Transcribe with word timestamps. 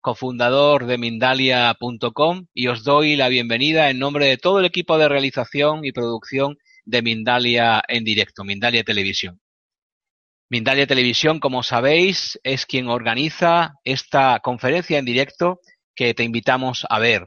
cofundador 0.00 0.86
de 0.86 0.98
Mindalia.com 0.98 2.46
y 2.54 2.68
os 2.68 2.84
doy 2.84 3.16
la 3.16 3.28
bienvenida 3.28 3.90
en 3.90 3.98
nombre 3.98 4.26
de 4.26 4.36
todo 4.36 4.60
el 4.60 4.64
equipo 4.64 4.98
de 4.98 5.08
realización 5.08 5.84
y 5.84 5.92
producción 5.92 6.58
de 6.84 7.02
Mindalia 7.02 7.82
en 7.88 8.04
directo, 8.04 8.44
Mindalia 8.44 8.84
Televisión. 8.84 9.40
Mindalia 10.50 10.86
Televisión, 10.86 11.40
como 11.40 11.62
sabéis, 11.62 12.40
es 12.42 12.64
quien 12.64 12.88
organiza 12.88 13.74
esta 13.84 14.40
conferencia 14.40 14.98
en 14.98 15.04
directo 15.04 15.60
que 15.94 16.14
te 16.14 16.24
invitamos 16.24 16.86
a 16.88 16.98
ver, 16.98 17.26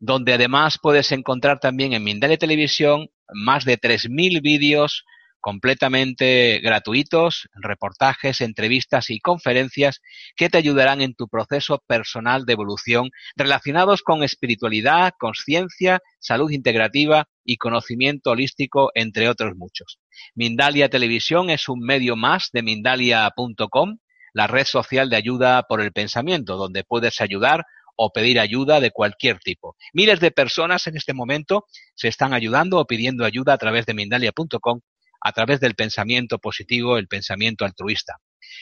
donde 0.00 0.32
además 0.32 0.78
puedes 0.82 1.12
encontrar 1.12 1.60
también 1.60 1.92
en 1.92 2.02
Mindalia 2.02 2.38
Televisión 2.38 3.08
más 3.32 3.64
de 3.64 3.78
3.000 3.78 4.42
vídeos 4.42 5.04
completamente 5.46 6.58
gratuitos, 6.58 7.48
reportajes, 7.54 8.40
entrevistas 8.40 9.10
y 9.10 9.20
conferencias 9.20 10.00
que 10.34 10.48
te 10.48 10.58
ayudarán 10.58 11.00
en 11.00 11.14
tu 11.14 11.28
proceso 11.28 11.80
personal 11.86 12.46
de 12.46 12.54
evolución 12.54 13.10
relacionados 13.36 14.02
con 14.02 14.24
espiritualidad, 14.24 15.12
conciencia, 15.16 16.00
salud 16.18 16.50
integrativa 16.50 17.28
y 17.44 17.58
conocimiento 17.58 18.32
holístico, 18.32 18.90
entre 18.96 19.28
otros 19.28 19.54
muchos. 19.54 20.00
Mindalia 20.34 20.88
Televisión 20.88 21.48
es 21.48 21.68
un 21.68 21.78
medio 21.78 22.16
más 22.16 22.50
de 22.52 22.62
mindalia.com, 22.62 23.98
la 24.32 24.48
red 24.48 24.64
social 24.64 25.08
de 25.10 25.14
ayuda 25.14 25.62
por 25.68 25.80
el 25.80 25.92
pensamiento, 25.92 26.56
donde 26.56 26.82
puedes 26.82 27.20
ayudar 27.20 27.64
o 27.94 28.10
pedir 28.10 28.40
ayuda 28.40 28.80
de 28.80 28.90
cualquier 28.90 29.38
tipo. 29.38 29.76
Miles 29.92 30.18
de 30.18 30.32
personas 30.32 30.88
en 30.88 30.96
este 30.96 31.14
momento 31.14 31.66
se 31.94 32.08
están 32.08 32.34
ayudando 32.34 32.80
o 32.80 32.84
pidiendo 32.84 33.24
ayuda 33.24 33.52
a 33.52 33.58
través 33.58 33.86
de 33.86 33.94
Mindalia.com 33.94 34.80
a 35.26 35.32
través 35.32 35.58
del 35.58 35.74
pensamiento 35.74 36.38
positivo, 36.38 36.98
el 36.98 37.08
pensamiento 37.08 37.64
altruista. 37.64 38.18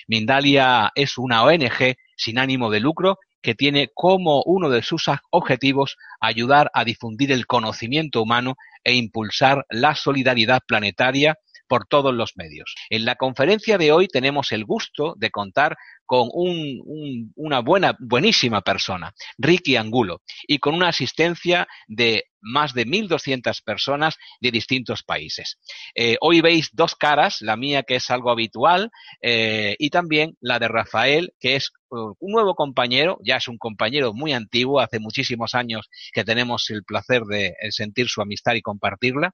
Mindalia 0.09 0.91
es 0.95 1.19
una 1.19 1.45
ONG 1.45 1.97
sin 2.17 2.39
ánimo 2.39 2.71
de 2.71 2.81
lucro 2.81 3.19
que 3.43 3.55
tiene 3.55 3.91
como 3.93 4.43
uno 4.47 4.71
de 4.71 4.83
sus 4.83 5.05
objetivos 5.31 5.99
ayudar 6.23 6.71
a 6.73 6.87
difundir 6.87 7.33
el 7.33 7.47
conocimiento 7.47 8.23
humano 8.23 8.55
e 8.83 8.95
impulsar 8.95 9.67
la 9.69 9.95
solidaridad 9.95 10.63
planetaria 10.67 11.37
por 11.69 11.87
todos 11.87 12.15
los 12.15 12.33
medios. 12.37 12.75
En 12.89 13.05
la 13.05 13.17
conferencia 13.17 13.77
de 13.77 13.93
hoy 13.93 14.09
tenemos 14.09 14.51
el 14.53 14.65
gusto 14.65 15.15
de 15.19 15.31
contar 15.31 15.77
con 16.07 16.29
una 16.33 17.61
buena, 17.61 17.97
buenísima 17.99 18.61
persona, 18.61 19.13
Ricky 19.39 19.77
Angulo, 19.77 20.23
y 20.47 20.59
con 20.59 20.75
una 20.75 20.89
asistencia 20.89 21.67
de 21.87 22.25
más 22.45 22.75
de 22.75 22.87
1.200 22.87 23.63
personas 23.65 24.17
de 24.41 24.51
distintos 24.51 25.03
países. 25.03 25.59
Eh, 25.95 26.17
hoy 26.21 26.41
veis 26.43 26.69
dos 26.73 26.95
caras, 26.95 27.39
la 27.41 27.57
mía 27.57 27.83
que 27.83 27.97
es 27.97 28.11
algo 28.11 28.31
habitual 28.31 28.91
eh, 29.23 29.75
y 29.79 29.91
también 29.91 30.37
la 30.41 30.59
de 30.59 30.69
Rafael, 30.69 31.33
que 31.41 31.57
es 31.57 31.71
uh, 31.89 32.15
un 32.19 32.33
nuevo 32.33 32.55
compañero, 32.55 33.19
ya 33.25 33.37
es 33.37 33.49
un 33.49 33.57
compañero 33.57 34.13
muy 34.13 34.33
antiguo, 34.33 34.81
hace 34.81 35.01
muchísimos 35.01 35.55
años 35.55 35.89
que 36.13 36.25
tenemos 36.25 36.69
el 36.69 36.85
placer 36.85 37.23
de 37.23 37.47
eh, 37.47 37.73
sentir 37.73 38.09
su 38.09 38.21
amistad 38.21 38.55
y 38.55 38.63
compartirla, 38.63 39.33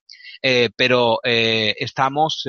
pero 0.76 1.18
estamos 1.24 2.44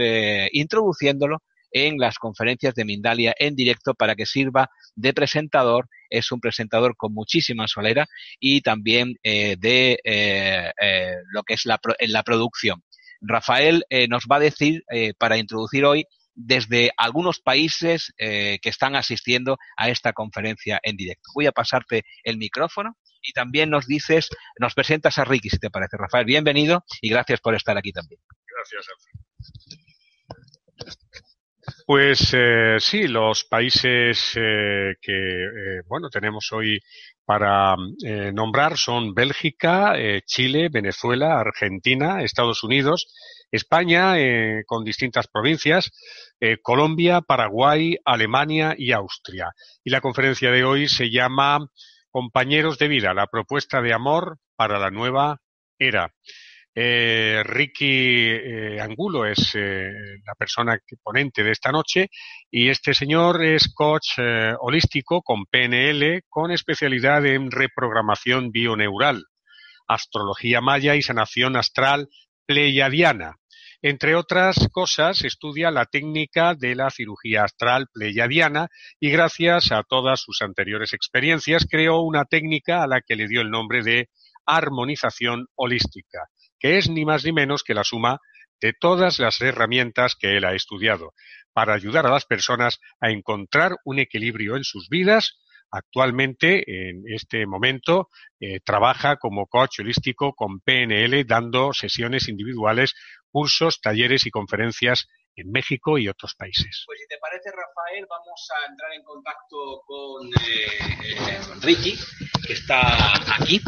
introduciéndolo 0.52 1.39
en 1.71 1.98
las 1.98 2.17
conferencias 2.17 2.76
de 2.76 2.86
Mindalia 2.86 3.33
en 3.37 3.55
directo 3.55 3.93
para 3.93 4.15
que 4.15 4.26
sirva 4.26 4.70
de 4.95 5.14
presentador. 5.14 5.87
Es 6.09 6.32
un 6.32 6.39
presentador 6.39 6.95
con 6.95 7.14
muchísima 7.14 7.67
solera 7.67 8.08
y 8.39 8.61
también 8.61 9.15
eh, 9.23 9.55
de 9.58 9.99
eh, 10.04 10.71
eh, 10.81 11.15
lo 11.31 11.43
que 11.43 11.54
es 11.54 11.65
la, 11.65 11.80
la 11.99 12.23
producción. 12.23 12.83
Rafael 13.21 13.86
nos 14.10 14.23
va 14.23 14.37
a 14.37 14.39
decir, 14.39 14.83
para 15.20 15.37
introducir 15.37 15.86
hoy, 15.86 16.05
desde 16.33 16.89
algunos 16.98 17.39
países 17.39 18.11
que 18.17 18.60
están 18.64 18.95
asistiendo 18.95 19.60
a 19.77 19.89
esta 19.89 20.11
conferencia 20.11 20.80
en 20.81 20.98
directo. 20.98 21.30
Voy 21.36 21.45
a 21.45 21.52
pasarte 21.52 22.04
el 22.23 22.37
micrófono 22.37 22.98
y 23.21 23.33
también 23.33 23.70
nos 23.70 23.86
dices, 23.86 24.27
nos 24.60 24.73
presentas 24.73 25.20
a 25.20 25.26
Ricky, 25.26 25.52
si 25.52 25.60
te 25.60 25.70
parece, 25.70 25.98
Rafael. 25.98 26.26
Bienvenido 26.26 26.83
y 26.99 27.10
gracias 27.10 27.39
por 27.42 27.54
estar 27.54 27.77
aquí 27.77 27.92
también. 27.92 28.20
Gracias, 28.48 28.87
pues 31.86 32.33
eh, 32.33 32.77
sí, 32.80 33.08
los 33.08 33.45
países 33.45 34.33
eh, 34.36 34.95
que 35.02 35.11
eh, 35.11 35.81
bueno 35.87 36.09
tenemos 36.09 36.52
hoy 36.52 36.80
para 37.23 37.75
nombrar 38.33 38.77
son 38.77 39.14
Bélgica, 39.14 39.93
Chile, 40.25 40.67
Venezuela, 40.69 41.39
Argentina, 41.39 42.21
Estados 42.23 42.61
Unidos, 42.64 43.08
España 43.49 44.15
con 44.65 44.83
distintas 44.83 45.27
provincias, 45.27 45.92
Colombia, 46.61 47.21
Paraguay, 47.21 47.95
Alemania 48.03 48.75
y 48.77 48.92
Austria. 48.92 49.53
Y 49.81 49.92
la 49.92 50.02
conferencia 50.02 50.52
de 50.52 50.65
hoy 50.65 50.89
se 50.89 51.09
llama 51.09 51.59
Compañeros 52.09 52.77
de 52.77 52.89
vida, 52.89 53.13
la 53.13 53.27
propuesta 53.27 53.81
de 53.81 53.93
amor 53.93 54.39
para 54.58 54.77
la 54.77 54.89
nueva 54.89 55.37
era. 55.80 56.13
Eh, 56.73 57.43
Ricky 57.43 58.30
eh, 58.30 58.80
Angulo 58.80 59.26
es 59.26 59.55
eh, 59.55 59.92
la 60.26 60.36
persona 60.36 60.77
ponente 61.04 61.43
de 61.43 61.52
esta 61.52 61.70
noche 61.70 62.09
y 62.49 62.70
este 62.70 62.93
señor 62.93 63.43
es 63.43 63.73
coach 63.73 64.20
holístico 64.59 65.21
con 65.21 65.45
PNL 65.48 66.21
con 66.30 66.52
especialidad 66.52 67.26
en 67.26 67.52
reprogramación 67.52 68.52
bioneural, 68.52 69.26
astrología 69.86 70.61
maya 70.61 70.95
y 70.95 71.02
sanación 71.02 71.58
astral 71.58 72.08
pleiadiana. 72.45 73.36
Entre 73.81 74.15
otras 74.15 74.70
cosas, 74.71 75.26
estudia 75.26 75.71
la 75.71 75.86
técnica 75.86 76.54
de 76.55 76.76
la 76.76 76.89
cirugía 76.89 77.43
astral 77.43 77.87
pleiadiana 77.92 78.70
y 78.99 79.10
gracias 79.10 79.73
a 79.73 79.83
todas 79.83 80.21
sus 80.21 80.42
anteriores 80.42 80.93
experiencias 80.93 81.67
creó 81.70 82.02
una 82.02 82.23
técnica 82.23 82.81
a 82.83 82.87
la 82.87 83.02
que 83.02 83.15
le 83.17 83.27
dio 83.27 83.42
el 83.42 83.49
nombre 83.49 83.83
de 83.83 84.08
armonización 84.45 85.48
holística 85.55 86.30
que 86.61 86.77
es 86.77 86.89
ni 86.89 87.04
más 87.04 87.26
ni 87.26 87.33
menos 87.33 87.64
que 87.64 87.73
la 87.73 87.83
suma 87.83 88.20
de 88.61 88.73
todas 88.80 89.20
las 89.20 89.42
herramientas 89.42 90.16
que 90.16 90.38
él 90.38 90.45
ha 90.45 90.54
estudiado 90.54 91.14
para 91.52 91.73
ayudar 91.73 92.05
a 92.05 92.11
las 92.11 92.26
personas 92.26 92.80
a 93.02 93.10
encontrar 93.10 93.76
un 93.83 93.99
equilibrio 93.99 94.55
en 94.55 94.64
sus 94.64 94.88
vidas. 94.88 95.39
Actualmente, 95.72 96.89
en 96.89 97.04
este 97.08 97.48
momento, 97.48 98.10
eh, 98.39 98.60
trabaja 98.64 99.16
como 99.16 99.48
coach 99.48 99.80
holístico 99.80 100.33
con 100.33 100.60
PNL, 100.60 101.26
dando 101.26 101.73
sesiones 101.73 102.30
individuales, 102.30 102.93
cursos, 103.32 103.82
talleres 103.82 104.26
y 104.26 104.32
conferencias 104.32 105.08
en 105.36 105.52
México 105.52 105.97
y 105.97 106.08
otros 106.08 106.36
países. 106.36 106.83
Pues 106.86 106.99
si 106.99 107.08
te 107.08 107.17
parece, 107.17 107.49
Rafael, 107.52 108.05
vamos 108.09 108.49
a 108.52 108.69
entrar 108.69 108.92
en 108.93 109.03
contacto 109.03 109.81
con 109.86 110.27
eh, 110.27 110.67
eh, 111.03 111.39
Ricky, 111.61 111.97
que 112.45 112.53
está 112.53 113.14
aquí. 113.36 113.61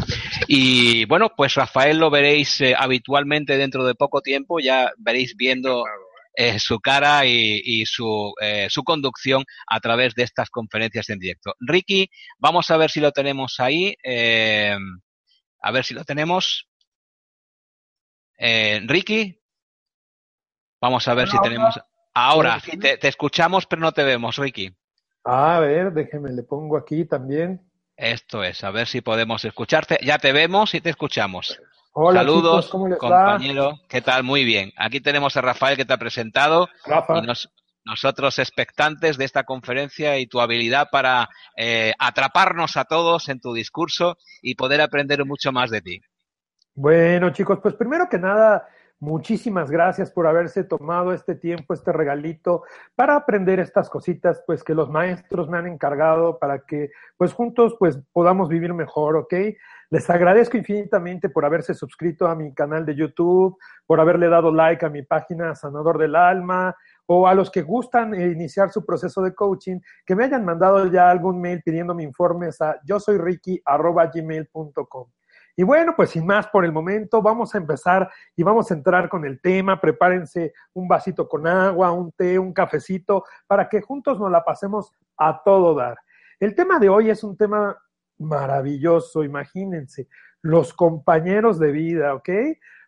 Y 0.46 1.04
bueno, 1.06 1.32
pues 1.36 1.54
Rafael 1.54 1.98
lo 1.98 2.10
veréis 2.10 2.60
eh, 2.60 2.74
habitualmente 2.76 3.56
dentro 3.56 3.84
de 3.84 3.94
poco 3.94 4.20
tiempo, 4.20 4.60
ya 4.60 4.92
veréis 4.98 5.34
viendo 5.36 5.84
su 6.58 6.80
cara 6.80 7.24
y, 7.26 7.62
y 7.64 7.86
su, 7.86 8.34
su 8.68 8.82
conducción 8.82 9.44
a 9.68 9.78
través 9.78 10.16
de 10.16 10.24
estas 10.24 10.50
conferencias 10.50 11.08
en 11.08 11.20
directo. 11.20 11.54
Ricky, 11.60 12.10
vamos 12.40 12.72
a 12.72 12.76
ver 12.76 12.90
si 12.90 12.98
lo 12.98 13.12
tenemos 13.12 13.60
ahí. 13.60 13.94
a 14.02 15.70
ver 15.70 15.84
si 15.84 15.94
lo 15.94 16.02
tenemos. 16.02 16.68
Ricky, 18.36 19.43
Vamos 20.84 21.08
a 21.08 21.14
ver 21.14 21.30
si 21.30 21.40
tenemos. 21.40 21.80
Ahora, 22.12 22.60
te, 22.60 22.98
te, 22.98 23.08
escuchamos, 23.08 23.64
pero 23.64 23.80
no 23.80 23.92
te 23.92 24.04
vemos, 24.04 24.36
Ricky. 24.36 24.70
A 25.24 25.58
ver, 25.58 25.94
déjeme, 25.94 26.30
le 26.30 26.42
pongo 26.42 26.76
aquí 26.76 27.06
también. 27.06 27.62
Esto 27.96 28.44
es, 28.44 28.62
a 28.64 28.70
ver 28.70 28.86
si 28.86 29.00
podemos 29.00 29.42
escucharte. 29.46 29.98
Ya 30.02 30.18
te 30.18 30.34
vemos 30.34 30.74
y 30.74 30.82
te 30.82 30.90
escuchamos. 30.90 31.58
Hola, 31.94 32.20
Saludos, 32.20 32.68
¿cómo 32.68 32.86
les 32.86 32.98
compañero. 32.98 33.80
¿Qué 33.88 34.02
tal? 34.02 34.24
Muy 34.24 34.44
bien. 34.44 34.72
Aquí 34.76 35.00
tenemos 35.00 35.38
a 35.38 35.40
Rafael 35.40 35.78
que 35.78 35.86
te 35.86 35.94
ha 35.94 35.96
presentado. 35.96 36.68
Rafa. 36.84 37.16
Y 37.16 37.22
nosotros 37.86 38.38
expectantes 38.38 39.16
de 39.16 39.24
esta 39.24 39.44
conferencia 39.44 40.18
y 40.18 40.26
tu 40.26 40.42
habilidad 40.42 40.88
para 40.92 41.30
eh, 41.56 41.94
atraparnos 41.98 42.76
a 42.76 42.84
todos 42.84 43.30
en 43.30 43.40
tu 43.40 43.54
discurso 43.54 44.18
y 44.42 44.54
poder 44.54 44.82
aprender 44.82 45.24
mucho 45.24 45.50
más 45.50 45.70
de 45.70 45.80
ti. 45.80 46.00
Bueno, 46.74 47.30
chicos, 47.30 47.60
pues 47.62 47.74
primero 47.74 48.06
que 48.10 48.18
nada, 48.18 48.68
Muchísimas 49.04 49.70
gracias 49.70 50.10
por 50.10 50.26
haberse 50.26 50.64
tomado 50.64 51.12
este 51.12 51.34
tiempo, 51.34 51.74
este 51.74 51.92
regalito 51.92 52.62
para 52.94 53.16
aprender 53.16 53.60
estas 53.60 53.90
cositas, 53.90 54.42
pues 54.46 54.64
que 54.64 54.74
los 54.74 54.88
maestros 54.88 55.46
me 55.50 55.58
han 55.58 55.66
encargado 55.66 56.38
para 56.38 56.60
que, 56.60 56.90
pues 57.18 57.34
juntos, 57.34 57.76
pues 57.78 58.00
podamos 58.14 58.48
vivir 58.48 58.72
mejor, 58.72 59.16
¿ok? 59.16 59.34
Les 59.90 60.08
agradezco 60.08 60.56
infinitamente 60.56 61.28
por 61.28 61.44
haberse 61.44 61.74
suscrito 61.74 62.26
a 62.26 62.34
mi 62.34 62.54
canal 62.54 62.86
de 62.86 62.94
YouTube, 62.94 63.58
por 63.84 64.00
haberle 64.00 64.30
dado 64.30 64.50
like 64.50 64.86
a 64.86 64.88
mi 64.88 65.02
página 65.02 65.54
Sanador 65.54 65.98
del 65.98 66.16
Alma, 66.16 66.74
o 67.04 67.28
a 67.28 67.34
los 67.34 67.50
que 67.50 67.60
gustan 67.60 68.14
iniciar 68.14 68.70
su 68.70 68.86
proceso 68.86 69.20
de 69.20 69.34
coaching, 69.34 69.80
que 70.06 70.16
me 70.16 70.24
hayan 70.24 70.46
mandado 70.46 70.86
ya 70.86 71.10
algún 71.10 71.42
mail 71.42 71.60
pidiéndome 71.62 72.04
informes 72.04 72.58
a 72.62 72.80
yo 72.86 72.98
soy 72.98 73.18
Ricky 73.18 73.62
gmail.com. 74.14 75.08
Y 75.56 75.62
bueno, 75.62 75.94
pues 75.96 76.10
sin 76.10 76.26
más 76.26 76.48
por 76.48 76.64
el 76.64 76.72
momento, 76.72 77.22
vamos 77.22 77.54
a 77.54 77.58
empezar 77.58 78.10
y 78.34 78.42
vamos 78.42 78.70
a 78.70 78.74
entrar 78.74 79.08
con 79.08 79.24
el 79.24 79.40
tema. 79.40 79.80
Prepárense 79.80 80.52
un 80.72 80.88
vasito 80.88 81.28
con 81.28 81.46
agua, 81.46 81.92
un 81.92 82.10
té, 82.12 82.38
un 82.38 82.52
cafecito, 82.52 83.24
para 83.46 83.68
que 83.68 83.80
juntos 83.80 84.18
nos 84.18 84.30
la 84.30 84.44
pasemos 84.44 84.92
a 85.16 85.42
todo 85.44 85.74
dar. 85.74 85.96
El 86.40 86.54
tema 86.54 86.78
de 86.78 86.88
hoy 86.88 87.10
es 87.10 87.22
un 87.22 87.36
tema 87.36 87.76
maravilloso, 88.18 89.22
imagínense, 89.22 90.08
los 90.42 90.74
compañeros 90.74 91.58
de 91.58 91.72
vida, 91.72 92.14
¿ok? 92.14 92.28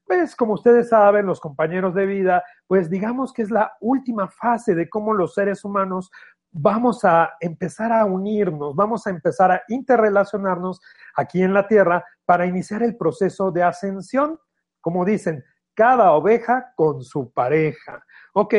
Pues 0.04 0.36
como 0.36 0.54
ustedes 0.54 0.90
saben, 0.90 1.26
los 1.26 1.40
compañeros 1.40 1.94
de 1.94 2.06
vida, 2.06 2.44
pues 2.66 2.88
digamos 2.88 3.32
que 3.32 3.42
es 3.42 3.50
la 3.50 3.76
última 3.80 4.28
fase 4.28 4.74
de 4.74 4.88
cómo 4.88 5.14
los 5.14 5.34
seres 5.34 5.64
humanos 5.64 6.10
vamos 6.58 7.04
a 7.04 7.34
empezar 7.40 7.92
a 7.92 8.04
unirnos, 8.04 8.74
vamos 8.74 9.06
a 9.06 9.10
empezar 9.10 9.52
a 9.52 9.62
interrelacionarnos 9.68 10.80
aquí 11.14 11.42
en 11.42 11.52
la 11.52 11.68
Tierra 11.68 12.04
para 12.24 12.46
iniciar 12.46 12.82
el 12.82 12.96
proceso 12.96 13.50
de 13.50 13.62
ascensión. 13.62 14.38
Como 14.80 15.04
dicen, 15.04 15.44
cada 15.74 16.12
oveja 16.12 16.72
con 16.74 17.02
su 17.02 17.30
pareja. 17.32 18.02
¿Ok? 18.32 18.54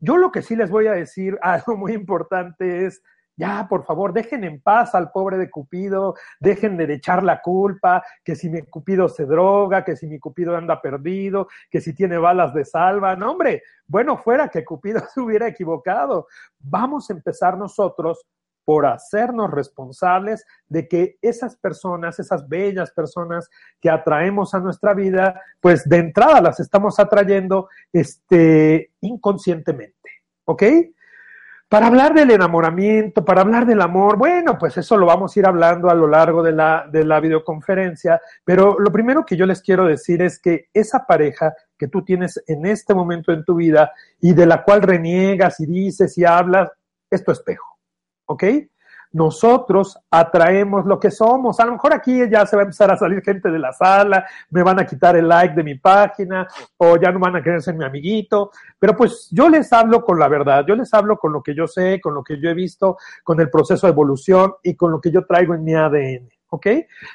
Yo 0.00 0.16
lo 0.16 0.32
que 0.32 0.42
sí 0.42 0.56
les 0.56 0.70
voy 0.70 0.88
a 0.88 0.92
decir, 0.92 1.38
algo 1.42 1.76
muy 1.76 1.92
importante 1.92 2.86
es, 2.86 3.02
ya, 3.36 3.66
por 3.68 3.84
favor, 3.84 4.12
dejen 4.12 4.44
en 4.44 4.60
paz 4.60 4.94
al 4.94 5.10
pobre 5.10 5.38
de 5.38 5.50
Cupido, 5.50 6.14
dejen 6.38 6.76
de 6.76 6.92
echar 6.92 7.22
la 7.22 7.40
culpa, 7.40 8.02
que 8.22 8.36
si 8.36 8.50
mi 8.50 8.62
Cupido 8.62 9.08
se 9.08 9.24
droga, 9.24 9.84
que 9.84 9.96
si 9.96 10.06
mi 10.06 10.18
Cupido 10.18 10.56
anda 10.56 10.82
perdido, 10.82 11.48
que 11.70 11.80
si 11.80 11.94
tiene 11.94 12.18
balas 12.18 12.52
de 12.52 12.64
salva. 12.64 13.16
No, 13.16 13.32
hombre, 13.32 13.62
bueno, 13.86 14.18
fuera 14.18 14.48
que 14.48 14.64
Cupido 14.64 15.00
se 15.14 15.20
hubiera 15.20 15.48
equivocado. 15.48 16.26
Vamos 16.58 17.08
a 17.08 17.14
empezar 17.14 17.56
nosotros 17.56 18.26
por 18.64 18.86
hacernos 18.86 19.50
responsables 19.50 20.44
de 20.68 20.86
que 20.86 21.16
esas 21.20 21.56
personas, 21.56 22.18
esas 22.18 22.48
bellas 22.48 22.92
personas 22.92 23.50
que 23.80 23.90
atraemos 23.90 24.54
a 24.54 24.60
nuestra 24.60 24.94
vida, 24.94 25.40
pues 25.60 25.88
de 25.88 25.98
entrada 25.98 26.40
las 26.40 26.60
estamos 26.60 27.00
atrayendo 27.00 27.68
este, 27.92 28.92
inconscientemente, 29.00 30.10
¿ok? 30.44 30.62
Para 31.72 31.86
hablar 31.86 32.12
del 32.12 32.30
enamoramiento, 32.30 33.24
para 33.24 33.40
hablar 33.40 33.64
del 33.64 33.80
amor, 33.80 34.18
bueno, 34.18 34.58
pues 34.58 34.76
eso 34.76 34.94
lo 34.98 35.06
vamos 35.06 35.34
a 35.34 35.40
ir 35.40 35.46
hablando 35.46 35.88
a 35.88 35.94
lo 35.94 36.06
largo 36.06 36.42
de 36.42 36.52
la, 36.52 36.86
de 36.92 37.02
la 37.02 37.18
videoconferencia, 37.18 38.20
pero 38.44 38.76
lo 38.78 38.92
primero 38.92 39.24
que 39.24 39.38
yo 39.38 39.46
les 39.46 39.62
quiero 39.62 39.86
decir 39.86 40.20
es 40.20 40.38
que 40.38 40.68
esa 40.74 41.06
pareja 41.06 41.54
que 41.78 41.88
tú 41.88 42.04
tienes 42.04 42.42
en 42.46 42.66
este 42.66 42.92
momento 42.92 43.32
en 43.32 43.42
tu 43.42 43.54
vida 43.54 43.90
y 44.20 44.34
de 44.34 44.44
la 44.44 44.62
cual 44.64 44.82
reniegas 44.82 45.60
y 45.60 45.64
dices 45.64 46.18
y 46.18 46.26
hablas, 46.26 46.70
es 47.10 47.24
tu 47.24 47.32
espejo. 47.32 47.78
¿ok? 48.26 48.44
Nosotros 49.12 49.98
atraemos 50.10 50.86
lo 50.86 50.98
que 50.98 51.10
somos. 51.10 51.60
A 51.60 51.66
lo 51.66 51.72
mejor 51.72 51.92
aquí 51.92 52.28
ya 52.30 52.46
se 52.46 52.56
va 52.56 52.62
a 52.62 52.64
empezar 52.64 52.90
a 52.90 52.96
salir 52.96 53.22
gente 53.22 53.50
de 53.50 53.58
la 53.58 53.72
sala, 53.72 54.26
me 54.50 54.62
van 54.62 54.80
a 54.80 54.86
quitar 54.86 55.16
el 55.16 55.28
like 55.28 55.54
de 55.54 55.62
mi 55.62 55.74
página 55.74 56.46
o 56.78 56.96
ya 56.96 57.12
no 57.12 57.18
van 57.18 57.36
a 57.36 57.42
querer 57.42 57.62
ser 57.62 57.74
mi 57.74 57.84
amiguito, 57.84 58.50
pero 58.78 58.96
pues 58.96 59.28
yo 59.30 59.48
les 59.48 59.72
hablo 59.72 60.04
con 60.04 60.18
la 60.18 60.28
verdad, 60.28 60.64
yo 60.66 60.74
les 60.74 60.92
hablo 60.94 61.18
con 61.18 61.32
lo 61.32 61.42
que 61.42 61.54
yo 61.54 61.66
sé, 61.66 62.00
con 62.00 62.14
lo 62.14 62.22
que 62.22 62.40
yo 62.40 62.50
he 62.50 62.54
visto, 62.54 62.96
con 63.22 63.40
el 63.40 63.50
proceso 63.50 63.86
de 63.86 63.92
evolución 63.92 64.54
y 64.62 64.74
con 64.74 64.90
lo 64.90 65.00
que 65.00 65.10
yo 65.10 65.24
traigo 65.24 65.54
en 65.54 65.64
mi 65.64 65.74
ADN. 65.74 66.28
¿ok? 66.52 66.66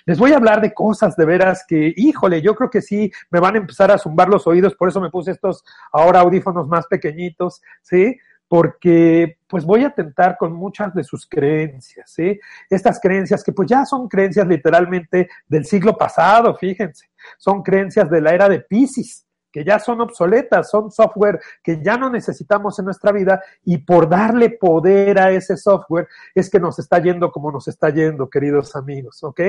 Les 0.05 0.17
voy 0.17 0.33
a 0.33 0.37
hablar 0.37 0.61
de 0.61 0.73
cosas 0.73 1.15
de 1.15 1.23
veras 1.23 1.63
que, 1.67 1.93
híjole, 1.95 2.41
yo 2.41 2.55
creo 2.55 2.71
que 2.71 2.81
sí 2.81 3.11
me 3.29 3.39
van 3.39 3.53
a 3.53 3.59
empezar 3.59 3.91
a 3.91 3.97
zumbar 3.99 4.29
los 4.29 4.47
oídos, 4.47 4.73
por 4.73 4.89
eso 4.89 4.99
me 4.99 5.11
puse 5.11 5.31
estos 5.31 5.63
ahora 5.91 6.21
audífonos 6.21 6.67
más 6.67 6.87
pequeñitos, 6.87 7.61
¿sí? 7.83 8.17
Porque 8.47 9.37
pues 9.47 9.65
voy 9.65 9.83
a 9.83 9.89
tentar 9.89 10.37
con 10.37 10.53
muchas 10.53 10.93
de 10.93 11.03
sus 11.03 11.27
creencias, 11.27 12.11
¿sí? 12.11 12.39
Estas 12.69 12.99
creencias 12.99 13.43
que 13.43 13.51
pues 13.51 13.69
ya 13.69 13.85
son 13.85 14.07
creencias 14.07 14.47
literalmente 14.47 15.29
del 15.47 15.65
siglo 15.65 15.97
pasado, 15.97 16.55
fíjense, 16.55 17.09
son 17.37 17.61
creencias 17.63 18.09
de 18.09 18.21
la 18.21 18.33
era 18.33 18.49
de 18.49 18.61
Pisces, 18.61 19.27
que 19.51 19.63
ya 19.63 19.79
son 19.79 20.01
obsoletas, 20.01 20.69
son 20.69 20.91
software 20.91 21.39
que 21.63 21.81
ya 21.81 21.97
no 21.97 22.09
necesitamos 22.09 22.77
en 22.79 22.85
nuestra 22.85 23.11
vida 23.11 23.41
y 23.63 23.79
por 23.79 24.07
darle 24.07 24.51
poder 24.51 25.19
a 25.19 25.31
ese 25.31 25.57
software 25.57 26.07
es 26.35 26.49
que 26.49 26.59
nos 26.59 26.77
está 26.79 26.99
yendo 26.99 27.31
como 27.31 27.51
nos 27.51 27.67
está 27.67 27.89
yendo, 27.89 28.29
queridos 28.29 28.75
amigos, 28.75 29.23
¿ok? 29.23 29.41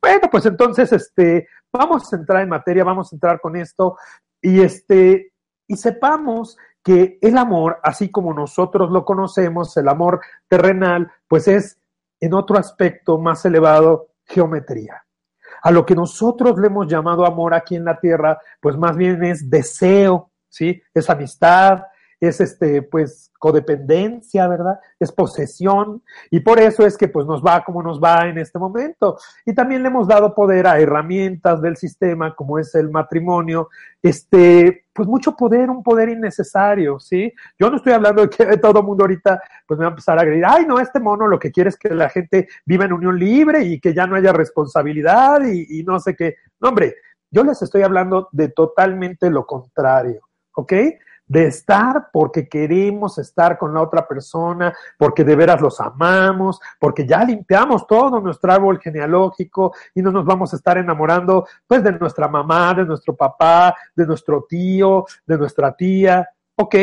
Bueno, 0.00 0.28
pues 0.30 0.46
entonces, 0.46 0.92
este, 0.92 1.48
vamos 1.72 2.12
a 2.12 2.16
entrar 2.16 2.42
en 2.42 2.48
materia, 2.48 2.84
vamos 2.84 3.12
a 3.12 3.16
entrar 3.16 3.40
con 3.40 3.56
esto 3.56 3.96
y 4.42 4.60
este, 4.60 5.32
y 5.66 5.76
sepamos 5.76 6.56
que 6.86 7.18
el 7.20 7.36
amor, 7.36 7.80
así 7.82 8.12
como 8.12 8.32
nosotros 8.32 8.92
lo 8.92 9.04
conocemos, 9.04 9.76
el 9.76 9.88
amor 9.88 10.20
terrenal, 10.46 11.10
pues 11.26 11.48
es 11.48 11.80
en 12.20 12.32
otro 12.32 12.56
aspecto 12.56 13.18
más 13.18 13.44
elevado, 13.44 14.10
geometría. 14.24 15.04
A 15.62 15.72
lo 15.72 15.84
que 15.84 15.96
nosotros 15.96 16.56
le 16.60 16.68
hemos 16.68 16.86
llamado 16.86 17.26
amor 17.26 17.54
aquí 17.54 17.74
en 17.74 17.86
la 17.86 17.98
tierra, 17.98 18.38
pues 18.60 18.76
más 18.76 18.96
bien 18.96 19.24
es 19.24 19.50
deseo, 19.50 20.30
¿sí? 20.48 20.80
Es 20.94 21.10
amistad, 21.10 21.82
es 22.20 22.40
este, 22.40 22.82
pues, 22.82 23.30
codependencia, 23.38 24.48
¿verdad? 24.48 24.80
Es 24.98 25.12
posesión, 25.12 26.02
y 26.30 26.40
por 26.40 26.58
eso 26.58 26.86
es 26.86 26.96
que 26.96 27.08
pues 27.08 27.26
nos 27.26 27.44
va 27.44 27.62
como 27.64 27.82
nos 27.82 28.02
va 28.02 28.26
en 28.26 28.38
este 28.38 28.58
momento. 28.58 29.18
Y 29.44 29.54
también 29.54 29.82
le 29.82 29.88
hemos 29.88 30.08
dado 30.08 30.34
poder 30.34 30.66
a 30.66 30.80
herramientas 30.80 31.60
del 31.60 31.76
sistema, 31.76 32.34
como 32.34 32.58
es 32.58 32.74
el 32.74 32.90
matrimonio, 32.90 33.68
este, 34.02 34.86
pues 34.92 35.06
mucho 35.08 35.36
poder, 35.36 35.68
un 35.70 35.82
poder 35.82 36.08
innecesario, 36.08 36.98
¿sí? 36.98 37.32
Yo 37.58 37.70
no 37.70 37.76
estoy 37.76 37.92
hablando 37.92 38.22
de 38.22 38.30
que 38.30 38.56
todo 38.58 38.82
mundo 38.82 39.04
ahorita 39.04 39.42
pues 39.66 39.78
me 39.78 39.84
va 39.84 39.90
a 39.90 39.92
empezar 39.92 40.18
a 40.18 40.24
decir, 40.24 40.44
ay, 40.46 40.64
no, 40.66 40.80
este 40.80 41.00
mono 41.00 41.26
lo 41.26 41.38
que 41.38 41.52
quiere 41.52 41.68
es 41.68 41.76
que 41.76 41.90
la 41.90 42.08
gente 42.08 42.48
viva 42.64 42.84
en 42.86 42.92
unión 42.92 43.18
libre 43.18 43.62
y 43.64 43.80
que 43.80 43.92
ya 43.92 44.06
no 44.06 44.16
haya 44.16 44.32
responsabilidad 44.32 45.42
y, 45.44 45.80
y 45.80 45.82
no 45.82 46.00
sé 46.00 46.16
qué. 46.16 46.36
No, 46.60 46.70
hombre, 46.70 46.96
yo 47.30 47.44
les 47.44 47.60
estoy 47.60 47.82
hablando 47.82 48.28
de 48.32 48.48
totalmente 48.48 49.28
lo 49.30 49.44
contrario, 49.44 50.22
¿ok? 50.54 50.72
De 51.26 51.46
estar 51.46 52.08
porque 52.12 52.48
queremos 52.48 53.18
estar 53.18 53.58
con 53.58 53.74
la 53.74 53.82
otra 53.82 54.06
persona, 54.06 54.72
porque 54.96 55.24
de 55.24 55.36
veras 55.36 55.60
los 55.60 55.80
amamos, 55.80 56.60
porque 56.78 57.06
ya 57.06 57.24
limpiamos 57.24 57.86
todo 57.86 58.20
nuestro 58.20 58.52
árbol 58.52 58.80
genealógico 58.80 59.74
y 59.94 60.02
no 60.02 60.12
nos 60.12 60.24
vamos 60.24 60.52
a 60.52 60.56
estar 60.56 60.78
enamorando 60.78 61.46
pues 61.66 61.82
de 61.82 61.92
nuestra 61.92 62.28
mamá, 62.28 62.74
de 62.74 62.84
nuestro 62.84 63.16
papá, 63.16 63.74
de 63.94 64.06
nuestro 64.06 64.46
tío, 64.48 65.04
de 65.26 65.38
nuestra 65.38 65.74
tía. 65.74 66.28
Ok, 66.56 66.74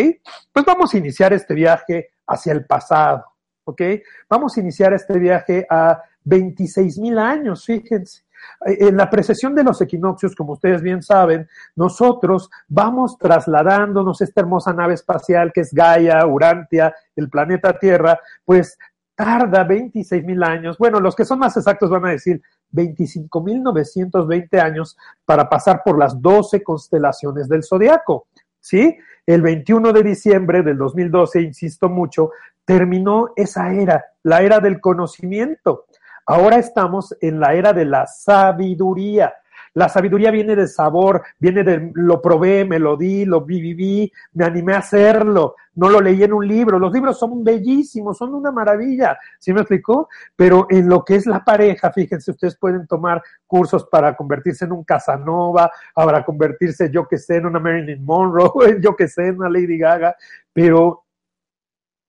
pues 0.51 0.65
vamos 0.65 0.93
a 0.93 0.97
iniciar 0.97 1.33
este 1.33 1.53
viaje 1.53 2.09
hacia 2.27 2.53
el 2.53 2.65
pasado. 2.65 3.25
Ok, 3.65 3.81
vamos 4.29 4.57
a 4.57 4.59
iniciar 4.59 4.93
este 4.93 5.17
viaje 5.17 5.65
a 5.69 6.01
26 6.25 6.99
mil 6.99 7.17
años, 7.17 7.65
fíjense. 7.65 8.22
En 8.65 8.97
la 8.97 9.09
precesión 9.09 9.55
de 9.55 9.63
los 9.63 9.81
equinoccios, 9.81 10.35
como 10.35 10.53
ustedes 10.53 10.81
bien 10.81 11.01
saben, 11.01 11.47
nosotros 11.75 12.49
vamos 12.67 13.17
trasladándonos 13.17 14.21
esta 14.21 14.41
hermosa 14.41 14.73
nave 14.73 14.93
espacial 14.93 15.51
que 15.53 15.61
es 15.61 15.73
Gaia, 15.73 16.25
Urantia, 16.25 16.93
el 17.15 17.29
planeta 17.29 17.77
Tierra, 17.77 18.19
pues 18.45 18.77
tarda 19.15 19.63
26 19.63 20.23
mil 20.23 20.43
años. 20.43 20.77
Bueno, 20.77 20.99
los 20.99 21.15
que 21.15 21.25
son 21.25 21.39
más 21.39 21.55
exactos 21.57 21.89
van 21.89 22.05
a 22.05 22.11
decir 22.11 22.41
25 22.71 23.41
mil 23.41 23.61
920 23.61 24.59
años 24.59 24.97
para 25.25 25.47
pasar 25.47 25.81
por 25.83 25.97
las 25.97 26.19
12 26.21 26.63
constelaciones 26.63 27.47
del 27.47 27.63
zodiaco. 27.63 28.27
¿Sí? 28.59 28.97
El 29.25 29.41
21 29.41 29.93
de 29.93 30.03
diciembre 30.03 30.63
del 30.63 30.77
2012, 30.77 31.41
insisto 31.41 31.89
mucho, 31.89 32.31
terminó 32.65 33.29
esa 33.35 33.73
era, 33.73 34.05
la 34.23 34.41
era 34.41 34.59
del 34.59 34.79
conocimiento. 34.79 35.85
Ahora 36.25 36.57
estamos 36.57 37.15
en 37.21 37.39
la 37.39 37.53
era 37.53 37.73
de 37.73 37.85
la 37.85 38.07
sabiduría. 38.07 39.33
La 39.75 39.89
sabiduría 39.89 40.29
viene 40.29 40.55
de 40.55 40.67
sabor, 40.67 41.23
viene 41.39 41.63
de 41.63 41.91
lo 41.95 42.21
probé, 42.21 42.63
me 42.63 42.77
lo 42.77 42.95
di, 42.95 43.25
lo 43.25 43.41
vi, 43.41 43.59
viví, 43.59 44.11
me 44.33 44.45
animé 44.45 44.73
a 44.73 44.77
hacerlo, 44.77 45.55
no 45.73 45.89
lo 45.89 45.99
leí 45.99 46.23
en 46.23 46.31
un 46.31 46.47
libro. 46.47 46.77
Los 46.77 46.93
libros 46.93 47.17
son 47.17 47.43
bellísimos, 47.43 48.19
son 48.19 48.35
una 48.35 48.51
maravilla, 48.51 49.17
¿sí 49.39 49.51
me 49.51 49.61
explicó? 49.61 50.09
Pero 50.35 50.67
en 50.69 50.87
lo 50.87 51.03
que 51.03 51.15
es 51.15 51.25
la 51.25 51.43
pareja, 51.43 51.91
fíjense, 51.91 52.31
ustedes 52.31 52.55
pueden 52.55 52.85
tomar 52.85 53.23
cursos 53.47 53.87
para 53.87 54.15
convertirse 54.15 54.65
en 54.65 54.73
un 54.73 54.83
Casanova, 54.83 55.71
para 55.95 56.23
convertirse, 56.23 56.91
yo 56.91 57.07
que 57.07 57.17
sé, 57.17 57.37
en 57.37 57.47
una 57.47 57.59
Marilyn 57.59 58.05
Monroe, 58.05 58.79
yo 58.79 58.95
que 58.95 59.07
sé, 59.07 59.29
en 59.29 59.37
una 59.37 59.49
Lady 59.49 59.79
Gaga, 59.79 60.15
pero 60.53 61.05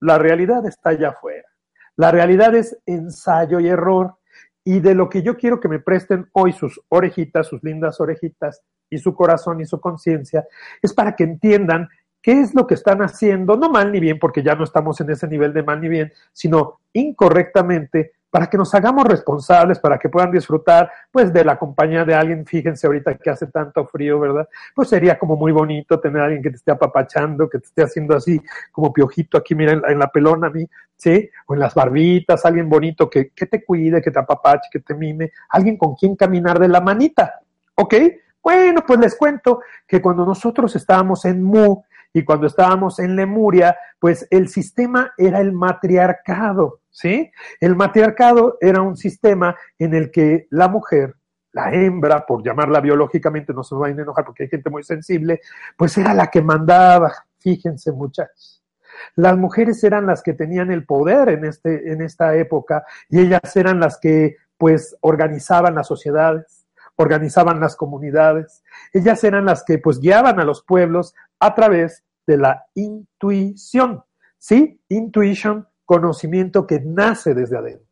la 0.01 0.19
realidad 0.19 0.67
está 0.67 0.91
allá 0.91 1.09
afuera. 1.11 1.54
La 1.97 2.11
realidad 2.11 2.55
es 2.55 2.77
ensayo 2.87 3.61
y 3.61 3.69
error. 3.69 4.17
Y 4.65 4.81
de 4.81 4.95
lo 4.95 5.09
que 5.09 5.23
yo 5.23 5.37
quiero 5.37 5.61
que 5.61 5.69
me 5.69 5.79
presten 5.79 6.29
hoy 6.33 6.53
sus 6.53 6.81
orejitas, 6.89 7.47
sus 7.47 7.63
lindas 7.63 8.01
orejitas, 8.01 8.63
y 8.91 8.99
su 8.99 9.15
corazón 9.15 9.61
y 9.61 9.67
su 9.67 9.81
conciencia, 9.81 10.47
es 10.81 10.93
para 10.93 11.17
que 11.17 11.25
entiendan 11.25 11.89
qué 12.23 12.41
es 12.41 12.55
lo 12.55 12.67
que 12.67 12.75
están 12.75 13.03
haciendo, 13.03 13.57
no 13.57 13.69
mal 13.69 13.93
ni 13.93 14.01
bien, 14.01 14.19
porque 14.19 14.43
ya 14.43 14.55
no 14.55 14.65
estamos 14.65 15.01
en 15.01 15.11
ese 15.11 15.29
nivel 15.29 15.53
de 15.53 15.63
mal 15.63 15.81
ni 15.81 15.89
bien, 15.89 16.13
sino 16.33 16.81
incorrectamente 16.93 18.13
para 18.35 18.49
que 18.49 18.59
nos 18.59 18.75
hagamos 18.75 19.05
responsables, 19.05 19.79
para 19.79 19.97
que 19.97 20.09
puedan 20.09 20.33
disfrutar 20.33 20.91
pues 21.13 21.33
de 21.33 21.45
la 21.45 21.57
compañía 21.57 22.05
de 22.05 22.17
alguien, 22.17 22.45
fíjense 22.45 22.85
ahorita 22.89 23.15
que 23.15 23.31
hace 23.31 23.47
tanto 23.47 23.87
frío, 23.87 24.19
¿verdad? 24.19 24.49
Pues 24.75 24.89
sería 24.89 25.17
como 25.17 25.37
muy 25.37 25.53
bonito 25.53 26.01
tener 26.01 26.21
a 26.21 26.25
alguien 26.25 26.43
que 26.43 26.51
te 26.51 26.57
esté 26.57 26.73
apapachando, 26.73 27.49
que 27.49 27.61
te 27.61 27.67
esté 27.67 27.85
haciendo 27.85 28.17
así 28.17 28.43
como 28.73 28.93
piojito 28.93 29.39
aquí, 29.39 29.55
mira, 29.55 29.81
en 29.87 29.99
la, 30.01 30.09
pelona 30.09 30.49
a 30.49 30.51
mí, 30.51 30.67
¿sí? 30.97 31.31
O 31.47 31.55
en 31.55 31.61
las 31.61 31.75
barbitas, 31.75 32.45
alguien 32.45 32.69
bonito 32.69 33.09
que, 33.09 33.29
que 33.29 33.47
te 33.47 33.65
cuide, 33.65 34.03
que 34.03 34.11
te 34.11 34.19
apapache, 34.19 34.69
que 34.69 34.81
te 34.81 34.95
mime, 34.95 35.31
alguien 35.51 35.77
con 35.77 35.95
quien 35.95 36.17
caminar 36.17 36.59
de 36.59 36.67
la 36.67 36.81
manita, 36.81 37.39
¿ok? 37.77 37.95
Bueno, 38.43 38.83
pues 38.85 38.99
les 38.99 39.15
cuento 39.15 39.61
que 39.87 40.03
cuando 40.03 40.27
nosotros 40.27 40.75
estábamos 40.75 41.25
en 41.25 41.41
Mu 41.41 41.85
y 42.15 42.25
cuando 42.25 42.47
estábamos 42.47 43.01
en 43.01 43.17
Lemuria, 43.17 43.77
pues 43.99 44.27
el 44.31 44.49
sistema 44.49 45.13
era 45.19 45.41
el 45.41 45.53
matriarcado. 45.53 46.81
¿sí? 46.89 47.31
El 47.61 47.75
matriarcado 47.75 48.57
era 48.61 48.81
un 48.81 48.97
sistema 48.97 49.57
en 49.81 49.95
el 49.95 50.13
que 50.13 50.47
la 50.51 50.69
mujer, 50.69 51.17
la 51.53 51.75
hembra, 51.75 52.25
por 52.25 52.45
llamarla 52.45 52.81
biológicamente, 52.81 53.53
no 53.53 53.65
se 53.65 53.75
vayan 53.75 53.99
a 53.99 54.03
enojar 54.03 54.25
porque 54.25 54.45
hay 54.45 54.49
gente 54.49 54.71
muy 54.71 54.85
sensible, 54.85 55.41
pues 55.77 55.99
era 55.99 56.15
la 56.15 56.29
que 56.29 56.41
mandaba, 56.41 57.13
fíjense 57.41 57.91
muchachos. 57.91 58.63
Las 59.17 59.37
mujeres 59.37 59.83
eran 59.83 60.07
las 60.07 60.23
que 60.23 60.35
tenían 60.35 60.71
el 60.71 60.87
poder 60.87 61.29
en, 61.31 61.45
este, 61.45 61.93
en 61.93 62.01
esta 62.01 62.37
época 62.37 62.85
y 63.09 63.19
ellas 63.19 63.57
eran 63.57 63.81
las 63.81 63.99
que 63.99 64.37
pues 64.57 64.97
organizaban 65.01 65.75
las 65.75 65.89
sociedades, 65.89 66.65
organizaban 66.97 67.59
las 67.59 67.75
comunidades. 67.75 68.63
Ellas 68.93 69.25
eran 69.25 69.47
las 69.47 69.65
que 69.65 69.79
pues 69.79 69.99
guiaban 69.99 70.39
a 70.39 70.45
los 70.45 70.63
pueblos 70.63 71.15
a 71.45 71.55
través 71.55 72.05
de 72.27 72.39
la 72.39 72.65
intuición. 72.75 74.03
¿Sí? 74.39 74.81
Intuition 74.89 75.67
conocimiento 75.85 76.67
que 76.67 76.81
nace 76.81 77.35
desde 77.35 77.59
adentro. 77.59 77.87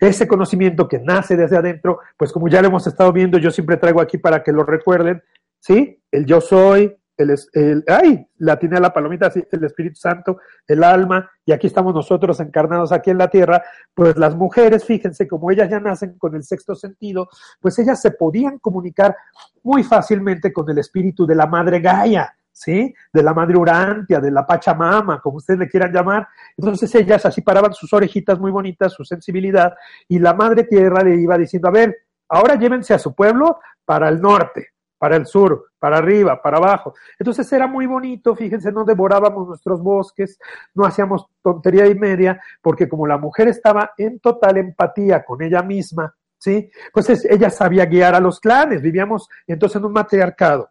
Ese 0.00 0.26
conocimiento 0.26 0.88
que 0.88 0.98
nace 0.98 1.36
desde 1.36 1.56
adentro, 1.56 1.98
pues 2.16 2.32
como 2.32 2.48
ya 2.48 2.62
lo 2.62 2.68
hemos 2.68 2.86
estado 2.86 3.12
viendo, 3.12 3.38
yo 3.38 3.50
siempre 3.50 3.76
traigo 3.76 4.00
aquí 4.00 4.18
para 4.18 4.42
que 4.42 4.52
lo 4.52 4.64
recuerden, 4.64 5.22
¿sí? 5.60 6.02
El 6.10 6.24
yo 6.24 6.40
soy, 6.40 6.96
el, 7.18 7.34
el 7.52 7.84
ay, 7.86 8.26
la 8.38 8.58
tiene 8.58 8.80
la 8.80 8.92
palomita, 8.92 9.30
¿sí? 9.30 9.44
el 9.50 9.64
Espíritu 9.64 9.96
Santo, 9.96 10.38
el 10.66 10.82
alma, 10.82 11.30
y 11.44 11.52
aquí 11.52 11.66
estamos 11.66 11.94
nosotros 11.94 12.40
encarnados 12.40 12.90
aquí 12.92 13.10
en 13.10 13.18
la 13.18 13.28
tierra, 13.28 13.62
pues 13.92 14.16
las 14.16 14.34
mujeres, 14.34 14.84
fíjense, 14.84 15.28
como 15.28 15.50
ellas 15.50 15.68
ya 15.68 15.80
nacen 15.80 16.16
con 16.18 16.34
el 16.34 16.42
sexto 16.42 16.74
sentido, 16.74 17.28
pues 17.60 17.78
ellas 17.78 18.00
se 18.00 18.12
podían 18.12 18.58
comunicar 18.58 19.14
muy 19.62 19.82
fácilmente 19.82 20.52
con 20.52 20.70
el 20.70 20.78
espíritu 20.78 21.26
de 21.26 21.34
la 21.34 21.46
madre 21.46 21.80
Gaia, 21.80 22.34
¿sí? 22.56 22.94
De 23.12 23.22
la 23.22 23.34
madre 23.34 23.58
Urantia, 23.58 24.18
de 24.18 24.30
la 24.30 24.46
Pachamama, 24.46 25.20
como 25.20 25.36
ustedes 25.36 25.60
le 25.60 25.68
quieran 25.68 25.92
llamar. 25.92 26.26
Entonces 26.56 26.92
ellas 26.94 27.26
así 27.26 27.42
paraban 27.42 27.74
sus 27.74 27.92
orejitas 27.92 28.40
muy 28.40 28.50
bonitas, 28.50 28.94
su 28.94 29.04
sensibilidad, 29.04 29.74
y 30.08 30.18
la 30.18 30.32
madre 30.32 30.64
tierra 30.64 31.02
le 31.04 31.16
iba 31.16 31.36
diciendo, 31.36 31.68
a 31.68 31.72
ver, 31.72 31.94
ahora 32.30 32.54
llévense 32.54 32.94
a 32.94 32.98
su 32.98 33.14
pueblo 33.14 33.60
para 33.84 34.08
el 34.08 34.22
norte, 34.22 34.68
para 34.96 35.16
el 35.16 35.26
sur, 35.26 35.66
para 35.78 35.98
arriba, 35.98 36.40
para 36.40 36.56
abajo. 36.56 36.94
Entonces 37.18 37.52
era 37.52 37.66
muy 37.66 37.84
bonito, 37.84 38.34
fíjense, 38.34 38.72
no 38.72 38.84
devorábamos 38.84 39.46
nuestros 39.46 39.82
bosques, 39.82 40.38
no 40.74 40.86
hacíamos 40.86 41.26
tontería 41.42 41.86
y 41.86 41.94
media, 41.94 42.40
porque 42.62 42.88
como 42.88 43.06
la 43.06 43.18
mujer 43.18 43.48
estaba 43.48 43.92
en 43.98 44.18
total 44.18 44.56
empatía 44.56 45.22
con 45.22 45.42
ella 45.42 45.60
misma, 45.60 46.14
¿sí? 46.38 46.70
Pues 46.90 47.22
ella 47.26 47.50
sabía 47.50 47.84
guiar 47.84 48.14
a 48.14 48.20
los 48.20 48.40
clanes, 48.40 48.80
vivíamos 48.80 49.28
entonces 49.46 49.76
en 49.76 49.84
un 49.84 49.92
matriarcado. 49.92 50.70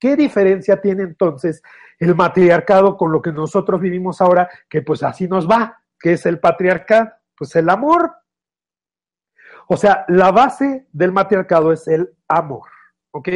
¿Qué 0.00 0.16
diferencia 0.16 0.80
tiene 0.80 1.02
entonces 1.02 1.62
el 1.98 2.14
matriarcado 2.14 2.96
con 2.96 3.12
lo 3.12 3.20
que 3.20 3.32
nosotros 3.32 3.80
vivimos 3.80 4.22
ahora, 4.22 4.48
que 4.68 4.80
pues 4.80 5.02
así 5.02 5.28
nos 5.28 5.48
va, 5.48 5.82
que 5.98 6.14
es 6.14 6.24
el 6.24 6.40
patriarcado? 6.40 7.10
Pues 7.36 7.54
el 7.54 7.68
amor. 7.68 8.10
O 9.68 9.76
sea, 9.76 10.06
la 10.08 10.32
base 10.32 10.86
del 10.90 11.12
matriarcado 11.12 11.70
es 11.70 11.86
el 11.86 12.10
amor, 12.26 12.66
¿ok? 13.12 13.28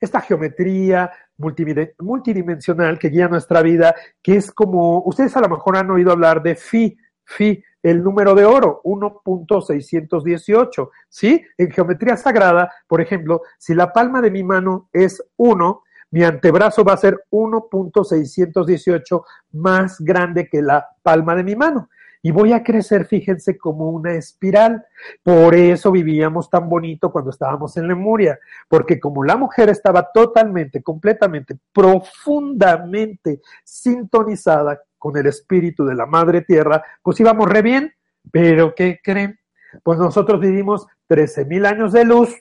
Esta 0.00 0.20
geometría 0.20 1.10
multidimensional 1.38 2.98
que 2.98 3.08
guía 3.08 3.28
nuestra 3.28 3.62
vida, 3.62 3.94
que 4.20 4.36
es 4.36 4.52
como, 4.52 5.02
ustedes 5.04 5.34
a 5.36 5.40
lo 5.40 5.48
mejor 5.48 5.76
han 5.76 5.90
oído 5.90 6.12
hablar 6.12 6.42
de 6.42 6.56
Phi, 6.56 6.98
Phi, 7.24 7.62
el 7.82 8.02
número 8.02 8.34
de 8.34 8.44
oro, 8.44 8.80
1.618, 8.84 10.90
¿sí? 11.08 11.44
En 11.56 11.70
geometría 11.70 12.16
sagrada, 12.16 12.72
por 12.86 13.00
ejemplo, 13.00 13.42
si 13.58 13.74
la 13.74 13.92
palma 13.92 14.20
de 14.20 14.30
mi 14.30 14.42
mano 14.42 14.88
es 14.92 15.22
1, 15.36 15.82
mi 16.10 16.24
antebrazo 16.24 16.84
va 16.84 16.94
a 16.94 16.98
ser 16.98 17.24
1.618 17.30 19.24
más 19.52 20.00
grande 20.00 20.48
que 20.48 20.62
la 20.62 20.88
palma 21.02 21.34
de 21.34 21.44
mi 21.44 21.54
mano. 21.54 21.88
Y 22.22 22.32
voy 22.32 22.52
a 22.52 22.62
crecer, 22.62 23.06
fíjense, 23.06 23.56
como 23.56 23.88
una 23.90 24.12
espiral. 24.12 24.84
Por 25.22 25.54
eso 25.54 25.90
vivíamos 25.90 26.50
tan 26.50 26.68
bonito 26.68 27.10
cuando 27.10 27.30
estábamos 27.30 27.76
en 27.76 27.88
Lemuria, 27.88 28.38
porque 28.68 29.00
como 29.00 29.24
la 29.24 29.36
mujer 29.36 29.70
estaba 29.70 30.10
totalmente, 30.12 30.82
completamente, 30.82 31.56
profundamente 31.72 33.40
sintonizada 33.64 34.82
con 34.98 35.16
el 35.16 35.26
espíritu 35.26 35.86
de 35.86 35.94
la 35.94 36.04
madre 36.04 36.42
tierra, 36.42 36.84
pues 37.02 37.18
íbamos 37.20 37.48
re 37.48 37.62
bien. 37.62 37.94
Pero 38.30 38.74
¿qué 38.74 39.00
creen? 39.02 39.38
Pues 39.82 39.98
nosotros 39.98 40.40
vivimos 40.40 40.86
13.000 41.08 41.66
años 41.66 41.92
de 41.92 42.04
luz 42.04 42.36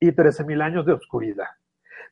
y 0.00 0.08
13.000 0.10 0.62
años 0.62 0.84
de 0.84 0.94
oscuridad. 0.94 1.46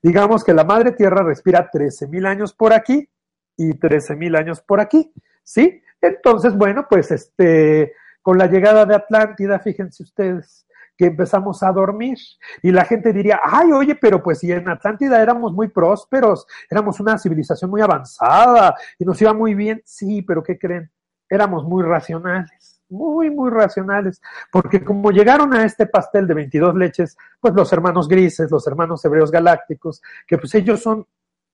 Digamos 0.02 0.45
que 0.45 0.54
la 0.54 0.64
madre 0.64 0.92
tierra 0.92 1.23
respira 1.23 1.71
13.000 1.71 2.26
años 2.26 2.54
por 2.54 2.73
aquí 2.73 3.09
y 3.57 3.73
13.000 3.73 4.38
años 4.38 4.61
por 4.62 4.80
aquí, 4.80 5.12
¿sí? 5.42 5.83
Entonces, 6.00 6.57
bueno, 6.57 6.87
pues 6.88 7.11
este, 7.11 7.92
con 8.23 8.38
la 8.38 8.47
llegada 8.47 8.87
de 8.87 8.95
Atlántida, 8.95 9.59
fíjense 9.59 10.02
ustedes, 10.02 10.66
que 10.97 11.07
empezamos 11.07 11.62
a 11.62 11.73
dormir. 11.73 12.16
Y 12.62 12.71
la 12.71 12.85
gente 12.85 13.12
diría, 13.12 13.40
ay, 13.42 13.73
oye, 13.73 13.95
pero 13.95 14.23
pues 14.23 14.38
si 14.38 14.50
en 14.50 14.69
Atlántida 14.69 15.23
éramos 15.23 15.52
muy 15.52 15.69
prósperos, 15.69 16.47
éramos 16.71 16.99
una 17.00 17.19
civilización 17.19 17.71
muy 17.71 17.83
avanzada 17.83 18.75
y 18.99 19.04
nos 19.04 19.21
iba 19.21 19.35
muy 19.35 19.54
bien. 19.54 19.83
Sí, 19.85 20.23
pero 20.23 20.42
¿qué 20.42 20.59
creen? 20.59 20.90
Éramos 21.28 21.64
muy 21.64 21.85
racionales 21.85 22.79
muy, 22.90 23.30
muy 23.30 23.50
racionales, 23.50 24.20
porque 24.50 24.85
como 24.85 25.11
llegaron 25.11 25.54
a 25.54 25.64
este 25.64 25.87
pastel 25.87 26.26
de 26.26 26.35
22 26.35 26.75
leches, 26.75 27.16
pues 27.40 27.54
los 27.54 27.73
hermanos 27.73 28.09
grises, 28.09 28.50
los 28.50 28.66
hermanos 28.66 29.04
hebreos 29.04 29.30
galácticos, 29.30 30.02
que 30.26 30.38
pues 30.38 30.54
ellos 30.54 30.80
son 30.82 31.06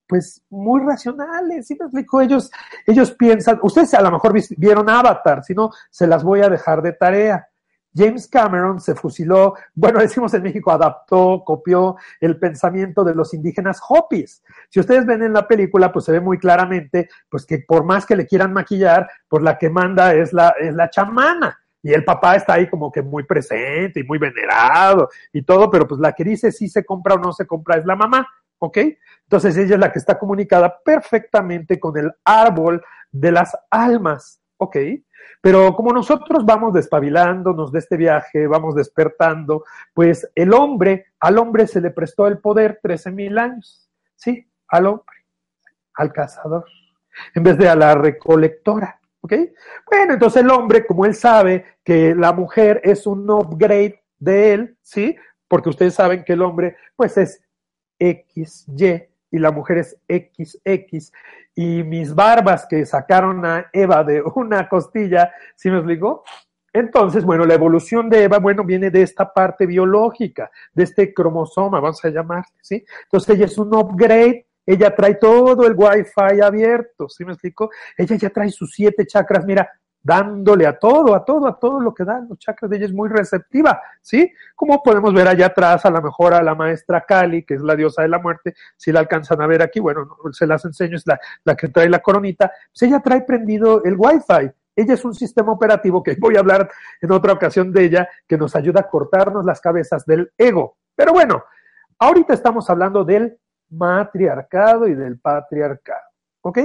pues 0.07 0.43
muy 0.50 0.81
racionales, 0.83 1.66
¿sí 1.66 1.76
me 1.78 1.87
explico? 1.87 2.21
Ellos, 2.21 2.50
ellos 2.87 3.12
piensan, 3.12 3.59
ustedes 3.62 3.93
a 3.95 4.02
lo 4.02 4.12
mejor 4.12 4.35
vieron 4.57 4.88
Avatar, 4.88 5.43
si 5.43 5.55
no, 5.55 5.71
se 5.90 6.07
las 6.07 6.23
voy 6.23 6.43
a 6.43 6.49
dejar 6.49 6.81
de 6.83 6.93
tarea. 6.93 7.49
James 7.97 8.29
Cameron 8.29 8.81
se 8.81 8.95
fusiló, 8.95 9.55
bueno, 9.75 9.99
decimos 10.00 10.35
en 10.35 10.43
México, 10.43 10.71
adaptó, 10.71 11.43
copió 11.45 11.97
el 12.21 12.38
pensamiento 12.38 13.05
de 13.05 13.15
los 13.15 13.33
indígenas 13.33 13.81
Hopis. 13.88 14.43
Si 14.69 14.81
ustedes 14.81 15.07
ven 15.07 15.23
en 15.23 15.33
la 15.33 15.49
película, 15.49 15.93
pues 15.93 16.05
se 16.05 16.12
ve 16.12 16.21
muy 16.21 16.38
claramente, 16.38 17.09
pues 17.29 17.47
que 17.47 17.61
por 17.61 17.85
más 17.85 18.05
que 18.05 18.17
le 18.17 18.26
quieran 18.26 18.53
maquillar, 18.53 19.09
pues 19.29 19.43
la 19.43 19.57
que 19.57 19.71
manda 19.71 20.15
es 20.15 20.33
la, 20.33 20.50
es 20.61 20.75
la 20.75 20.91
chamana. 20.91 21.59
Y 21.83 21.93
el 21.93 22.05
papá 22.05 22.35
está 22.35 22.55
ahí 22.55 22.69
como 22.69 22.91
que 22.91 23.00
muy 23.00 23.23
presente 23.23 24.00
y 24.00 24.03
muy 24.05 24.19
venerado 24.19 25.09
y 25.33 25.43
todo, 25.43 25.71
pero 25.71 25.87
pues 25.87 26.00
la 26.00 26.12
que 26.12 26.25
dice 26.25 26.50
si 26.50 26.69
se 26.69 26.85
compra 26.85 27.15
o 27.15 27.19
no 27.19 27.33
se 27.33 27.47
compra 27.47 27.76
es 27.76 27.87
la 27.87 27.95
mamá, 27.95 28.26
¿ok? 28.59 28.79
Entonces 29.23 29.57
ella 29.57 29.75
es 29.75 29.81
la 29.81 29.93
que 29.93 30.00
está 30.00 30.19
comunicada 30.19 30.81
perfectamente 30.85 31.79
con 31.79 31.97
el 31.97 32.12
árbol 32.25 32.83
de 33.12 33.31
las 33.31 33.57
almas, 33.71 34.41
¿ok? 34.58 34.76
Pero 35.40 35.75
como 35.75 35.92
nosotros 35.92 36.44
vamos 36.44 36.72
despabilándonos 36.72 37.72
de 37.72 37.78
este 37.78 37.96
viaje, 37.96 38.46
vamos 38.46 38.75
despertando, 38.75 39.64
pues 39.94 40.28
el 40.34 40.52
hombre, 40.52 41.06
al 41.20 41.38
hombre 41.38 41.66
se 41.66 41.80
le 41.80 41.90
prestó 41.90 42.26
el 42.26 42.38
poder 42.38 42.80
13 42.82 43.12
mil 43.12 43.38
años, 43.38 43.88
¿sí? 44.14 44.48
Al 44.68 44.86
hombre, 44.86 45.16
al 45.94 46.12
cazador, 46.12 46.64
en 47.34 47.42
vez 47.42 47.58
de 47.58 47.68
a 47.68 47.76
la 47.76 47.94
recolectora, 47.94 49.00
¿ok? 49.20 49.34
Bueno, 49.90 50.14
entonces 50.14 50.42
el 50.42 50.50
hombre, 50.50 50.86
como 50.86 51.04
él 51.04 51.14
sabe 51.14 51.64
que 51.84 52.14
la 52.14 52.32
mujer 52.32 52.80
es 52.84 53.06
un 53.06 53.28
upgrade 53.30 54.02
de 54.18 54.54
él, 54.54 54.78
¿sí? 54.82 55.16
Porque 55.48 55.68
ustedes 55.68 55.94
saben 55.94 56.25
que 56.25 56.32
el 56.32 56.42
hombre, 56.42 56.76
pues 56.96 57.16
es 57.18 57.42
XY 57.98 59.08
y 59.37 59.38
la 59.38 59.52
mujer 59.52 59.78
es 59.78 59.99
XX 60.09 61.12
y 61.55 61.83
mis 61.83 62.14
barbas 62.14 62.66
que 62.69 62.85
sacaron 62.87 63.45
a 63.45 63.66
Eva 63.73 64.02
de 64.02 64.23
una 64.35 64.69
costilla, 64.69 65.33
¿sí 65.55 65.71
me 65.71 65.76
explico? 65.76 66.25
Entonces, 66.73 67.25
bueno, 67.25 67.47
la 67.47 67.55
evolución 67.55 68.11
de 68.11 68.25
Eva, 68.25 68.38
bueno, 68.38 68.62
viene 68.64 68.90
de 68.90 69.02
esta 69.02 69.33
parte 69.33 69.64
biológica, 69.64 70.50
de 70.75 70.85
este 70.85 71.14
cromosoma, 71.14 71.81
vamos 71.81 72.05
a 72.05 72.11
llamar, 72.11 72.45
¿sí? 72.61 72.85
Entonces 73.05 73.37
ella 73.37 73.47
es 73.47 73.57
un 73.57 73.75
upgrade, 73.75 74.47
ella 74.66 74.95
trae 74.95 75.14
todo 75.14 75.66
el 75.66 75.75
wifi 75.75 76.40
abierto, 76.43 77.09
¿sí 77.09 77.25
me 77.25 77.33
explico? 77.33 77.71
Ella 77.97 78.16
ya 78.16 78.31
trae 78.31 78.50
sus 78.50 78.73
siete 78.75 79.07
chakras, 79.07 79.47
mira, 79.47 79.71
dándole 80.06 80.68
a 80.68 80.78
todo, 80.78 81.16
a 81.16 81.25
todo, 81.25 81.48
a 81.48 81.58
todo 81.58 81.80
lo 81.80 81.92
que 81.92 82.04
dan 82.04 82.28
los 82.28 82.38
chakras 82.38 82.70
ella 82.70 82.84
es 82.86 82.92
muy 82.92 83.08
receptiva, 83.08 83.82
¿sí? 84.00 84.32
Como 84.54 84.80
podemos 84.80 85.12
ver 85.12 85.26
allá 85.26 85.46
atrás, 85.46 85.84
a 85.84 85.90
lo 85.90 86.00
mejor 86.00 86.32
a 86.32 86.44
la 86.44 86.54
maestra 86.54 87.00
Kali, 87.00 87.44
que 87.44 87.54
es 87.54 87.60
la 87.60 87.75
diosa 87.75 88.02
de 88.02 88.08
la 88.08 88.20
muerte, 88.20 88.54
si 88.76 88.92
la 88.92 89.00
alcanzan 89.00 89.42
a 89.42 89.48
ver 89.48 89.62
aquí, 89.62 89.80
bueno, 89.80 90.06
se 90.30 90.46
las 90.46 90.64
enseño, 90.64 90.96
es 90.96 91.06
la, 91.08 91.18
la 91.42 91.56
que 91.56 91.68
trae 91.68 91.88
la 91.88 91.98
coronita, 91.98 92.52
pues 92.72 92.82
ella 92.82 93.00
trae 93.00 93.22
prendido 93.22 93.82
el 93.82 93.96
Wi-Fi, 93.98 94.52
ella 94.76 94.94
es 94.94 95.04
un 95.04 95.14
sistema 95.14 95.50
operativo 95.50 96.04
que 96.04 96.14
voy 96.20 96.36
a 96.36 96.40
hablar 96.40 96.70
en 97.00 97.10
otra 97.10 97.32
ocasión 97.32 97.72
de 97.72 97.84
ella, 97.84 98.08
que 98.28 98.38
nos 98.38 98.54
ayuda 98.54 98.80
a 98.80 98.88
cortarnos 98.88 99.44
las 99.44 99.60
cabezas 99.60 100.06
del 100.06 100.30
ego. 100.38 100.76
Pero 100.94 101.14
bueno, 101.14 101.42
ahorita 101.98 102.32
estamos 102.32 102.70
hablando 102.70 103.04
del 103.04 103.36
matriarcado 103.70 104.86
y 104.86 104.94
del 104.94 105.18
patriarcado. 105.18 106.06
¿Ok? 106.42 106.58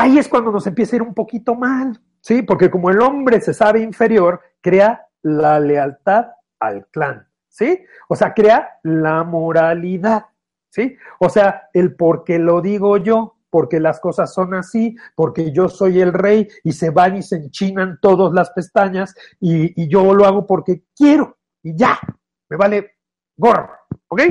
Ahí 0.00 0.16
es 0.16 0.28
cuando 0.28 0.50
nos 0.50 0.66
empieza 0.66 0.96
a 0.96 0.96
ir 0.96 1.02
un 1.02 1.12
poquito 1.12 1.54
mal, 1.54 2.00
¿sí? 2.22 2.40
Porque 2.40 2.70
como 2.70 2.88
el 2.88 3.02
hombre 3.02 3.38
se 3.42 3.52
sabe 3.52 3.80
inferior, 3.80 4.40
crea 4.62 5.06
la 5.20 5.60
lealtad 5.60 6.28
al 6.58 6.86
clan, 6.86 7.28
¿sí? 7.50 7.84
O 8.08 8.16
sea, 8.16 8.32
crea 8.32 8.78
la 8.82 9.24
moralidad, 9.24 10.24
¿sí? 10.70 10.96
O 11.18 11.28
sea, 11.28 11.68
el 11.74 11.96
porque 11.96 12.38
lo 12.38 12.62
digo 12.62 12.96
yo, 12.96 13.36
porque 13.50 13.78
las 13.78 14.00
cosas 14.00 14.32
son 14.32 14.54
así, 14.54 14.96
porque 15.14 15.52
yo 15.52 15.68
soy 15.68 16.00
el 16.00 16.14
rey 16.14 16.48
y 16.64 16.72
se 16.72 16.88
van 16.88 17.16
y 17.18 17.22
se 17.22 17.36
enchinan 17.36 17.98
todas 18.00 18.32
las 18.32 18.48
pestañas 18.52 19.14
y, 19.38 19.82
y 19.82 19.86
yo 19.86 20.14
lo 20.14 20.24
hago 20.24 20.46
porque 20.46 20.84
quiero 20.96 21.36
y 21.62 21.76
ya, 21.76 22.00
me 22.48 22.56
vale 22.56 22.92
gorro, 23.36 23.68
¿ok? 24.08 24.22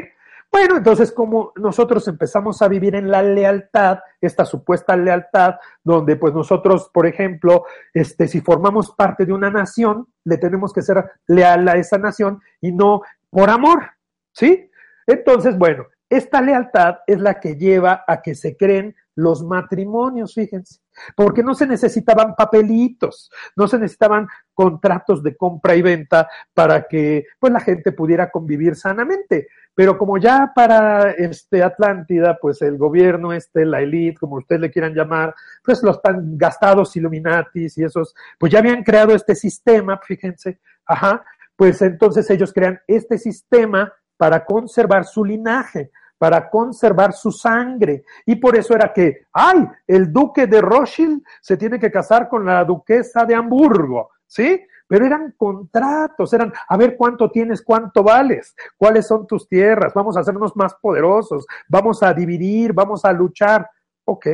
Bueno, 0.51 0.77
entonces 0.77 1.11
como 1.11 1.51
nosotros 1.55 2.07
empezamos 2.07 2.61
a 2.61 2.67
vivir 2.67 2.95
en 2.95 3.11
la 3.11 3.21
lealtad, 3.21 3.99
esta 4.19 4.45
supuesta 4.45 4.97
lealtad, 4.97 5.55
donde 5.83 6.15
pues 6.15 6.33
nosotros, 6.33 6.89
por 6.91 7.05
ejemplo, 7.05 7.65
este, 7.93 8.27
si 8.27 8.41
formamos 8.41 8.91
parte 8.91 9.25
de 9.25 9.33
una 9.33 9.51
nación, 9.51 10.07
le 10.23 10.37
tenemos 10.37 10.73
que 10.73 10.81
ser 10.81 11.03
leal 11.27 11.67
a 11.67 11.73
esa 11.73 11.99
nación 11.99 12.41
y 12.61 12.71
no 12.71 13.01
por 13.29 13.49
amor, 13.49 13.91
¿sí? 14.33 14.71
Entonces, 15.05 15.57
bueno, 15.57 15.85
esta 16.09 16.41
lealtad 16.41 16.97
es 17.05 17.19
la 17.19 17.39
que 17.39 17.55
lleva 17.55 18.03
a 18.07 18.21
que 18.21 18.35
se 18.35 18.57
creen 18.57 18.95
los 19.15 19.43
matrimonios, 19.43 20.33
fíjense, 20.33 20.79
porque 21.15 21.43
no 21.43 21.53
se 21.53 21.67
necesitaban 21.67 22.35
papelitos, 22.35 23.29
no 23.55 23.67
se 23.67 23.77
necesitaban 23.77 24.27
contratos 24.53 25.21
de 25.21 25.35
compra 25.35 25.75
y 25.75 25.81
venta 25.81 26.29
para 26.53 26.87
que 26.87 27.25
pues 27.37 27.51
la 27.51 27.59
gente 27.59 27.91
pudiera 27.91 28.31
convivir 28.31 28.75
sanamente. 28.75 29.49
Pero 29.75 29.97
como 29.97 30.17
ya 30.17 30.51
para 30.55 31.11
este 31.11 31.63
Atlántida, 31.63 32.37
pues 32.41 32.61
el 32.61 32.77
gobierno 32.77 33.33
este, 33.33 33.65
la 33.65 33.81
élite, 33.81 34.19
como 34.19 34.37
ustedes 34.37 34.61
le 34.61 34.71
quieran 34.71 34.93
llamar, 34.93 35.35
pues 35.63 35.83
los 35.83 36.01
tan 36.01 36.37
gastados 36.37 36.95
Illuminatis 36.95 37.77
y 37.77 37.83
esos, 37.83 38.15
pues 38.37 38.51
ya 38.51 38.59
habían 38.59 38.83
creado 38.83 39.13
este 39.13 39.35
sistema, 39.35 39.99
fíjense, 40.03 40.59
ajá, 40.85 41.23
pues 41.55 41.81
entonces 41.81 42.29
ellos 42.29 42.53
crean 42.53 42.79
este 42.87 43.17
sistema 43.17 43.91
para 44.19 44.43
conservar 44.43 45.05
su 45.05 45.23
linaje 45.23 45.91
para 46.19 46.49
conservar 46.49 47.13
su 47.13 47.31
sangre. 47.31 48.03
Y 48.25 48.35
por 48.35 48.55
eso 48.55 48.75
era 48.75 48.93
que, 48.93 49.25
ay, 49.33 49.67
el 49.87 50.11
duque 50.11 50.45
de 50.45 50.61
Rothschild 50.61 51.23
se 51.41 51.57
tiene 51.57 51.79
que 51.79 51.89
casar 51.89 52.27
con 52.27 52.45
la 52.45 52.63
duquesa 52.65 53.25
de 53.25 53.33
Hamburgo, 53.33 54.11
¿sí? 54.27 54.61
Pero 54.85 55.05
eran 55.05 55.33
contratos, 55.37 56.33
eran, 56.33 56.51
a 56.67 56.75
ver 56.75 56.97
cuánto 56.97 57.31
tienes, 57.31 57.61
cuánto 57.61 58.03
vales, 58.03 58.53
cuáles 58.75 59.07
son 59.07 59.25
tus 59.25 59.47
tierras, 59.47 59.93
vamos 59.93 60.17
a 60.17 60.19
hacernos 60.19 60.55
más 60.57 60.75
poderosos, 60.75 61.45
vamos 61.69 62.03
a 62.03 62.13
dividir, 62.13 62.73
vamos 62.73 63.05
a 63.05 63.13
luchar. 63.13 63.69
Ok. 64.03 64.27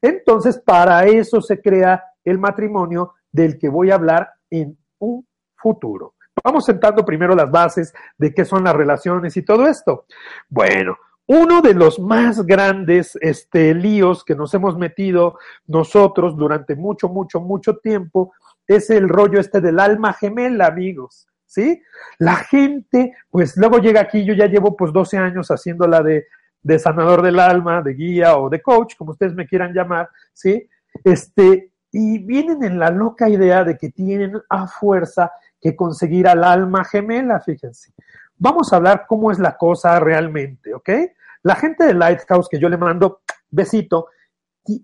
Entonces, 0.00 0.58
para 0.58 1.04
eso 1.06 1.40
se 1.40 1.60
crea 1.60 2.04
el 2.22 2.38
matrimonio 2.38 3.14
del 3.32 3.58
que 3.58 3.68
voy 3.68 3.90
a 3.90 3.94
hablar 3.94 4.30
en 4.50 4.78
un 4.98 5.26
futuro. 5.56 6.14
Vamos 6.42 6.64
sentando 6.64 7.04
primero 7.04 7.34
las 7.34 7.50
bases 7.50 7.94
de 8.16 8.32
qué 8.32 8.44
son 8.44 8.64
las 8.64 8.74
relaciones 8.74 9.36
y 9.36 9.42
todo 9.42 9.66
esto. 9.66 10.06
Bueno, 10.48 10.96
uno 11.26 11.60
de 11.60 11.74
los 11.74 11.98
más 11.98 12.44
grandes 12.46 13.16
este, 13.20 13.74
líos 13.74 14.24
que 14.24 14.34
nos 14.34 14.54
hemos 14.54 14.78
metido 14.78 15.38
nosotros 15.66 16.36
durante 16.36 16.74
mucho, 16.74 17.08
mucho, 17.08 17.40
mucho 17.40 17.76
tiempo 17.76 18.32
es 18.66 18.90
el 18.90 19.08
rollo 19.08 19.40
este 19.40 19.60
del 19.60 19.78
alma 19.80 20.12
gemela, 20.12 20.66
amigos. 20.66 21.26
¿Sí? 21.44 21.80
La 22.18 22.36
gente, 22.36 23.14
pues 23.30 23.56
luego 23.56 23.78
llega 23.78 24.02
aquí, 24.02 24.22
yo 24.22 24.34
ya 24.34 24.46
llevo 24.46 24.76
pues 24.76 24.92
12 24.92 25.16
años 25.16 25.48
haciéndola 25.48 26.02
de, 26.02 26.26
de 26.62 26.78
sanador 26.78 27.22
del 27.22 27.38
alma, 27.38 27.80
de 27.80 27.94
guía 27.94 28.36
o 28.36 28.50
de 28.50 28.60
coach, 28.60 28.96
como 28.96 29.12
ustedes 29.12 29.34
me 29.34 29.46
quieran 29.46 29.72
llamar, 29.72 30.10
¿sí? 30.34 30.68
Este, 31.04 31.72
y 31.90 32.18
vienen 32.18 32.62
en 32.62 32.78
la 32.78 32.90
loca 32.90 33.28
idea 33.28 33.64
de 33.64 33.78
que 33.78 33.90
tienen 33.90 34.38
a 34.50 34.66
fuerza 34.66 35.32
que 35.60 35.76
conseguir 35.76 36.28
al 36.28 36.44
alma 36.44 36.84
gemela, 36.84 37.40
fíjense. 37.40 37.92
Vamos 38.36 38.72
a 38.72 38.76
hablar 38.76 39.06
cómo 39.06 39.30
es 39.30 39.38
la 39.38 39.56
cosa 39.56 39.98
realmente, 39.98 40.74
¿ok? 40.74 40.90
La 41.42 41.56
gente 41.56 41.84
de 41.84 41.94
Lighthouse, 41.94 42.48
que 42.48 42.58
yo 42.58 42.68
le 42.68 42.76
mando 42.76 43.22
besito, 43.50 44.08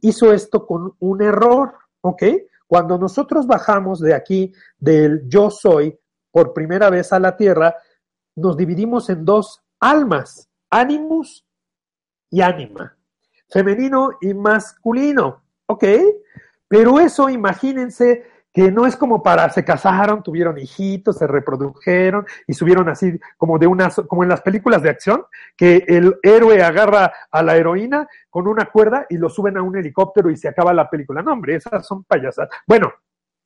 hizo 0.00 0.32
esto 0.32 0.66
con 0.66 0.94
un 0.98 1.22
error, 1.22 1.74
¿ok? 2.00 2.22
Cuando 2.66 2.98
nosotros 2.98 3.46
bajamos 3.46 4.00
de 4.00 4.14
aquí, 4.14 4.52
del 4.78 5.28
yo 5.28 5.50
soy, 5.50 5.98
por 6.30 6.52
primera 6.52 6.90
vez 6.90 7.12
a 7.12 7.20
la 7.20 7.36
tierra, 7.36 7.76
nos 8.36 8.56
dividimos 8.56 9.08
en 9.10 9.24
dos 9.24 9.62
almas, 9.78 10.48
animus 10.70 11.46
y 12.30 12.40
ánima, 12.40 12.96
femenino 13.48 14.10
y 14.20 14.34
masculino, 14.34 15.44
¿ok? 15.66 15.84
Pero 16.66 16.98
eso, 16.98 17.28
imagínense, 17.28 18.24
que 18.54 18.70
no 18.70 18.86
es 18.86 18.96
como 18.96 19.20
para 19.20 19.50
se 19.50 19.64
casaron, 19.64 20.22
tuvieron 20.22 20.56
hijitos, 20.56 21.18
se 21.18 21.26
reprodujeron 21.26 22.24
y 22.46 22.54
subieron 22.54 22.88
así 22.88 23.18
como 23.36 23.58
de 23.58 23.66
unas, 23.66 23.96
como 24.06 24.22
en 24.22 24.28
las 24.28 24.42
películas 24.42 24.80
de 24.80 24.90
acción, 24.90 25.24
que 25.56 25.84
el 25.88 26.14
héroe 26.22 26.62
agarra 26.62 27.12
a 27.32 27.42
la 27.42 27.56
heroína 27.56 28.06
con 28.30 28.46
una 28.46 28.66
cuerda 28.66 29.06
y 29.10 29.18
lo 29.18 29.28
suben 29.28 29.56
a 29.56 29.62
un 29.62 29.76
helicóptero 29.76 30.30
y 30.30 30.36
se 30.36 30.46
acaba 30.46 30.72
la 30.72 30.88
película. 30.88 31.20
No, 31.20 31.32
hombre, 31.32 31.56
esas 31.56 31.84
son 31.84 32.04
payasas. 32.04 32.48
Bueno, 32.64 32.92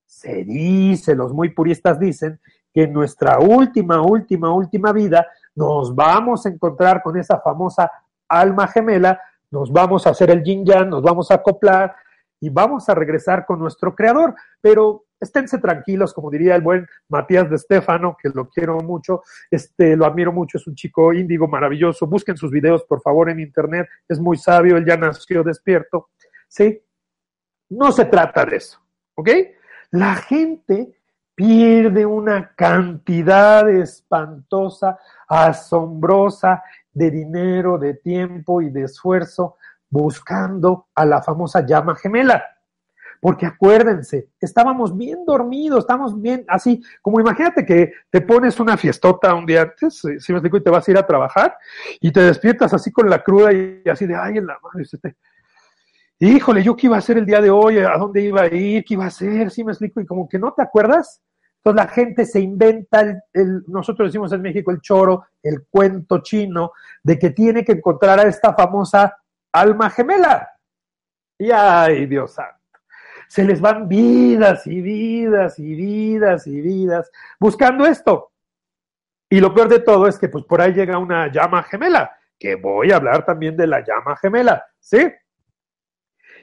se 0.04 0.44
dice, 0.44 1.14
los 1.14 1.32
muy 1.32 1.48
puristas 1.54 1.98
dicen, 1.98 2.38
que 2.74 2.82
en 2.82 2.92
nuestra 2.92 3.38
última, 3.38 4.02
última, 4.02 4.52
última 4.52 4.92
vida 4.92 5.26
nos 5.54 5.94
vamos 5.94 6.44
a 6.44 6.50
encontrar 6.50 7.02
con 7.02 7.16
esa 7.16 7.40
famosa 7.40 7.90
alma 8.28 8.68
gemela, 8.68 9.18
nos 9.50 9.72
vamos 9.72 10.06
a 10.06 10.10
hacer 10.10 10.30
el 10.30 10.44
yin 10.44 10.66
yang, 10.66 10.90
nos 10.90 11.02
vamos 11.02 11.30
a 11.30 11.36
acoplar, 11.36 11.96
y 12.40 12.50
vamos 12.50 12.88
a 12.88 12.94
regresar 12.94 13.46
con 13.46 13.58
nuestro 13.58 13.94
creador. 13.94 14.34
Pero 14.60 15.04
esténse 15.20 15.58
tranquilos, 15.58 16.14
como 16.14 16.30
diría 16.30 16.54
el 16.54 16.62
buen 16.62 16.86
Matías 17.08 17.50
de 17.50 17.58
Stefano, 17.58 18.16
que 18.20 18.30
lo 18.30 18.48
quiero 18.48 18.78
mucho, 18.78 19.22
este, 19.50 19.96
lo 19.96 20.06
admiro 20.06 20.32
mucho, 20.32 20.58
es 20.58 20.66
un 20.66 20.74
chico 20.74 21.12
índigo 21.12 21.48
maravilloso. 21.48 22.06
Busquen 22.06 22.36
sus 22.36 22.50
videos, 22.50 22.84
por 22.84 23.00
favor, 23.00 23.30
en 23.30 23.40
internet, 23.40 23.88
es 24.08 24.20
muy 24.20 24.36
sabio, 24.36 24.76
él 24.76 24.86
ya 24.86 24.96
nació 24.96 25.42
despierto. 25.42 26.10
¿Sí? 26.48 26.80
No 27.70 27.92
se 27.92 28.06
trata 28.06 28.46
de 28.46 28.56
eso, 28.56 28.80
¿ok? 29.14 29.28
La 29.90 30.14
gente 30.16 30.98
pierde 31.34 32.04
una 32.04 32.52
cantidad 32.54 33.68
espantosa, 33.70 34.98
asombrosa 35.28 36.62
de 36.92 37.10
dinero, 37.10 37.78
de 37.78 37.94
tiempo 37.94 38.60
y 38.60 38.70
de 38.70 38.84
esfuerzo 38.84 39.56
buscando 39.90 40.88
a 40.94 41.04
la 41.04 41.22
famosa 41.22 41.64
llama 41.64 41.96
gemela. 41.96 42.44
Porque 43.20 43.46
acuérdense, 43.46 44.28
estábamos 44.40 44.96
bien 44.96 45.24
dormidos, 45.26 45.80
estábamos 45.80 46.20
bien 46.20 46.44
así, 46.46 46.80
como 47.02 47.20
imagínate 47.20 47.66
que 47.66 47.92
te 48.10 48.20
pones 48.20 48.60
una 48.60 48.76
fiestota 48.76 49.34
un 49.34 49.44
día 49.44 49.62
antes, 49.62 49.98
si 49.98 50.32
me 50.32 50.38
explico, 50.38 50.56
y 50.56 50.62
te 50.62 50.70
vas 50.70 50.86
a 50.86 50.90
ir 50.92 50.98
a 50.98 51.06
trabajar 51.06 51.56
y 52.00 52.12
te 52.12 52.20
despiertas 52.20 52.72
así 52.74 52.92
con 52.92 53.10
la 53.10 53.22
cruda 53.22 53.52
y 53.52 53.82
así 53.88 54.06
de, 54.06 54.14
ay, 54.14 54.38
en 54.38 54.46
la 54.46 54.58
híjole, 56.20 56.62
yo 56.62 56.76
qué 56.76 56.86
iba 56.86 56.96
a 56.96 56.98
hacer 56.98 57.18
el 57.18 57.26
día 57.26 57.40
de 57.40 57.50
hoy, 57.50 57.78
a 57.78 57.96
dónde 57.96 58.22
iba 58.22 58.42
a 58.42 58.46
ir, 58.46 58.84
qué 58.84 58.94
iba 58.94 59.04
a 59.04 59.08
hacer, 59.08 59.50
si 59.50 59.64
me 59.64 59.72
explico, 59.72 60.00
y 60.00 60.06
como 60.06 60.28
que 60.28 60.38
no 60.38 60.52
te 60.52 60.62
acuerdas. 60.62 61.22
Entonces 61.58 61.86
la 61.86 61.88
gente 61.88 62.24
se 62.24 62.40
inventa, 62.40 63.00
el, 63.32 63.64
nosotros 63.66 64.08
decimos 64.08 64.32
en 64.32 64.42
México 64.42 64.70
el 64.70 64.80
choro, 64.80 65.26
el 65.42 65.66
cuento 65.68 66.22
chino, 66.22 66.72
de 67.02 67.18
que 67.18 67.30
tiene 67.30 67.64
que 67.64 67.72
encontrar 67.72 68.20
a 68.20 68.24
esta 68.24 68.54
famosa 68.54 69.16
alma 69.52 69.90
gemela. 69.90 70.50
Y 71.38 71.50
ay, 71.50 72.06
Dios 72.06 72.34
santo. 72.34 72.56
Se 73.28 73.44
les 73.44 73.60
van 73.60 73.88
vidas 73.88 74.66
y 74.66 74.80
vidas 74.80 75.58
y 75.58 75.74
vidas 75.74 76.46
y 76.46 76.60
vidas 76.60 77.10
buscando 77.38 77.86
esto. 77.86 78.32
Y 79.30 79.40
lo 79.40 79.54
peor 79.54 79.68
de 79.68 79.80
todo 79.80 80.06
es 80.08 80.18
que 80.18 80.28
pues 80.28 80.44
por 80.44 80.60
ahí 80.60 80.72
llega 80.72 80.98
una 80.98 81.30
llama 81.30 81.62
gemela, 81.62 82.16
que 82.38 82.54
voy 82.54 82.90
a 82.90 82.96
hablar 82.96 83.26
también 83.26 83.56
de 83.56 83.66
la 83.66 83.84
llama 83.84 84.16
gemela, 84.16 84.64
¿sí? 84.80 85.06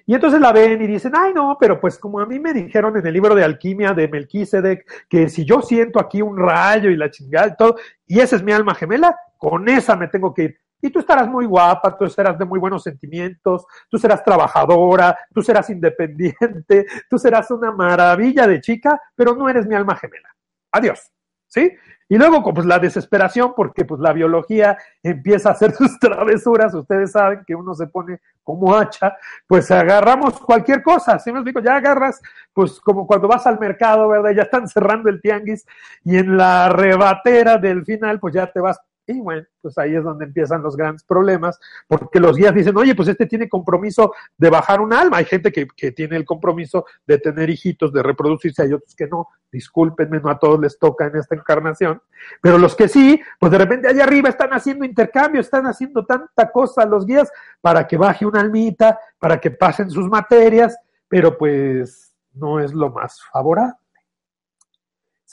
Y 0.07 0.13
entonces 0.13 0.39
la 0.39 0.51
ven 0.51 0.79
y 0.83 0.85
dicen, 0.85 1.13
ay 1.15 1.33
no, 1.33 1.57
pero 1.59 1.79
pues 1.79 1.97
como 1.97 2.19
a 2.19 2.27
mí 2.27 2.39
me 2.39 2.53
dijeron 2.53 2.95
en 2.95 3.07
el 3.07 3.13
libro 3.13 3.33
de 3.33 3.43
alquimia 3.43 3.93
de 3.93 4.07
Melquisedec, 4.07 5.07
que 5.09 5.29
si 5.29 5.45
yo 5.45 5.63
siento 5.63 5.99
aquí 5.99 6.21
un 6.21 6.37
rayo 6.37 6.91
y 6.91 6.95
la 6.95 7.09
chingada 7.09 7.47
y 7.47 7.55
todo, 7.55 7.77
y 8.05 8.19
esa 8.19 8.35
es 8.35 8.43
mi 8.43 8.51
alma 8.51 8.75
gemela, 8.75 9.17
con 9.37 9.67
esa 9.67 9.95
me 9.95 10.07
tengo 10.07 10.31
que 10.31 10.43
ir. 10.43 10.59
Y 10.85 10.91
tú 10.91 10.99
estarás 10.99 11.27
muy 11.27 11.47
guapa, 11.47 11.97
tú 11.97 12.07
serás 12.07 12.37
de 12.37 12.45
muy 12.45 12.59
buenos 12.59 12.83
sentimientos, 12.83 13.65
tú 13.89 13.97
serás 13.97 14.23
trabajadora, 14.23 15.17
tú 15.33 15.41
serás 15.41 15.67
independiente, 15.71 16.85
tú 17.09 17.17
serás 17.17 17.49
una 17.49 17.71
maravilla 17.71 18.45
de 18.45 18.61
chica, 18.61 19.01
pero 19.15 19.35
no 19.35 19.49
eres 19.49 19.65
mi 19.65 19.73
alma 19.73 19.95
gemela. 19.95 20.29
Adiós. 20.71 21.11
¿Sí? 21.47 21.71
Y 22.07 22.17
luego, 22.17 22.53
pues 22.53 22.67
la 22.67 22.77
desesperación, 22.77 23.53
porque 23.55 23.83
pues 23.83 23.99
la 23.99 24.13
biología 24.13 24.77
empieza 25.01 25.49
a 25.49 25.51
hacer 25.53 25.71
sus 25.75 25.97
travesuras, 25.97 26.75
ustedes 26.75 27.13
saben 27.13 27.43
que 27.47 27.55
uno 27.55 27.73
se 27.73 27.87
pone 27.87 28.19
como 28.43 28.75
hacha, 28.75 29.15
pues 29.47 29.71
agarramos 29.71 30.39
cualquier 30.39 30.83
cosa, 30.83 31.17
¿sí 31.17 31.31
me 31.31 31.39
explico? 31.39 31.61
Ya 31.61 31.77
agarras, 31.77 32.21
pues 32.53 32.79
como 32.79 33.07
cuando 33.07 33.27
vas 33.27 33.47
al 33.47 33.59
mercado, 33.59 34.07
¿verdad? 34.07 34.31
Ya 34.35 34.43
están 34.43 34.67
cerrando 34.67 35.09
el 35.09 35.19
tianguis 35.19 35.65
y 36.03 36.17
en 36.17 36.37
la 36.37 36.69
rebatera 36.69 37.57
del 37.57 37.83
final, 37.83 38.19
pues 38.19 38.35
ya 38.35 38.51
te 38.51 38.59
vas 38.59 38.79
y 39.07 39.19
bueno, 39.19 39.45
pues 39.61 39.77
ahí 39.77 39.95
es 39.95 40.03
donde 40.03 40.25
empiezan 40.25 40.63
los 40.63 40.75
grandes 40.75 41.03
problemas, 41.03 41.59
porque 41.87 42.19
los 42.19 42.35
guías 42.35 42.55
dicen, 42.55 42.75
oye, 42.75 42.95
pues 42.95 43.07
este 43.07 43.25
tiene 43.25 43.47
compromiso 43.47 44.13
de 44.37 44.49
bajar 44.49 44.81
un 44.81 44.93
alma. 44.93 45.17
Hay 45.17 45.25
gente 45.25 45.51
que, 45.51 45.67
que 45.67 45.91
tiene 45.91 46.15
el 46.15 46.25
compromiso 46.25 46.85
de 47.05 47.19
tener 47.19 47.49
hijitos, 47.49 47.93
de 47.93 48.01
reproducirse, 48.01 48.63
hay 48.63 48.73
otros 48.73 48.95
que 48.95 49.07
no. 49.07 49.27
Discúlpenme, 49.51 50.19
no 50.19 50.29
a 50.29 50.39
todos 50.39 50.59
les 50.59 50.79
toca 50.79 51.05
en 51.05 51.17
esta 51.17 51.35
encarnación. 51.35 52.01
Pero 52.41 52.57
los 52.57 52.75
que 52.75 52.87
sí, 52.87 53.21
pues 53.39 53.51
de 53.51 53.57
repente 53.59 53.87
allá 53.87 54.03
arriba 54.03 54.29
están 54.29 54.51
haciendo 54.51 54.85
intercambio, 54.85 55.41
están 55.41 55.67
haciendo 55.67 56.05
tanta 56.05 56.51
cosa 56.51 56.85
los 56.85 57.05
guías 57.05 57.31
para 57.61 57.87
que 57.87 57.97
baje 57.97 58.25
una 58.25 58.41
almita, 58.41 58.99
para 59.19 59.39
que 59.39 59.51
pasen 59.51 59.89
sus 59.89 60.09
materias, 60.09 60.75
pero 61.07 61.37
pues 61.37 62.15
no 62.33 62.59
es 62.59 62.73
lo 62.73 62.89
más 62.89 63.21
favorable 63.31 63.75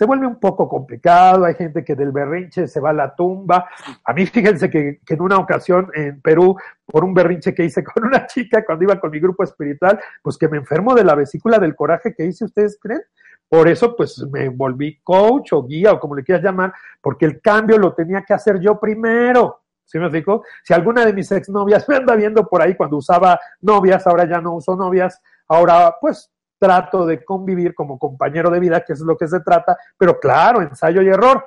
se 0.03 0.07
vuelve 0.07 0.27
un 0.27 0.41
poco 0.41 0.69
complicado, 0.69 1.45
hay 1.45 1.55
gente 1.55 1.85
que 1.85 1.95
del 1.95 2.11
berrinche 2.11 2.67
se 2.67 2.81
va 2.81 2.91
a 2.91 2.93
la 2.93 3.15
tumba. 3.15 3.69
A 4.05 4.13
mí 4.13 4.27
fíjense 4.27 4.69
que, 4.69 4.99
en 5.07 5.21
una 5.23 5.37
ocasión 5.37 5.93
en 5.95 6.21
Perú, 6.21 6.57
por 6.85 7.05
un 7.05 7.15
berrinche 7.15 7.55
que 7.55 7.65
hice 7.65 7.85
con 7.95 8.05
una 8.05 8.27
chica 8.27 8.65
cuando 8.65 8.83
iba 8.83 8.99
con 8.99 9.13
mi 9.13 9.21
grupo 9.21 9.45
espiritual, 9.45 10.01
pues 10.21 10.37
que 10.37 10.49
me 10.49 10.57
enfermo 10.57 10.93
de 10.97 11.05
la 11.05 11.15
vesícula 11.15 11.61
del 11.61 11.77
coraje 11.77 12.13
que 12.17 12.27
hice, 12.27 12.47
¿ustedes 12.47 12.81
creen? 12.83 13.03
Por 13.49 13.69
eso, 13.69 13.95
pues 13.95 14.19
me 14.33 14.49
volví 14.49 14.99
coach 15.05 15.53
o 15.53 15.63
guía 15.63 15.93
o 15.93 16.01
como 16.01 16.17
le 16.17 16.25
quieras 16.25 16.43
llamar, 16.43 16.75
porque 17.01 17.25
el 17.25 17.41
cambio 17.41 17.79
lo 17.79 17.95
tenía 17.95 18.25
que 18.27 18.35
hacer 18.35 18.59
yo 18.59 18.81
primero. 18.81 19.61
¿Sí 19.85 20.01
me 20.01 20.07
explico? 20.07 20.43
Si 20.65 20.75
alguna 20.75 21.07
de 21.07 21.13
mis 21.13 21.31
exnovias 21.31 21.89
me 21.89 21.95
anda 21.95 22.17
viendo 22.17 22.49
por 22.49 22.61
ahí 22.61 22.75
cuando 22.75 22.97
usaba 22.97 23.39
novias, 23.61 24.05
ahora 24.09 24.29
ya 24.29 24.41
no 24.41 24.57
uso 24.57 24.75
novias, 24.75 25.23
ahora 25.47 25.95
pues 26.01 26.29
trato 26.63 27.05
de 27.05 27.25
convivir 27.25 27.75
como 27.75 27.99
compañero 27.99 28.49
de 28.49 28.61
vida, 28.61 28.85
que 28.85 28.93
es 28.93 29.01
lo 29.01 29.17
que 29.17 29.27
se 29.27 29.41
trata, 29.41 29.77
pero 29.99 30.21
claro, 30.21 30.63
ensayo 30.63 31.03
y 31.03 31.09
error. 31.09 31.45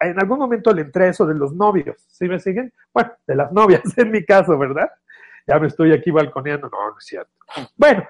En 0.00 0.18
algún 0.18 0.38
momento 0.38 0.72
le 0.72 0.80
entré 0.80 1.08
eso 1.08 1.26
de 1.26 1.34
los 1.34 1.52
novios, 1.52 2.02
¿sí 2.08 2.26
me 2.26 2.40
siguen? 2.40 2.72
Bueno, 2.90 3.12
de 3.26 3.34
las 3.34 3.52
novias 3.52 3.82
en 3.98 4.10
mi 4.10 4.24
caso, 4.24 4.56
¿verdad? 4.56 4.90
Ya 5.46 5.58
me 5.58 5.66
estoy 5.66 5.92
aquí 5.92 6.10
balconeando, 6.10 6.70
no, 6.70 6.90
no 6.90 6.96
es 6.98 7.04
cierto. 7.04 7.30
Bueno, 7.76 8.08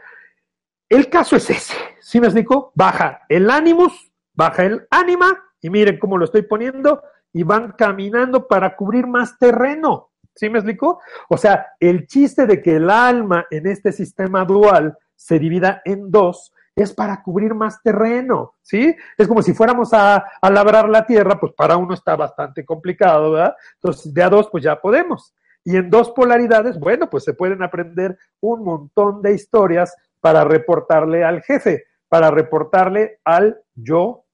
el 0.89 1.11
caso 1.11 1.35
es 1.35 1.51
ese, 1.51 1.75
¿sí 1.99 2.21
me 2.21 2.29
explico? 2.29 2.71
Baja 2.77 3.23
el 3.29 3.51
ánimos, 3.51 4.13
baja 4.33 4.63
el 4.67 4.87
ánima, 4.89 5.43
y 5.61 5.69
miren 5.69 5.99
cómo 5.99 6.17
lo 6.17 6.27
estoy 6.27 6.43
poniendo, 6.43 7.03
y 7.33 7.43
van 7.43 7.73
caminando 7.73 8.47
para 8.47 8.77
cubrir 8.77 9.09
más 9.09 9.37
terreno, 9.37 10.13
¿sí 10.33 10.49
me 10.49 10.61
explico? 10.61 11.01
O 11.29 11.37
sea, 11.37 11.67
el 11.81 12.07
chiste 12.07 12.47
de 12.47 12.63
que 12.63 12.77
el 12.77 12.89
alma 12.89 13.47
en 13.51 13.67
este 13.67 13.91
sistema 13.91 14.45
dual 14.45 14.97
se 15.17 15.39
divida 15.39 15.83
en 15.85 16.11
dos, 16.11 16.53
es 16.77 16.93
para 16.93 17.23
cubrir 17.23 17.55
más 17.55 17.83
terreno, 17.83 18.55
¿sí? 18.61 18.95
Es 19.17 19.27
como 19.27 19.41
si 19.43 19.55
fuéramos 19.55 19.95
a, 19.95 20.25
labrar 20.43 20.89
la 20.91 21.07
tierra, 21.07 21.41
pues 21.41 21.53
para 21.55 21.79
uno 21.79 21.95
está 21.95 22.17
bastante 22.17 22.65
complicado, 22.65 23.33
¿verdad? 23.33 23.57
Entonces, 23.75 24.13
de 24.13 24.23
a 24.23 24.29
dos, 24.29 24.49
pues 24.51 24.63
ya 24.63 24.79
podemos. 24.79 25.35
Y 25.65 25.77
en 25.77 25.89
dos 25.89 26.11
polaridades, 26.11 26.79
bueno, 26.79 27.09
pues 27.09 27.25
se 27.25 27.33
pueden 27.33 27.63
aprender 27.63 28.19
un 28.41 28.63
montón 28.63 29.23
de 29.23 29.33
historias 29.33 29.97
para 30.21 30.45
reportarle 30.45 31.25
al 31.25 31.43
jefe, 31.43 31.85
para 32.09 32.31
reportarle 32.31 33.21
al 33.25 33.59
yo 33.75 34.25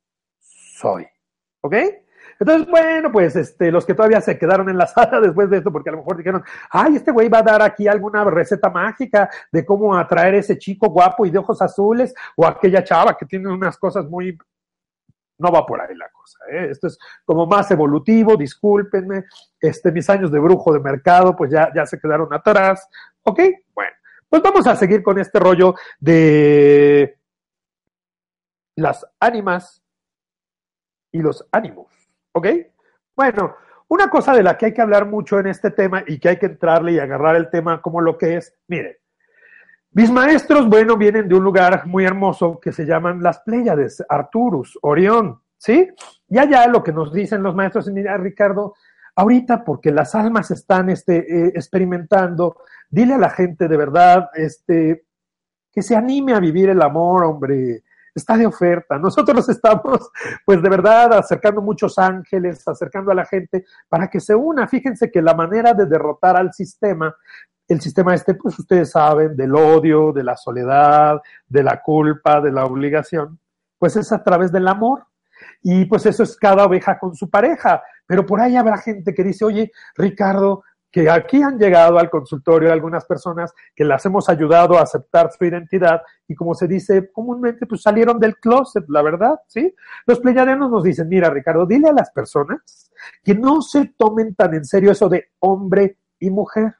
soy. 0.40 1.06
¿Ok? 1.60 1.74
Entonces, 2.42 2.68
bueno, 2.68 3.12
pues 3.12 3.36
este, 3.36 3.70
los 3.70 3.86
que 3.86 3.94
todavía 3.94 4.20
se 4.20 4.36
quedaron 4.36 4.68
en 4.68 4.76
la 4.76 4.86
sala 4.88 5.20
después 5.20 5.48
de 5.48 5.58
esto, 5.58 5.70
porque 5.70 5.90
a 5.90 5.92
lo 5.92 5.98
mejor 5.98 6.16
dijeron, 6.16 6.42
ay, 6.70 6.96
este 6.96 7.12
güey 7.12 7.28
va 7.28 7.38
a 7.38 7.42
dar 7.42 7.62
aquí 7.62 7.86
alguna 7.86 8.24
receta 8.24 8.68
mágica 8.68 9.30
de 9.52 9.64
cómo 9.64 9.96
atraer 9.96 10.34
ese 10.34 10.58
chico 10.58 10.88
guapo 10.88 11.24
y 11.24 11.30
de 11.30 11.38
ojos 11.38 11.62
azules, 11.62 12.12
o 12.34 12.44
aquella 12.44 12.82
chava 12.82 13.16
que 13.16 13.26
tiene 13.26 13.48
unas 13.48 13.78
cosas 13.78 14.06
muy 14.06 14.36
no 15.38 15.52
va 15.52 15.64
por 15.64 15.80
ahí 15.80 15.94
la 15.94 16.08
cosa. 16.10 16.38
¿eh? 16.50 16.68
Esto 16.70 16.88
es 16.88 16.98
como 17.24 17.46
más 17.46 17.70
evolutivo, 17.70 18.36
discúlpenme. 18.36 19.24
Este, 19.60 19.92
mis 19.92 20.10
años 20.10 20.32
de 20.32 20.40
brujo 20.40 20.72
de 20.72 20.80
mercado, 20.80 21.36
pues 21.36 21.52
ya, 21.52 21.70
ya 21.72 21.86
se 21.86 22.00
quedaron 22.00 22.32
atrás. 22.34 22.88
¿Ok? 23.22 23.40
Bueno, 23.72 23.92
pues 24.28 24.42
vamos 24.42 24.66
a 24.66 24.74
seguir 24.74 25.02
con 25.04 25.18
este 25.20 25.38
rollo 25.38 25.76
de 26.00 27.18
las 28.76 29.06
ánimas 29.20 29.80
y 31.12 31.20
los 31.20 31.46
ánimos. 31.52 32.01
¿Ok? 32.32 32.46
Bueno, 33.14 33.56
una 33.88 34.08
cosa 34.08 34.34
de 34.34 34.42
la 34.42 34.56
que 34.56 34.66
hay 34.66 34.74
que 34.74 34.82
hablar 34.82 35.06
mucho 35.06 35.38
en 35.38 35.46
este 35.46 35.70
tema 35.70 36.02
y 36.06 36.18
que 36.18 36.30
hay 36.30 36.38
que 36.38 36.46
entrarle 36.46 36.92
y 36.92 36.98
agarrar 36.98 37.36
el 37.36 37.50
tema 37.50 37.82
como 37.82 38.00
lo 38.00 38.16
que 38.16 38.36
es, 38.36 38.54
miren, 38.68 38.96
mis 39.94 40.10
maestros, 40.10 40.66
bueno, 40.68 40.96
vienen 40.96 41.28
de 41.28 41.34
un 41.34 41.44
lugar 41.44 41.86
muy 41.86 42.04
hermoso 42.04 42.58
que 42.58 42.72
se 42.72 42.86
llaman 42.86 43.22
las 43.22 43.40
Pléyades, 43.40 44.02
Arturus, 44.08 44.78
Orión, 44.80 45.42
¿sí? 45.58 45.90
Y 46.30 46.38
allá 46.38 46.66
lo 46.66 46.82
que 46.82 46.92
nos 46.92 47.12
dicen 47.12 47.42
los 47.42 47.54
maestros, 47.54 47.88
mira, 47.88 48.16
Ricardo, 48.16 48.74
ahorita 49.14 49.62
porque 49.62 49.90
las 49.90 50.14
almas 50.14 50.50
están 50.50 50.88
este, 50.88 51.18
eh, 51.18 51.52
experimentando, 51.54 52.56
dile 52.88 53.14
a 53.14 53.18
la 53.18 53.28
gente 53.28 53.68
de 53.68 53.76
verdad, 53.76 54.30
este, 54.32 55.04
que 55.70 55.82
se 55.82 55.94
anime 55.94 56.32
a 56.32 56.40
vivir 56.40 56.70
el 56.70 56.80
amor, 56.80 57.24
hombre, 57.24 57.82
está 58.14 58.36
de 58.36 58.46
oferta. 58.46 58.98
Nosotros 58.98 59.48
estamos, 59.48 60.10
pues 60.44 60.62
de 60.62 60.68
verdad, 60.68 61.14
acercando 61.14 61.62
muchos 61.62 61.98
ángeles, 61.98 62.66
acercando 62.66 63.10
a 63.12 63.14
la 63.14 63.24
gente 63.24 63.64
para 63.88 64.08
que 64.08 64.20
se 64.20 64.34
una. 64.34 64.66
Fíjense 64.68 65.10
que 65.10 65.22
la 65.22 65.34
manera 65.34 65.74
de 65.74 65.86
derrotar 65.86 66.36
al 66.36 66.52
sistema, 66.52 67.14
el 67.68 67.80
sistema 67.80 68.14
este, 68.14 68.34
pues 68.34 68.58
ustedes 68.58 68.90
saben, 68.90 69.36
del 69.36 69.54
odio, 69.54 70.12
de 70.12 70.24
la 70.24 70.36
soledad, 70.36 71.20
de 71.46 71.62
la 71.62 71.80
culpa, 71.82 72.40
de 72.40 72.52
la 72.52 72.64
obligación, 72.64 73.38
pues 73.78 73.96
es 73.96 74.12
a 74.12 74.22
través 74.22 74.52
del 74.52 74.68
amor. 74.68 75.06
Y 75.62 75.84
pues 75.86 76.06
eso 76.06 76.22
es 76.22 76.36
cada 76.36 76.64
oveja 76.64 76.98
con 76.98 77.14
su 77.14 77.28
pareja. 77.28 77.82
Pero 78.06 78.26
por 78.26 78.40
ahí 78.40 78.56
habrá 78.56 78.78
gente 78.78 79.14
que 79.14 79.24
dice, 79.24 79.44
oye, 79.44 79.72
Ricardo, 79.96 80.64
que 80.92 81.08
aquí 81.08 81.42
han 81.42 81.58
llegado 81.58 81.98
al 81.98 82.10
consultorio 82.10 82.70
algunas 82.70 83.06
personas 83.06 83.54
que 83.74 83.82
las 83.82 84.04
hemos 84.04 84.28
ayudado 84.28 84.78
a 84.78 84.82
aceptar 84.82 85.32
su 85.32 85.44
identidad 85.46 86.02
y 86.28 86.34
como 86.34 86.54
se 86.54 86.68
dice 86.68 87.10
comúnmente, 87.10 87.66
pues 87.66 87.80
salieron 87.80 88.20
del 88.20 88.36
closet, 88.36 88.84
la 88.88 89.00
verdad, 89.00 89.40
¿sí? 89.48 89.74
Los 90.06 90.20
pleyadianos 90.20 90.70
nos 90.70 90.84
dicen, 90.84 91.08
mira 91.08 91.30
Ricardo, 91.30 91.64
dile 91.64 91.88
a 91.88 91.94
las 91.94 92.10
personas 92.10 92.90
que 93.24 93.34
no 93.34 93.62
se 93.62 93.94
tomen 93.96 94.34
tan 94.34 94.54
en 94.54 94.66
serio 94.66 94.92
eso 94.92 95.08
de 95.08 95.30
hombre 95.38 95.96
y 96.20 96.28
mujer. 96.28 96.74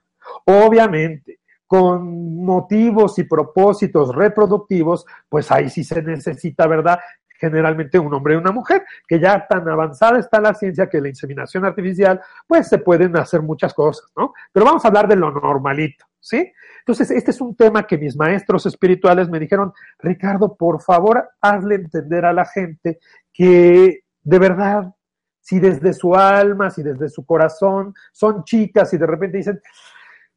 Obviamente, 0.44 1.40
con 1.66 2.44
motivos 2.44 3.18
y 3.18 3.24
propósitos 3.24 4.14
reproductivos, 4.14 5.06
pues 5.26 5.50
ahí 5.50 5.70
sí 5.70 5.84
se 5.84 6.02
necesita, 6.02 6.66
¿verdad? 6.66 6.98
Generalmente 7.42 7.98
un 7.98 8.14
hombre 8.14 8.34
y 8.34 8.36
una 8.36 8.52
mujer, 8.52 8.84
que 9.08 9.18
ya 9.18 9.44
tan 9.48 9.68
avanzada 9.68 10.20
está 10.20 10.40
la 10.40 10.54
ciencia 10.54 10.88
que 10.88 11.00
la 11.00 11.08
inseminación 11.08 11.64
artificial, 11.64 12.20
pues 12.46 12.68
se 12.68 12.78
pueden 12.78 13.16
hacer 13.16 13.42
muchas 13.42 13.74
cosas, 13.74 14.06
¿no? 14.16 14.32
Pero 14.52 14.64
vamos 14.64 14.84
a 14.84 14.88
hablar 14.88 15.08
de 15.08 15.16
lo 15.16 15.32
normalito, 15.32 16.04
¿sí? 16.20 16.52
Entonces, 16.78 17.10
este 17.10 17.32
es 17.32 17.40
un 17.40 17.56
tema 17.56 17.84
que 17.84 17.98
mis 17.98 18.16
maestros 18.16 18.64
espirituales 18.66 19.28
me 19.28 19.40
dijeron, 19.40 19.72
Ricardo, 19.98 20.56
por 20.56 20.80
favor, 20.80 21.30
hazle 21.40 21.74
entender 21.74 22.24
a 22.24 22.32
la 22.32 22.44
gente 22.44 23.00
que 23.32 24.04
de 24.22 24.38
verdad, 24.38 24.94
si 25.40 25.58
desde 25.58 25.92
su 25.94 26.14
alma, 26.14 26.70
si 26.70 26.84
desde 26.84 27.08
su 27.08 27.26
corazón 27.26 27.92
son 28.12 28.44
chicas 28.44 28.94
y 28.94 28.98
de 28.98 29.06
repente 29.06 29.38
dicen, 29.38 29.60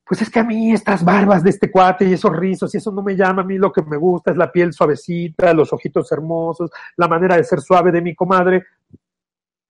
pues 0.06 0.22
es 0.22 0.30
que 0.30 0.39
a 0.39 0.44
mí 0.44 0.72
estas 0.72 1.04
barbas 1.04 1.44
de 1.44 1.50
este 1.50 1.72
cuate 1.72 2.06
y 2.06 2.13
esos 2.13 2.36
rizos 2.36 2.74
y 2.74 2.78
eso 2.78 2.91
no 2.91 3.02
me 3.02 3.15
llama, 3.15 3.41
a 3.41 3.46
mí 3.46 3.58
lo 3.58 3.72
que 3.72 3.82
me 3.82 3.98
gusta 3.98 4.32
es 4.32 4.38
la 4.38 4.52
piel 4.52 4.72
suavecita, 4.72 5.52
los 5.54 5.74
ojitos 5.74 6.12
hermosos, 6.12 6.70
la 6.96 7.08
manera 7.08 7.36
de 7.36 7.44
ser 7.44 7.60
suave 7.60 7.91
de 7.91 8.02
mi 8.02 8.13
comadre. 8.13 8.65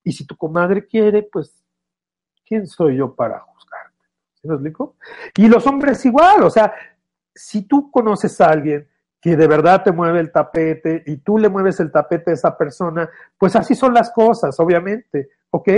Y 0.04 0.12
si 0.12 0.26
tu 0.26 0.36
comadre 0.36 0.86
quiere, 0.86 1.22
pues, 1.22 1.64
¿quién 2.46 2.66
soy 2.66 2.98
yo 2.98 3.14
para 3.14 3.40
juzgarte? 3.40 3.96
¿Sí 4.34 4.46
me 4.46 4.54
explico? 4.54 4.96
Y 5.36 5.48
los 5.48 5.66
hombres 5.66 6.04
igual, 6.04 6.42
o 6.42 6.50
sea, 6.50 6.72
si 7.34 7.62
tú 7.62 7.90
conoces 7.90 8.38
a 8.42 8.50
alguien 8.50 8.86
que 9.18 9.36
de 9.36 9.46
verdad 9.46 9.82
te 9.82 9.90
mueve 9.90 10.20
el 10.20 10.30
tapete 10.30 11.02
y 11.06 11.16
tú 11.16 11.38
le 11.38 11.48
mueves 11.48 11.80
el 11.80 11.90
tapete 11.90 12.30
a 12.30 12.34
esa 12.34 12.56
persona, 12.56 13.08
pues 13.38 13.56
así 13.56 13.74
son 13.74 13.94
las 13.94 14.10
cosas, 14.10 14.60
obviamente, 14.60 15.30
¿ok? 15.50 15.68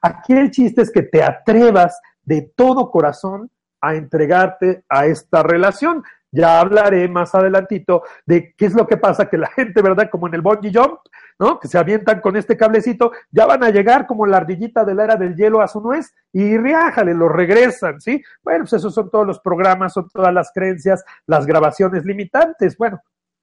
Aquí 0.00 0.34
el 0.34 0.52
chiste 0.52 0.82
es 0.82 0.90
que 0.92 1.02
te 1.02 1.20
atrevas 1.20 2.00
de 2.22 2.52
todo 2.54 2.90
corazón 2.92 3.50
a 3.86 3.94
entregarte 3.94 4.84
a 4.88 5.06
esta 5.06 5.42
relación. 5.42 6.02
Ya 6.30 6.58
hablaré 6.58 7.08
más 7.08 7.34
adelantito 7.34 8.02
de 8.26 8.54
qué 8.56 8.66
es 8.66 8.74
lo 8.74 8.88
que 8.88 8.96
pasa 8.96 9.28
que 9.28 9.38
la 9.38 9.46
gente, 9.46 9.82
¿verdad? 9.82 10.10
Como 10.10 10.26
en 10.26 10.34
el 10.34 10.40
bungee 10.40 10.72
jump, 10.74 10.98
¿no? 11.38 11.60
Que 11.60 11.68
se 11.68 11.78
avientan 11.78 12.20
con 12.20 12.36
este 12.36 12.56
cablecito, 12.56 13.12
ya 13.30 13.46
van 13.46 13.62
a 13.62 13.70
llegar 13.70 14.06
como 14.06 14.26
la 14.26 14.38
ardillita 14.38 14.84
de 14.84 14.94
la 14.94 15.04
era 15.04 15.16
del 15.16 15.36
hielo 15.36 15.60
a 15.60 15.68
su 15.68 15.80
nuez 15.80 16.12
y 16.32 16.58
riájale, 16.58 17.14
lo 17.14 17.28
regresan, 17.28 18.00
¿sí? 18.00 18.20
Bueno, 18.42 18.64
pues 18.64 18.72
esos 18.72 18.92
son 18.92 19.10
todos 19.10 19.26
los 19.26 19.38
programas, 19.38 19.92
son 19.92 20.08
todas 20.08 20.34
las 20.34 20.50
creencias, 20.52 21.04
las 21.26 21.46
grabaciones 21.46 22.04
limitantes. 22.04 22.76
Bueno, 22.76 23.00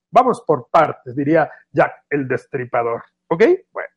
vamos 0.10 0.44
por 0.46 0.68
partes, 0.70 1.16
diría 1.16 1.50
Jack 1.72 2.04
el 2.10 2.28
Destripador, 2.28 3.04
¿ok? 3.30 3.44
Bueno. 3.72 3.90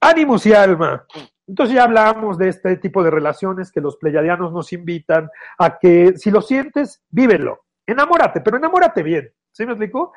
Ánimos 0.00 0.46
y 0.46 0.52
alma. 0.52 1.06
Entonces 1.46 1.74
ya 1.74 1.84
hablamos 1.84 2.38
de 2.38 2.48
este 2.48 2.76
tipo 2.76 3.02
de 3.02 3.10
relaciones 3.10 3.72
que 3.72 3.80
los 3.80 3.96
pleyadianos 3.96 4.52
nos 4.52 4.72
invitan 4.72 5.28
a 5.58 5.78
que 5.78 6.16
si 6.16 6.30
lo 6.30 6.40
sientes, 6.40 7.02
vívelo, 7.10 7.64
enamórate, 7.86 8.40
pero 8.40 8.56
enamórate 8.56 9.02
bien. 9.02 9.30
¿Sí 9.50 9.66
me 9.66 9.72
explico? 9.72 10.12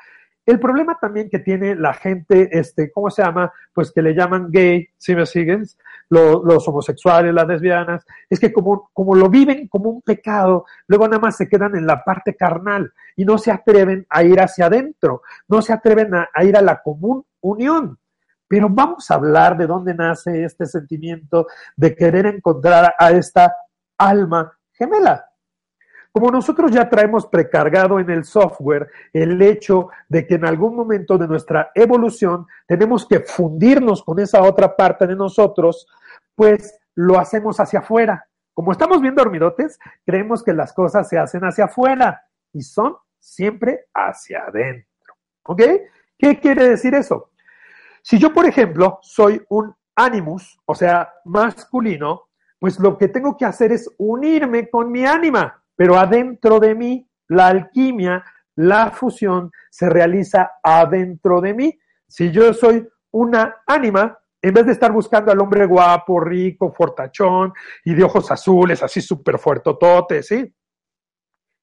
El 0.46 0.60
problema 0.60 0.96
también 1.00 1.28
que 1.28 1.40
tiene 1.40 1.74
la 1.74 1.92
gente, 1.92 2.48
este, 2.52 2.92
¿cómo 2.92 3.10
se 3.10 3.22
llama? 3.22 3.52
Pues 3.74 3.90
que 3.90 4.00
le 4.00 4.14
llaman 4.14 4.48
gay, 4.52 4.88
¿sí 4.96 5.16
me 5.16 5.26
siguen? 5.26 5.64
Los, 6.08 6.68
homosexuales, 6.68 7.34
las 7.34 7.48
lesbianas, 7.48 8.06
es 8.30 8.38
que 8.38 8.52
como, 8.52 8.88
como 8.92 9.16
lo 9.16 9.28
viven 9.28 9.66
como 9.66 9.90
un 9.90 10.02
pecado, 10.02 10.64
luego 10.86 11.08
nada 11.08 11.18
más 11.18 11.36
se 11.36 11.48
quedan 11.48 11.74
en 11.74 11.84
la 11.84 12.04
parte 12.04 12.36
carnal 12.36 12.92
y 13.16 13.24
no 13.24 13.38
se 13.38 13.50
atreven 13.50 14.06
a 14.08 14.22
ir 14.22 14.40
hacia 14.40 14.66
adentro, 14.66 15.22
no 15.48 15.60
se 15.62 15.72
atreven 15.72 16.14
a 16.14 16.44
ir 16.44 16.56
a 16.56 16.62
la 16.62 16.80
común 16.80 17.26
unión. 17.40 17.98
Pero 18.48 18.68
vamos 18.70 19.10
a 19.10 19.14
hablar 19.14 19.56
de 19.56 19.66
dónde 19.66 19.94
nace 19.94 20.44
este 20.44 20.66
sentimiento 20.66 21.46
de 21.76 21.94
querer 21.94 22.26
encontrar 22.26 22.94
a 22.98 23.10
esta 23.10 23.54
alma 23.98 24.56
gemela. 24.72 25.26
Como 26.16 26.30
nosotros 26.30 26.70
ya 26.70 26.88
traemos 26.88 27.26
precargado 27.26 28.00
en 28.00 28.08
el 28.08 28.24
software 28.24 28.88
el 29.12 29.42
hecho 29.42 29.90
de 30.08 30.26
que 30.26 30.36
en 30.36 30.46
algún 30.46 30.74
momento 30.74 31.18
de 31.18 31.28
nuestra 31.28 31.70
evolución 31.74 32.46
tenemos 32.66 33.06
que 33.06 33.20
fundirnos 33.20 34.02
con 34.02 34.18
esa 34.18 34.42
otra 34.42 34.74
parte 34.74 35.06
de 35.06 35.14
nosotros, 35.14 35.86
pues 36.34 36.78
lo 36.94 37.18
hacemos 37.18 37.60
hacia 37.60 37.80
afuera. 37.80 38.26
Como 38.54 38.72
estamos 38.72 39.02
bien 39.02 39.14
dormidotes, 39.14 39.78
creemos 40.06 40.42
que 40.42 40.54
las 40.54 40.72
cosas 40.72 41.06
se 41.06 41.18
hacen 41.18 41.44
hacia 41.44 41.66
afuera 41.66 42.22
y 42.50 42.62
son 42.62 42.96
siempre 43.18 43.84
hacia 43.92 44.44
adentro. 44.44 45.14
¿Ok? 45.42 45.62
¿Qué 46.16 46.40
quiere 46.40 46.70
decir 46.70 46.94
eso? 46.94 47.30
Si 48.08 48.20
yo, 48.20 48.32
por 48.32 48.46
ejemplo, 48.46 49.00
soy 49.02 49.42
un 49.48 49.74
animus, 49.96 50.60
o 50.64 50.76
sea, 50.76 51.12
masculino, 51.24 52.28
pues 52.56 52.78
lo 52.78 52.96
que 52.96 53.08
tengo 53.08 53.36
que 53.36 53.44
hacer 53.44 53.72
es 53.72 53.92
unirme 53.98 54.70
con 54.70 54.92
mi 54.92 55.04
ánima, 55.04 55.60
pero 55.74 55.98
adentro 55.98 56.60
de 56.60 56.76
mí, 56.76 57.10
la 57.26 57.48
alquimia, 57.48 58.24
la 58.54 58.92
fusión 58.92 59.50
se 59.70 59.90
realiza 59.90 60.52
adentro 60.62 61.40
de 61.40 61.52
mí. 61.52 61.78
Si 62.06 62.30
yo 62.30 62.54
soy 62.54 62.88
una 63.10 63.56
ánima, 63.66 64.16
en 64.40 64.54
vez 64.54 64.66
de 64.66 64.72
estar 64.72 64.92
buscando 64.92 65.32
al 65.32 65.40
hombre 65.40 65.66
guapo, 65.66 66.20
rico, 66.20 66.72
fortachón 66.72 67.52
y 67.84 67.92
de 67.92 68.04
ojos 68.04 68.30
azules, 68.30 68.84
así 68.84 69.00
súper 69.00 69.36
fuertotote, 69.36 70.22
¿sí? 70.22 70.54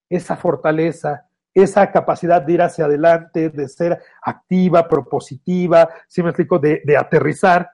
Esa 0.09 0.35
fortaleza, 0.35 1.25
esa 1.53 1.91
capacidad 1.91 2.41
de 2.41 2.53
ir 2.53 2.61
hacia 2.61 2.85
adelante, 2.85 3.49
de 3.49 3.67
ser 3.67 3.99
activa, 4.21 4.87
propositiva, 4.87 5.89
si 6.07 6.23
me 6.23 6.29
explico, 6.29 6.59
de, 6.59 6.81
de 6.83 6.97
aterrizar, 6.97 7.71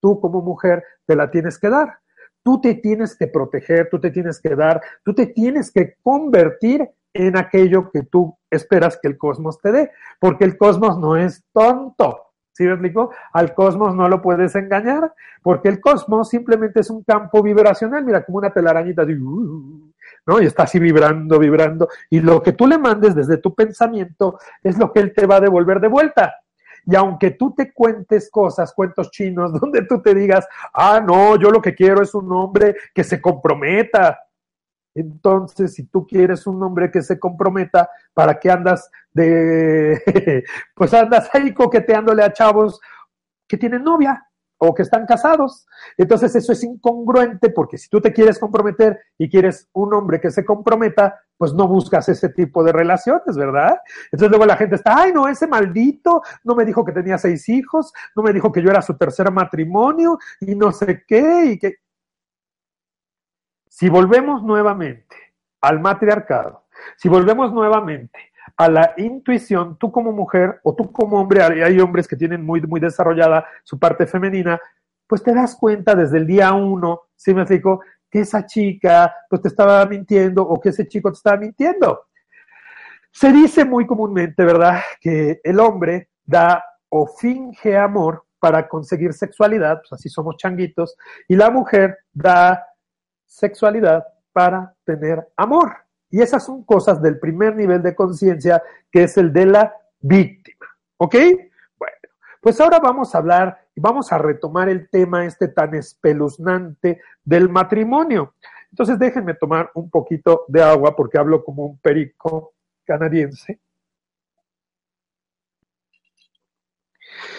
tú 0.00 0.20
como 0.20 0.40
mujer 0.40 0.82
te 1.06 1.16
la 1.16 1.30
tienes 1.30 1.58
que 1.58 1.68
dar. 1.68 1.98
Tú 2.42 2.60
te 2.60 2.74
tienes 2.76 3.16
que 3.16 3.26
proteger, 3.26 3.88
tú 3.90 4.00
te 4.00 4.10
tienes 4.10 4.40
que 4.40 4.54
dar, 4.54 4.80
tú 5.04 5.12
te 5.14 5.26
tienes 5.26 5.70
que 5.70 5.96
convertir 6.02 6.88
en 7.12 7.36
aquello 7.36 7.90
que 7.90 8.04
tú 8.04 8.38
esperas 8.50 8.98
que 9.00 9.08
el 9.08 9.18
cosmos 9.18 9.60
te 9.60 9.72
dé, 9.72 9.90
porque 10.20 10.44
el 10.44 10.56
cosmos 10.56 10.98
no 10.98 11.16
es 11.16 11.44
tonto. 11.52 12.27
¿Sí 12.58 12.64
me 12.64 12.72
explico? 12.72 13.12
Al 13.32 13.54
cosmos 13.54 13.94
no 13.94 14.08
lo 14.08 14.20
puedes 14.20 14.56
engañar, 14.56 15.14
porque 15.42 15.68
el 15.68 15.80
cosmos 15.80 16.28
simplemente 16.28 16.80
es 16.80 16.90
un 16.90 17.04
campo 17.04 17.40
vibracional, 17.40 18.04
mira, 18.04 18.24
como 18.24 18.38
una 18.38 18.50
telarañita, 18.50 19.04
de, 19.04 19.14
¿no? 19.14 20.40
Y 20.40 20.44
está 20.44 20.64
así 20.64 20.80
vibrando, 20.80 21.38
vibrando, 21.38 21.88
y 22.10 22.18
lo 22.18 22.42
que 22.42 22.54
tú 22.54 22.66
le 22.66 22.76
mandes 22.76 23.14
desde 23.14 23.36
tu 23.36 23.54
pensamiento 23.54 24.40
es 24.60 24.76
lo 24.76 24.92
que 24.92 24.98
él 24.98 25.12
te 25.14 25.24
va 25.24 25.36
a 25.36 25.40
devolver 25.40 25.78
de 25.78 25.86
vuelta. 25.86 26.34
Y 26.84 26.96
aunque 26.96 27.30
tú 27.30 27.54
te 27.54 27.72
cuentes 27.72 28.28
cosas, 28.28 28.74
cuentos 28.74 29.12
chinos, 29.12 29.52
donde 29.60 29.82
tú 29.82 30.02
te 30.02 30.12
digas, 30.12 30.44
ah, 30.74 31.00
no, 31.00 31.36
yo 31.36 31.52
lo 31.52 31.62
que 31.62 31.76
quiero 31.76 32.02
es 32.02 32.12
un 32.12 32.32
hombre 32.32 32.74
que 32.92 33.04
se 33.04 33.20
comprometa, 33.20 34.18
entonces, 34.98 35.74
si 35.74 35.84
tú 35.84 36.06
quieres 36.06 36.46
un 36.46 36.60
hombre 36.62 36.90
que 36.90 37.02
se 37.02 37.20
comprometa, 37.20 37.88
¿para 38.12 38.40
qué 38.40 38.50
andas 38.50 38.90
de, 39.12 40.02
pues 40.74 40.92
andas 40.92 41.30
ahí 41.32 41.54
coqueteándole 41.54 42.24
a 42.24 42.32
chavos 42.32 42.80
que 43.46 43.56
tienen 43.56 43.84
novia 43.84 44.26
o 44.58 44.74
que 44.74 44.82
están 44.82 45.06
casados? 45.06 45.68
Entonces, 45.96 46.34
eso 46.34 46.50
es 46.50 46.64
incongruente 46.64 47.50
porque 47.50 47.78
si 47.78 47.88
tú 47.88 48.00
te 48.00 48.12
quieres 48.12 48.40
comprometer 48.40 48.98
y 49.16 49.30
quieres 49.30 49.68
un 49.72 49.94
hombre 49.94 50.20
que 50.20 50.32
se 50.32 50.44
comprometa, 50.44 51.20
pues 51.36 51.54
no 51.54 51.68
buscas 51.68 52.08
ese 52.08 52.30
tipo 52.30 52.64
de 52.64 52.72
relaciones, 52.72 53.36
¿verdad? 53.36 53.78
Entonces 54.06 54.30
luego 54.30 54.46
la 54.46 54.56
gente 54.56 54.74
está, 54.74 54.98
ay, 54.98 55.12
no, 55.12 55.28
ese 55.28 55.46
maldito 55.46 56.22
no 56.42 56.56
me 56.56 56.64
dijo 56.64 56.84
que 56.84 56.90
tenía 56.90 57.16
seis 57.18 57.48
hijos, 57.48 57.92
no 58.16 58.24
me 58.24 58.32
dijo 58.32 58.50
que 58.50 58.60
yo 58.60 58.70
era 58.70 58.82
su 58.82 58.96
tercer 58.96 59.30
matrimonio 59.30 60.18
y 60.40 60.56
no 60.56 60.72
sé 60.72 61.04
qué 61.06 61.52
y 61.52 61.58
que 61.60 61.76
si 63.78 63.88
volvemos 63.88 64.42
nuevamente 64.42 65.14
al 65.60 65.78
matriarcado, 65.78 66.64
si 66.96 67.08
volvemos 67.08 67.52
nuevamente 67.52 68.32
a 68.56 68.68
la 68.68 68.92
intuición, 68.96 69.78
tú 69.78 69.92
como 69.92 70.10
mujer 70.10 70.58
o 70.64 70.74
tú 70.74 70.90
como 70.90 71.20
hombre, 71.20 71.44
hay 71.44 71.78
hombres 71.78 72.08
que 72.08 72.16
tienen 72.16 72.44
muy, 72.44 72.60
muy 72.62 72.80
desarrollada 72.80 73.46
su 73.62 73.78
parte 73.78 74.04
femenina, 74.08 74.60
pues 75.06 75.22
te 75.22 75.32
das 75.32 75.54
cuenta 75.54 75.94
desde 75.94 76.18
el 76.18 76.26
día 76.26 76.52
uno, 76.54 77.02
¿sí 77.14 77.32
me 77.32 77.42
explico? 77.42 77.80
Que 78.10 78.22
esa 78.22 78.44
chica 78.44 79.14
pues 79.30 79.42
te 79.42 79.48
estaba 79.48 79.86
mintiendo 79.86 80.42
o 80.42 80.60
que 80.60 80.70
ese 80.70 80.88
chico 80.88 81.12
te 81.12 81.18
estaba 81.18 81.36
mintiendo. 81.36 82.06
Se 83.12 83.30
dice 83.30 83.64
muy 83.64 83.86
comúnmente, 83.86 84.44
¿verdad?, 84.44 84.80
que 85.00 85.40
el 85.44 85.60
hombre 85.60 86.08
da 86.24 86.64
o 86.88 87.06
finge 87.06 87.76
amor 87.76 88.24
para 88.40 88.66
conseguir 88.66 89.12
sexualidad, 89.12 89.82
pues 89.82 89.92
así 89.92 90.08
somos 90.08 90.36
changuitos, 90.36 90.96
y 91.28 91.36
la 91.36 91.50
mujer 91.50 91.98
da 92.12 92.64
sexualidad 93.28 94.04
para 94.32 94.74
tener 94.84 95.28
amor. 95.36 95.76
Y 96.10 96.22
esas 96.22 96.44
son 96.44 96.64
cosas 96.64 97.00
del 97.02 97.20
primer 97.20 97.54
nivel 97.54 97.82
de 97.82 97.94
conciencia, 97.94 98.62
que 98.90 99.04
es 99.04 99.16
el 99.18 99.32
de 99.32 99.46
la 99.46 99.74
víctima. 100.00 100.66
¿Ok? 100.96 101.14
Bueno, 101.78 101.96
pues 102.40 102.60
ahora 102.60 102.80
vamos 102.80 103.14
a 103.14 103.18
hablar 103.18 103.66
y 103.74 103.80
vamos 103.80 104.10
a 104.10 104.18
retomar 104.18 104.68
el 104.68 104.88
tema 104.88 105.26
este 105.26 105.48
tan 105.48 105.74
espeluznante 105.74 107.00
del 107.22 107.48
matrimonio. 107.48 108.34
Entonces 108.70 108.98
déjenme 108.98 109.34
tomar 109.34 109.70
un 109.74 109.90
poquito 109.90 110.44
de 110.48 110.62
agua 110.62 110.96
porque 110.96 111.18
hablo 111.18 111.44
como 111.44 111.66
un 111.66 111.78
perico 111.78 112.54
canadiense. 112.84 113.60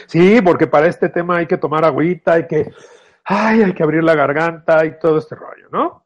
Sí, 0.07 0.41
porque 0.41 0.67
para 0.67 0.87
este 0.87 1.09
tema 1.09 1.37
hay 1.37 1.47
que 1.47 1.57
tomar 1.57 1.85
agüita, 1.85 2.33
hay 2.33 2.47
que 2.47 2.71
ay, 3.29 3.61
hay 3.61 3.73
que 3.73 3.83
abrir 3.83 4.03
la 4.03 4.15
garganta 4.15 4.83
y 4.85 4.97
todo 4.97 5.19
este 5.19 5.35
rollo, 5.35 5.69
¿no? 5.71 6.03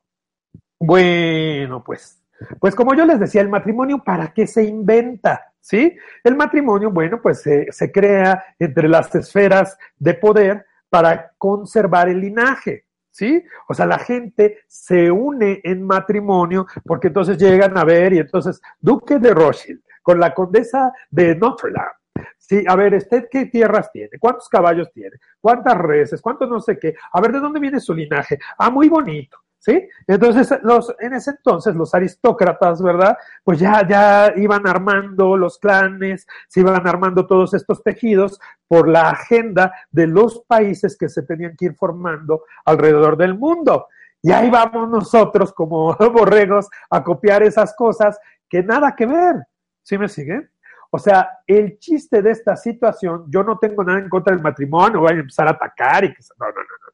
Bueno, 0.78 1.82
pues, 1.82 2.22
pues 2.60 2.76
como 2.76 2.94
yo 2.94 3.06
les 3.06 3.18
decía, 3.18 3.42
el 3.42 3.48
matrimonio, 3.48 4.04
¿para 4.04 4.34
qué 4.34 4.46
se 4.46 4.64
inventa? 4.64 5.54
¿Sí? 5.62 5.98
El 6.22 6.36
matrimonio, 6.36 6.92
bueno, 6.92 7.22
pues 7.22 7.42
se, 7.42 7.72
se 7.72 7.90
crea 7.94 8.44
entre 8.60 8.90
las 8.90 9.16
esferas 9.16 9.78
de 9.98 10.16
poder 10.16 10.66
para 10.90 11.32
conservar 11.38 12.10
el 12.10 12.20
linaje. 12.20 12.88
¿sí? 13.10 13.42
O 13.70 13.74
sea, 13.74 13.86
la 13.86 14.00
gente 14.00 14.60
se 14.68 15.10
une 15.10 15.62
en 15.64 15.82
matrimonio 15.82 16.68
porque 16.84 17.08
entonces 17.08 17.38
llegan 17.38 17.78
a 17.78 17.86
ver 17.86 18.12
y 18.12 18.18
entonces 18.20 18.62
Duque 18.82 19.18
de 19.20 19.34
Rothschild 19.34 19.82
con 20.02 20.20
la 20.20 20.34
condesa 20.34 20.92
de 21.10 21.34
Notre 21.36 21.72
Dame 21.72 22.03
Sí, 22.38 22.64
a 22.68 22.76
ver, 22.76 22.94
¿usted 22.94 23.28
qué 23.32 23.46
tierras 23.46 23.92
tiene? 23.92 24.20
¿Cuántos 24.20 24.50
caballos 24.50 24.92
tiene? 24.92 25.18
¿Cuántas 25.40 25.78
reses? 25.78 26.22
¿Cuántos 26.22 26.50
no 26.50 26.60
sé 26.60 26.78
qué? 26.78 26.94
A 27.14 27.22
ver, 27.22 27.32
¿de 27.32 27.40
dónde 27.40 27.60
viene 27.60 27.80
su 27.80 27.94
linaje? 27.94 28.38
Ah, 28.58 28.70
muy 28.70 28.90
bonito. 28.90 29.38
¿Sí? 29.60 29.88
Entonces, 30.08 30.54
los, 30.64 30.94
en 31.00 31.14
ese 31.14 31.32
entonces, 31.32 31.74
los 31.74 31.96
aristócratas, 31.96 32.82
¿verdad? 32.84 33.18
Pues 33.46 33.60
ya, 33.60 33.88
ya 33.88 34.34
iban 34.36 34.68
armando 34.68 35.38
los 35.38 35.58
clanes, 35.58 36.28
se 36.50 36.60
iban 36.60 36.86
armando 36.86 37.26
todos 37.26 37.54
estos 37.54 37.82
tejidos 37.82 38.42
por 38.68 38.90
la 38.90 39.12
agenda 39.12 39.74
de 39.90 40.08
los 40.08 40.42
países 40.42 40.98
que 40.98 41.08
se 41.08 41.24
tenían 41.24 41.56
que 41.56 41.68
ir 41.68 41.76
formando 41.76 42.44
alrededor 42.66 43.16
del 43.16 43.36
mundo. 43.36 43.88
Y 44.22 44.34
ahí 44.34 44.50
vamos 44.50 44.90
nosotros 44.90 45.54
como 45.54 45.96
borregos 46.14 46.68
a 46.90 47.02
copiar 47.02 47.42
esas 47.42 47.74
cosas 47.74 48.20
que 48.50 48.64
nada 48.64 48.94
que 48.98 49.06
ver. 49.06 49.46
¿Sí 49.82 49.98
me 49.98 50.10
siguen? 50.10 50.50
O 50.96 51.00
sea, 51.00 51.40
el 51.48 51.80
chiste 51.80 52.22
de 52.22 52.30
esta 52.30 52.56
situación, 52.56 53.26
yo 53.28 53.44
no 53.44 53.58
tengo 53.58 53.84
nada 53.84 53.98
en 53.98 54.10
contra 54.10 54.32
del 54.32 54.44
matrimonio, 54.44 55.00
voy 55.00 55.14
a 55.14 55.16
empezar 55.16 55.48
a 55.48 55.52
atacar 55.52 56.04
y 56.04 56.14
que... 56.14 56.22
No, 56.40 56.46
no, 56.46 56.54
no. 56.54 56.94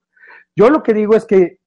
Yo 0.56 0.70
lo 0.70 0.82
que 0.82 0.94
digo 0.94 1.18
es 1.18 1.26
que 1.26 1.60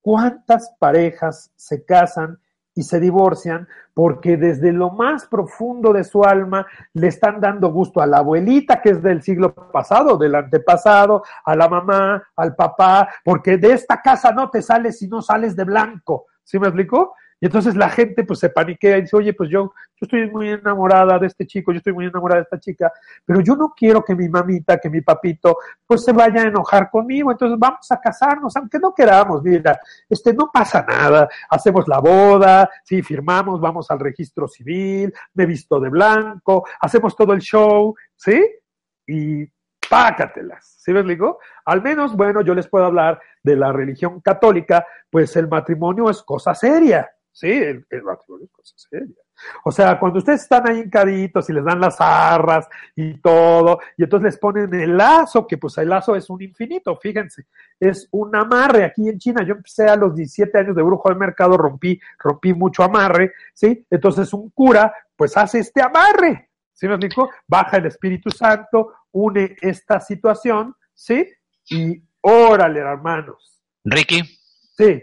cuántas 0.00 0.74
parejas 0.80 1.52
se 1.54 1.84
casan 1.84 2.40
y 2.74 2.82
se 2.82 2.98
divorcian 2.98 3.68
porque 3.94 4.36
desde 4.36 4.72
lo 4.72 4.90
más 4.90 5.26
profundo 5.26 5.92
de 5.92 6.02
su 6.02 6.24
alma 6.24 6.66
le 6.92 7.06
están 7.06 7.40
dando 7.40 7.70
gusto 7.70 8.00
a 8.00 8.06
la 8.08 8.18
abuelita 8.18 8.82
que 8.82 8.90
es 8.90 9.00
del 9.00 9.22
siglo 9.22 9.54
pasado, 9.54 10.16
del 10.16 10.34
antepasado, 10.34 11.22
a 11.44 11.54
la 11.54 11.68
mamá, 11.68 12.20
al 12.34 12.56
papá, 12.56 13.08
porque 13.24 13.58
de 13.58 13.74
esta 13.74 14.02
casa 14.02 14.32
no 14.32 14.50
te 14.50 14.60
sales 14.60 14.98
si 14.98 15.06
no 15.06 15.22
sales 15.22 15.54
de 15.54 15.62
blanco. 15.62 16.26
¿Sí 16.42 16.58
me 16.58 16.66
explico? 16.66 17.14
Y 17.42 17.46
entonces 17.46 17.74
la 17.74 17.90
gente 17.90 18.22
pues 18.22 18.38
se 18.38 18.50
paniquea 18.50 18.98
y 18.98 19.00
dice, 19.00 19.16
oye, 19.16 19.34
pues 19.34 19.50
yo, 19.50 19.72
yo 19.96 19.98
estoy 20.02 20.30
muy 20.30 20.48
enamorada 20.50 21.18
de 21.18 21.26
este 21.26 21.44
chico, 21.44 21.72
yo 21.72 21.78
estoy 21.78 21.92
muy 21.92 22.06
enamorada 22.06 22.38
de 22.38 22.44
esta 22.44 22.60
chica, 22.60 22.92
pero 23.24 23.40
yo 23.40 23.56
no 23.56 23.74
quiero 23.76 24.04
que 24.04 24.14
mi 24.14 24.28
mamita, 24.28 24.78
que 24.78 24.88
mi 24.88 25.00
papito, 25.00 25.58
pues 25.84 26.04
se 26.04 26.12
vaya 26.12 26.42
a 26.42 26.46
enojar 26.46 26.88
conmigo, 26.88 27.32
entonces 27.32 27.58
vamos 27.58 27.90
a 27.90 28.00
casarnos, 28.00 28.54
aunque 28.56 28.78
no 28.78 28.94
queramos, 28.94 29.42
mira, 29.42 29.76
este, 30.08 30.32
no 30.32 30.52
pasa 30.52 30.86
nada, 30.88 31.28
hacemos 31.50 31.88
la 31.88 31.98
boda, 31.98 32.70
sí, 32.84 33.02
firmamos, 33.02 33.60
vamos 33.60 33.90
al 33.90 33.98
registro 33.98 34.46
civil, 34.46 35.12
me 35.34 35.44
visto 35.44 35.80
de 35.80 35.88
blanco, 35.88 36.64
hacemos 36.80 37.16
todo 37.16 37.32
el 37.32 37.40
show, 37.40 37.92
¿sí? 38.14 38.40
Y 39.04 39.48
pácatelas, 39.90 40.76
¿sí 40.78 40.92
me 40.92 41.02
digo? 41.02 41.40
Al 41.64 41.82
menos, 41.82 42.16
bueno, 42.16 42.40
yo 42.42 42.54
les 42.54 42.68
puedo 42.68 42.84
hablar 42.84 43.20
de 43.42 43.56
la 43.56 43.72
religión 43.72 44.20
católica, 44.20 44.86
pues 45.10 45.36
el 45.36 45.48
matrimonio 45.48 46.08
es 46.08 46.22
cosa 46.22 46.54
seria, 46.54 47.10
Sí, 47.32 47.50
el, 47.50 47.86
matrimonio 48.02 48.44
es 48.44 48.52
cosa 48.52 48.74
seria. 48.76 49.16
O 49.64 49.72
sea, 49.72 49.98
cuando 49.98 50.18
ustedes 50.18 50.42
están 50.42 50.68
ahí 50.68 50.80
encaditos 50.80 51.48
y 51.48 51.54
les 51.54 51.64
dan 51.64 51.80
las 51.80 51.96
arras 51.98 52.68
y 52.94 53.14
todo, 53.14 53.80
y 53.96 54.04
entonces 54.04 54.32
les 54.32 54.38
ponen 54.38 54.72
el 54.74 54.96
lazo, 54.96 55.46
que 55.46 55.56
pues 55.56 55.78
el 55.78 55.88
lazo 55.88 56.14
es 56.14 56.28
un 56.28 56.42
infinito, 56.42 56.94
fíjense, 56.96 57.46
es 57.80 58.06
un 58.12 58.36
amarre. 58.36 58.84
Aquí 58.84 59.08
en 59.08 59.18
China, 59.18 59.42
yo 59.44 59.54
empecé 59.54 59.88
a 59.88 59.96
los 59.96 60.14
17 60.14 60.58
años 60.58 60.76
de 60.76 60.82
brujo 60.82 61.08
del 61.08 61.18
mercado, 61.18 61.56
rompí, 61.56 61.98
rompí 62.18 62.52
mucho 62.52 62.82
amarre, 62.82 63.32
¿sí? 63.54 63.86
Entonces 63.90 64.32
un 64.34 64.50
cura, 64.50 64.94
pues 65.16 65.34
hace 65.36 65.60
este 65.60 65.80
amarre, 65.80 66.50
¿sí 66.72 66.86
me 66.86 66.94
explico? 66.94 67.30
Baja 67.48 67.78
el 67.78 67.86
Espíritu 67.86 68.30
Santo, 68.30 68.92
une 69.10 69.56
esta 69.62 70.00
situación, 70.00 70.76
¿sí? 70.92 71.26
Y 71.70 72.02
órale, 72.20 72.80
hermanos. 72.80 73.62
Ricky. 73.84 74.22
Sí. 74.76 75.02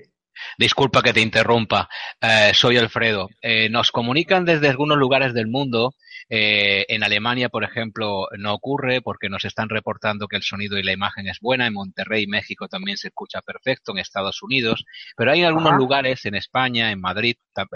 Disculpa 0.58 1.02
que 1.02 1.14
te 1.14 1.22
interrumpa, 1.22 1.90
eh, 2.22 2.52
soy 2.54 2.78
Alfredo. 2.78 3.30
Eh, 3.42 3.70
nos 3.70 3.92
comunican 3.92 4.46
desde 4.46 4.70
algunos 4.70 4.98
lugares 4.98 5.34
del 5.34 5.48
mundo. 5.48 5.94
Eh, 6.32 6.86
en 6.90 7.04
Alemania, 7.04 7.50
por 7.50 7.64
ejemplo, 7.64 8.28
no 8.38 8.54
ocurre 8.54 9.02
porque 9.02 9.30
nos 9.30 9.46
están 9.46 9.70
reportando 9.70 10.28
que 10.28 10.36
el 10.36 10.44
sonido 10.44 10.78
y 10.78 10.84
la 10.84 10.92
imagen 10.92 11.28
es 11.28 11.40
buena. 11.40 11.68
En 11.68 11.74
Monterrey, 11.74 12.28
México 12.28 12.68
también 12.68 12.98
se 12.98 13.08
escucha 13.08 13.42
perfecto. 13.42 13.92
En 13.92 14.00
Estados 14.00 14.44
Unidos, 14.44 14.86
pero 15.16 15.32
hay 15.32 15.44
algunos 15.44 15.74
lugares 15.74 16.26
en 16.26 16.36
España, 16.36 16.92
en 16.92 17.02
Madrid, 17.02 17.36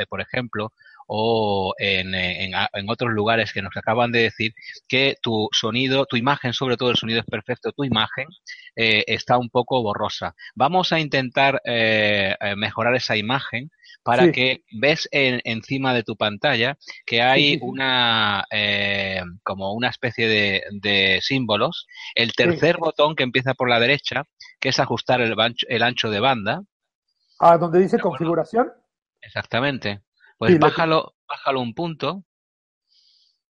por 0.10 0.22
ejemplo, 0.22 0.72
o 1.08 1.74
en, 1.78 2.14
en, 2.16 2.54
en, 2.54 2.90
otros 2.90 3.12
lugares 3.12 3.54
que 3.54 3.62
nos 3.62 3.76
acaban 3.76 4.12
de 4.12 4.24
decir 4.24 4.54
que 4.88 5.16
tu 5.22 5.50
sonido, 5.52 6.06
tu 6.06 6.16
imagen, 6.16 6.54
sobre 6.54 6.78
todo 6.78 6.92
el 6.92 6.98
sonido 6.98 7.20
es 7.20 7.26
perfecto, 7.26 7.72
tu 7.72 7.84
imagen 7.84 8.28
eh, 8.76 9.04
está 9.08 9.38
un 9.38 9.50
poco 9.50 9.82
borrosa. 9.82 10.36
Vamos 10.56 10.92
a 10.92 11.00
intentar 11.00 11.62
eh, 11.66 12.36
eh 12.40 12.56
mejorar 12.56 12.96
esa 12.96 13.16
imagen 13.16 13.70
para 14.04 14.32
que 14.32 14.64
ves 14.72 15.08
en, 15.12 15.42
encima 15.46 15.94
de 15.94 16.04
tu 16.04 16.18
pantalla 16.18 16.78
que 17.06 17.22
hay 17.22 17.58
una 17.62 18.46
eh, 18.52 19.22
como 19.44 19.74
una 19.74 19.90
especie 19.90 20.28
de, 20.28 20.64
de 20.72 21.20
símbolos. 21.22 21.88
El 22.14 22.34
tercer 22.34 22.78
botón 22.78 23.16
que 23.16 23.24
empieza 23.24 23.54
por 23.54 23.70
la 23.70 23.80
derecha, 23.80 24.24
que 24.60 24.70
es 24.70 24.80
ajustar 24.80 25.22
el, 25.22 25.34
el 25.70 25.84
ancho 25.84 26.10
de 26.10 26.20
banda. 26.20 26.64
Ah, 27.40 27.58
donde 27.58 27.80
dice 27.80 28.00
configuración. 28.00 28.72
Exactamente. 29.22 30.02
Pues 30.38 30.60
bájalo, 30.60 31.16
bájalo 31.28 31.62
un 31.62 31.74
punto 31.74 32.24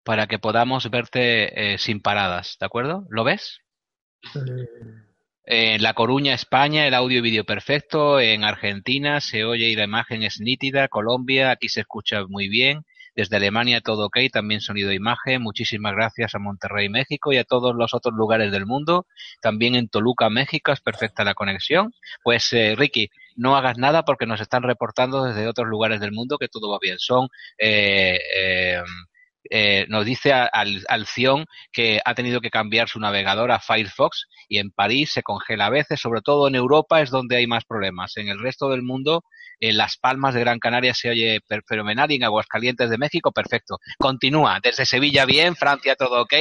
para 0.03 0.27
que 0.27 0.39
podamos 0.39 0.89
verte 0.89 1.73
eh, 1.73 1.77
sin 1.77 2.01
paradas, 2.01 2.57
¿de 2.59 2.65
acuerdo? 2.65 3.05
¿Lo 3.09 3.23
ves? 3.23 3.59
En 5.45 5.81
La 5.81 5.93
Coruña, 5.93 6.33
España, 6.33 6.87
el 6.87 6.93
audio 6.93 7.19
y 7.19 7.21
vídeo 7.21 7.43
perfecto. 7.43 8.19
En 8.19 8.43
Argentina 8.43 9.19
se 9.21 9.43
oye 9.43 9.69
y 9.69 9.75
la 9.75 9.83
imagen 9.83 10.23
es 10.23 10.39
nítida. 10.39 10.87
Colombia, 10.87 11.51
aquí 11.51 11.69
se 11.69 11.81
escucha 11.81 12.25
muy 12.27 12.47
bien. 12.47 12.85
Desde 13.15 13.35
Alemania 13.35 13.81
todo 13.81 14.05
ok, 14.05 14.17
también 14.31 14.61
sonido 14.61 14.91
e 14.91 14.95
imagen. 14.95 15.41
Muchísimas 15.41 15.93
gracias 15.93 16.33
a 16.33 16.39
Monterrey, 16.39 16.87
México 16.87 17.33
y 17.33 17.37
a 17.37 17.43
todos 17.43 17.75
los 17.75 17.93
otros 17.93 18.15
lugares 18.15 18.51
del 18.51 18.65
mundo. 18.65 19.05
También 19.41 19.75
en 19.75 19.89
Toluca, 19.89 20.29
México 20.29 20.71
es 20.71 20.79
perfecta 20.79 21.25
la 21.25 21.33
conexión. 21.33 21.93
Pues 22.23 22.53
eh, 22.53 22.75
Ricky, 22.77 23.09
no 23.35 23.55
hagas 23.55 23.77
nada 23.77 24.03
porque 24.03 24.25
nos 24.25 24.41
están 24.41 24.63
reportando 24.63 25.23
desde 25.23 25.47
otros 25.47 25.67
lugares 25.67 25.99
del 25.99 26.11
mundo 26.11 26.37
que 26.37 26.47
todo 26.47 26.69
va 26.69 26.79
bien. 26.81 26.99
Son 26.99 27.27
eh, 27.57 28.19
eh, 28.37 28.81
eh, 29.49 29.85
nos 29.89 30.05
dice 30.05 30.33
al, 30.33 30.83
Alción 30.87 31.45
que 31.71 31.99
ha 32.05 32.13
tenido 32.13 32.41
que 32.41 32.49
cambiar 32.49 32.89
su 32.89 32.99
navegador 32.99 33.51
a 33.51 33.59
Firefox 33.59 34.27
y 34.47 34.59
en 34.59 34.71
París 34.71 35.11
se 35.13 35.23
congela 35.23 35.67
a 35.67 35.69
veces, 35.69 35.99
sobre 35.99 36.21
todo 36.21 36.47
en 36.47 36.55
Europa 36.55 37.01
es 37.01 37.09
donde 37.09 37.37
hay 37.37 37.47
más 37.47 37.65
problemas. 37.65 38.17
En 38.17 38.27
el 38.27 38.39
resto 38.39 38.69
del 38.69 38.83
mundo, 38.83 39.23
en 39.59 39.77
Las 39.77 39.97
Palmas 39.97 40.33
de 40.33 40.41
Gran 40.41 40.59
Canaria 40.59 40.93
se 40.93 41.09
oye 41.09 41.39
fenomenal 41.67 42.11
y 42.11 42.15
en 42.15 42.23
Aguascalientes 42.23 42.89
de 42.89 42.97
México, 42.97 43.31
perfecto. 43.31 43.77
Continúa, 43.97 44.59
desde 44.61 44.85
Sevilla 44.85 45.25
bien, 45.25 45.55
Francia 45.55 45.95
todo 45.95 46.21
ok. 46.21 46.33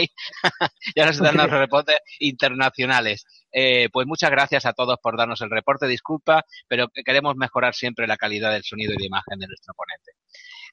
ya 0.97 1.07
nos 1.07 1.19
dan 1.19 1.37
los 1.37 1.51
reportes 1.51 1.99
internacionales. 2.19 3.25
Eh, 3.53 3.89
pues 3.93 4.07
muchas 4.07 4.31
gracias 4.31 4.67
a 4.67 4.73
todos 4.73 4.99
por 5.03 5.17
darnos 5.17 5.41
el 5.43 5.51
reporte, 5.51 5.87
disculpa, 5.87 6.45
pero 6.69 6.89
queremos 7.05 7.37
mejorar 7.37 7.75
siempre 7.75 8.07
la 8.07 8.17
calidad 8.17 8.53
del 8.53 8.65
sonido 8.65 8.93
y 8.95 8.97
de 8.97 9.07
imagen 9.07 9.39
de 9.39 9.47
nuestro 9.47 9.75
ponente. 9.75 10.13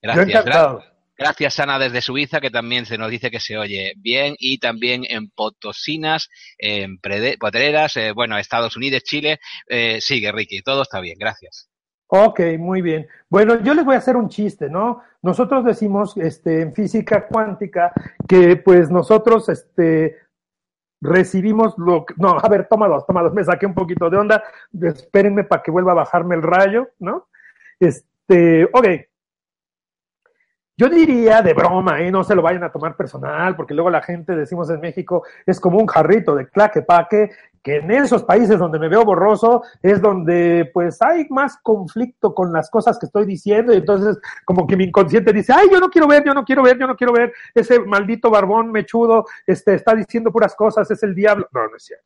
Gracias. 0.01 0.96
Gracias, 1.17 1.59
Ana, 1.59 1.79
desde 1.79 2.01
Suiza, 2.01 2.39
que 2.39 2.51
también 2.51 2.85
se 2.85 2.97
nos 2.97 3.09
dice 3.09 3.31
que 3.31 3.39
se 3.39 3.57
oye 3.57 3.93
bien, 3.97 4.35
y 4.37 4.59
también 4.59 5.03
en 5.09 5.29
Potosinas, 5.29 6.29
en 6.59 6.99
Potreras, 7.39 7.97
eh, 7.97 8.11
bueno, 8.11 8.37
Estados 8.37 8.77
Unidos, 8.77 9.03
Chile. 9.03 9.39
Eh, 9.67 9.99
sigue, 9.99 10.31
Ricky, 10.31 10.61
todo 10.61 10.83
está 10.83 10.99
bien, 10.99 11.17
gracias. 11.17 11.69
Ok, 12.09 12.39
muy 12.59 12.81
bien. 12.81 13.07
Bueno, 13.29 13.61
yo 13.61 13.73
les 13.73 13.83
voy 13.83 13.95
a 13.95 13.97
hacer 13.97 14.15
un 14.15 14.29
chiste, 14.29 14.69
¿no? 14.69 15.01
Nosotros 15.21 15.65
decimos 15.65 16.15
este, 16.17 16.61
en 16.61 16.73
física 16.73 17.27
cuántica 17.27 17.91
que 18.27 18.55
pues 18.55 18.89
nosotros 18.89 19.49
este, 19.49 20.17
recibimos 21.01 21.73
lo 21.77 22.05
que... 22.05 22.13
No, 22.17 22.37
a 22.39 22.47
ver, 22.47 22.67
tómalos, 22.69 23.05
tómalos, 23.05 23.33
me 23.33 23.43
saqué 23.43 23.65
un 23.65 23.73
poquito 23.73 24.09
de 24.09 24.17
onda, 24.17 24.43
espérenme 24.81 25.43
para 25.43 25.63
que 25.63 25.71
vuelva 25.71 25.91
a 25.93 25.95
bajarme 25.95 26.35
el 26.35 26.43
rayo, 26.43 26.89
¿no? 26.99 27.27
Este, 27.79 28.65
ok, 28.65 28.87
yo 30.77 30.89
diría 30.89 31.41
de 31.41 31.53
broma, 31.53 32.01
¿eh? 32.01 32.11
no 32.11 32.23
se 32.23 32.35
lo 32.35 32.43
vayan 32.43 32.63
a 32.63 32.71
tomar 32.71 32.95
personal, 32.95 33.55
porque 33.55 33.73
luego 33.73 33.89
la 33.89 34.03
gente, 34.03 34.35
decimos 34.35 34.69
en 34.69 34.79
México, 34.79 35.23
es 35.45 35.59
como 35.59 35.79
un 35.79 35.87
jarrito 35.87 36.35
de 36.35 36.47
claque 36.47 36.83
paque, 36.83 37.31
que 37.63 37.77
en 37.77 37.89
esos 37.89 38.23
países 38.23 38.59
donde 38.59 38.77
me 38.77 38.87
veo 38.87 39.03
borroso 39.03 39.63
es 39.81 40.01
donde 40.01 40.69
pues 40.73 41.01
hay 41.01 41.27
más 41.29 41.57
conflicto 41.61 42.33
con 42.33 42.53
las 42.53 42.69
cosas 42.69 42.97
que 42.97 43.07
estoy 43.07 43.25
diciendo 43.25 43.73
y 43.73 43.77
entonces 43.77 44.19
como 44.45 44.65
que 44.67 44.77
mi 44.77 44.85
inconsciente 44.85 45.33
dice, 45.33 45.51
ay, 45.53 45.67
yo 45.69 45.79
no 45.79 45.89
quiero 45.89 46.07
ver, 46.07 46.23
yo 46.23 46.33
no 46.33 46.45
quiero 46.45 46.63
ver, 46.63 46.77
yo 46.77 46.87
no 46.87 46.95
quiero 46.95 47.11
ver, 47.11 47.33
ese 47.53 47.79
maldito 47.79 48.29
barbón 48.29 48.71
mechudo 48.71 49.25
este, 49.45 49.73
está 49.73 49.95
diciendo 49.95 50.31
puras 50.31 50.55
cosas, 50.55 50.89
es 50.91 51.01
el 51.03 51.13
diablo. 51.13 51.49
No, 51.51 51.67
no 51.67 51.75
es 51.75 51.83
cierto. 51.83 52.05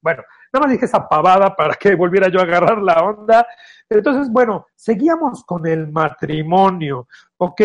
Bueno, 0.00 0.22
nada 0.52 0.66
más 0.66 0.72
dije 0.72 0.84
esa 0.84 1.08
pavada 1.08 1.54
para 1.56 1.74
que 1.74 1.94
volviera 1.94 2.28
yo 2.28 2.40
a 2.40 2.42
agarrar 2.42 2.78
la 2.82 3.02
onda. 3.02 3.46
Entonces, 3.88 4.30
bueno, 4.30 4.66
seguíamos 4.74 5.44
con 5.44 5.66
el 5.66 5.90
matrimonio, 5.90 7.08
¿ok? 7.38 7.60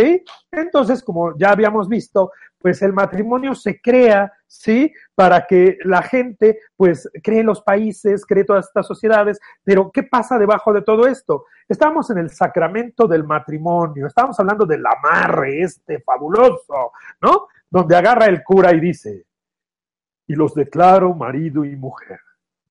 Entonces, 0.52 1.04
como 1.04 1.38
ya 1.38 1.52
habíamos 1.52 1.88
visto, 1.90 2.32
pues 2.58 2.82
el 2.82 2.94
matrimonio 2.94 3.54
se 3.56 3.82
crea, 3.82 4.32
¿sí? 4.46 4.92
Para 5.16 5.46
que 5.46 5.78
la 5.84 6.02
gente, 6.02 6.60
pues, 6.76 7.10
cree 7.24 7.44
los 7.44 7.62
países, 7.62 8.26
cree 8.26 8.44
todas 8.44 8.68
estas 8.68 8.88
sociedades, 8.88 9.40
pero 9.64 9.92
¿qué 9.92 10.04
pasa 10.04 10.38
debajo 10.38 10.74
de 10.74 10.82
todo 10.82 11.08
esto? 11.08 11.46
Estamos 11.68 12.10
en 12.10 12.18
el 12.20 12.30
sacramento 12.30 13.08
del 13.08 13.24
matrimonio, 13.24 14.08
estamos 14.08 14.40
hablando 14.40 14.66
del 14.66 14.84
amarre 14.86 15.62
este 15.62 16.00
fabuloso, 16.02 16.92
¿no? 17.22 17.48
Donde 17.70 17.96
agarra 17.96 18.26
el 18.26 18.44
cura 18.44 18.74
y 18.74 18.80
dice, 18.80 19.26
y 20.26 20.36
los 20.36 20.54
declaro 20.54 21.14
marido 21.14 21.64
y 21.64 21.76
mujer 21.76 22.20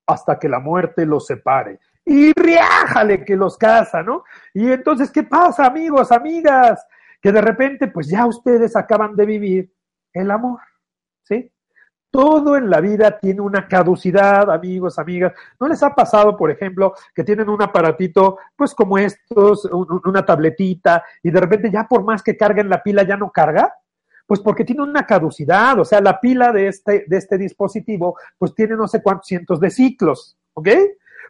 hasta 0.07 0.39
que 0.39 0.49
la 0.49 0.61
muerte 0.61 1.05
los 1.05 1.27
separe. 1.27 1.81
Y 2.05 2.33
riájale 2.33 3.25
que 3.25 3.35
los 3.35 3.59
casa, 3.59 4.03
¿no? 4.03 4.25
Y 4.55 4.71
entonces, 4.71 5.11
¿qué 5.11 5.25
pasa, 5.25 5.67
amigos, 5.67 6.13
amigas? 6.13 6.87
Que 7.21 7.33
de 7.33 7.41
repente, 7.41 7.89
pues 7.89 8.09
ya 8.09 8.27
ustedes 8.27 8.77
acaban 8.77 9.17
de 9.17 9.27
vivir 9.27 9.73
el 10.13 10.31
amor, 10.31 10.61
¿sí? 11.25 11.53
Todo 12.11 12.57
en 12.57 12.71
la 12.71 12.81
vida 12.81 13.19
tiene 13.19 13.41
una 13.41 13.67
caducidad, 13.67 14.49
amigos, 14.51 14.99
amigas. 14.99 15.35
¿No 15.59 15.67
les 15.67 15.83
ha 15.83 15.95
pasado, 15.95 16.37
por 16.37 16.51
ejemplo, 16.51 16.95
que 17.15 17.25
tienen 17.25 17.49
un 17.49 17.61
aparatito, 17.61 18.39
pues 18.55 18.75
como 18.75 18.97
estos, 18.97 19.65
una 19.67 20.25
tabletita, 20.25 21.05
y 21.23 21.31
de 21.31 21.41
repente 21.41 21.71
ya 21.71 21.87
por 21.89 22.05
más 22.05 22.23
que 22.23 22.37
carguen 22.37 22.71
la 22.71 22.83
pila 22.83 23.03
ya 23.03 23.17
no 23.17 23.31
carga? 23.31 23.75
Pues 24.27 24.41
porque 24.41 24.65
tiene 24.65 24.83
una 24.83 25.07
caducidad, 25.07 25.79
o 25.79 25.85
sea, 25.85 26.01
la 26.01 26.21
pila 26.21 26.53
de 26.53 26.69
este, 26.69 27.05
de 27.07 27.17
este 27.17 27.39
dispositivo, 27.39 28.19
pues 28.39 28.55
tiene 28.55 28.77
no 28.77 28.89
sé 28.89 29.03
cuántos 29.03 29.29
cientos 29.29 29.61
de 29.61 29.71
ciclos, 29.71 30.37
¿ok? 30.55 30.69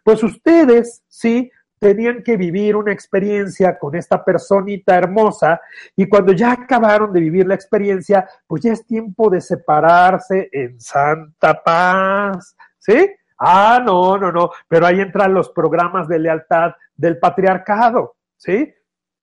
Pues 0.03 0.23
ustedes, 0.23 1.03
sí, 1.09 1.51
tenían 1.79 2.23
que 2.23 2.37
vivir 2.37 2.77
una 2.77 2.93
experiencia 2.93 3.79
con 3.79 3.95
esta 3.95 4.25
personita 4.25 4.97
hermosa 4.97 5.61
y 5.95 6.09
cuando 6.09 6.33
ya 6.33 6.53
acabaron 6.53 7.13
de 7.13 7.21
vivir 7.21 7.47
la 7.47 7.55
experiencia, 7.55 8.29
pues 8.47 8.63
ya 8.63 8.73
es 8.73 8.87
tiempo 8.87 9.29
de 9.31 9.41
separarse 9.41 10.49
en 10.53 10.81
santa 10.81 11.63
paz, 11.63 12.57
¿sí? 12.79 13.11
Ah, 13.39 13.83
no, 13.85 14.17
no, 14.17 14.33
no, 14.33 14.51
pero 14.67 14.87
ahí 14.87 15.01
entran 15.01 15.35
los 15.35 15.51
programas 15.51 16.09
de 16.09 16.19
lealtad 16.19 16.73
del 16.97 17.19
patriarcado, 17.19 18.17
¿sí? 18.37 18.73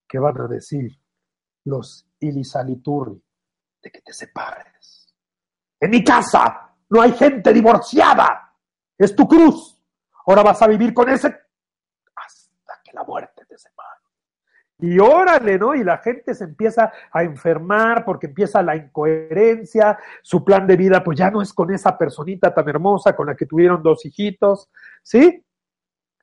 ¿Qué 0.08 0.20
van 0.20 0.40
a 0.40 0.48
decir 0.48 0.92
los 1.66 2.06
Ilisaliturri 2.20 3.22
de 3.84 3.92
que 3.92 4.02
te 4.02 4.14
separes? 4.14 5.14
En 5.80 5.92
mi 5.92 6.04
casa 6.04 6.72
no 6.90 7.02
hay 7.02 7.12
gente 7.12 7.52
divorciada, 7.54 8.56
es 8.98 9.16
tu 9.16 9.28
cruz. 9.28 9.78
Ahora 10.26 10.42
vas 10.42 10.62
a 10.62 10.68
vivir 10.68 10.94
con 10.94 11.10
ese 11.10 11.28
hasta 12.16 12.82
que 12.84 12.94
la 12.94 13.04
muerte 13.04 13.46
te 13.46 13.58
separe. 13.58 14.00
Y 14.80 15.00
órale, 15.00 15.60
¿no? 15.60 15.76
Y 15.76 15.84
la 15.84 15.98
gente 15.98 16.34
se 16.34 16.46
empieza 16.46 16.92
a 17.12 17.24
enfermar 17.24 18.04
porque 18.06 18.28
empieza 18.28 18.62
la 18.62 18.76
incoherencia, 18.76 19.98
su 20.22 20.44
plan 20.44 20.66
de 20.66 20.78
vida 20.78 21.04
pues 21.04 21.18
ya 21.18 21.30
no 21.30 21.42
es 21.42 21.54
con 21.54 21.74
esa 21.74 21.98
personita 21.98 22.54
tan 22.54 22.68
hermosa 22.68 23.16
con 23.16 23.28
la 23.28 23.36
que 23.36 23.46
tuvieron 23.46 23.84
dos 23.84 24.06
hijitos, 24.06 24.70
¿sí? 25.02 25.46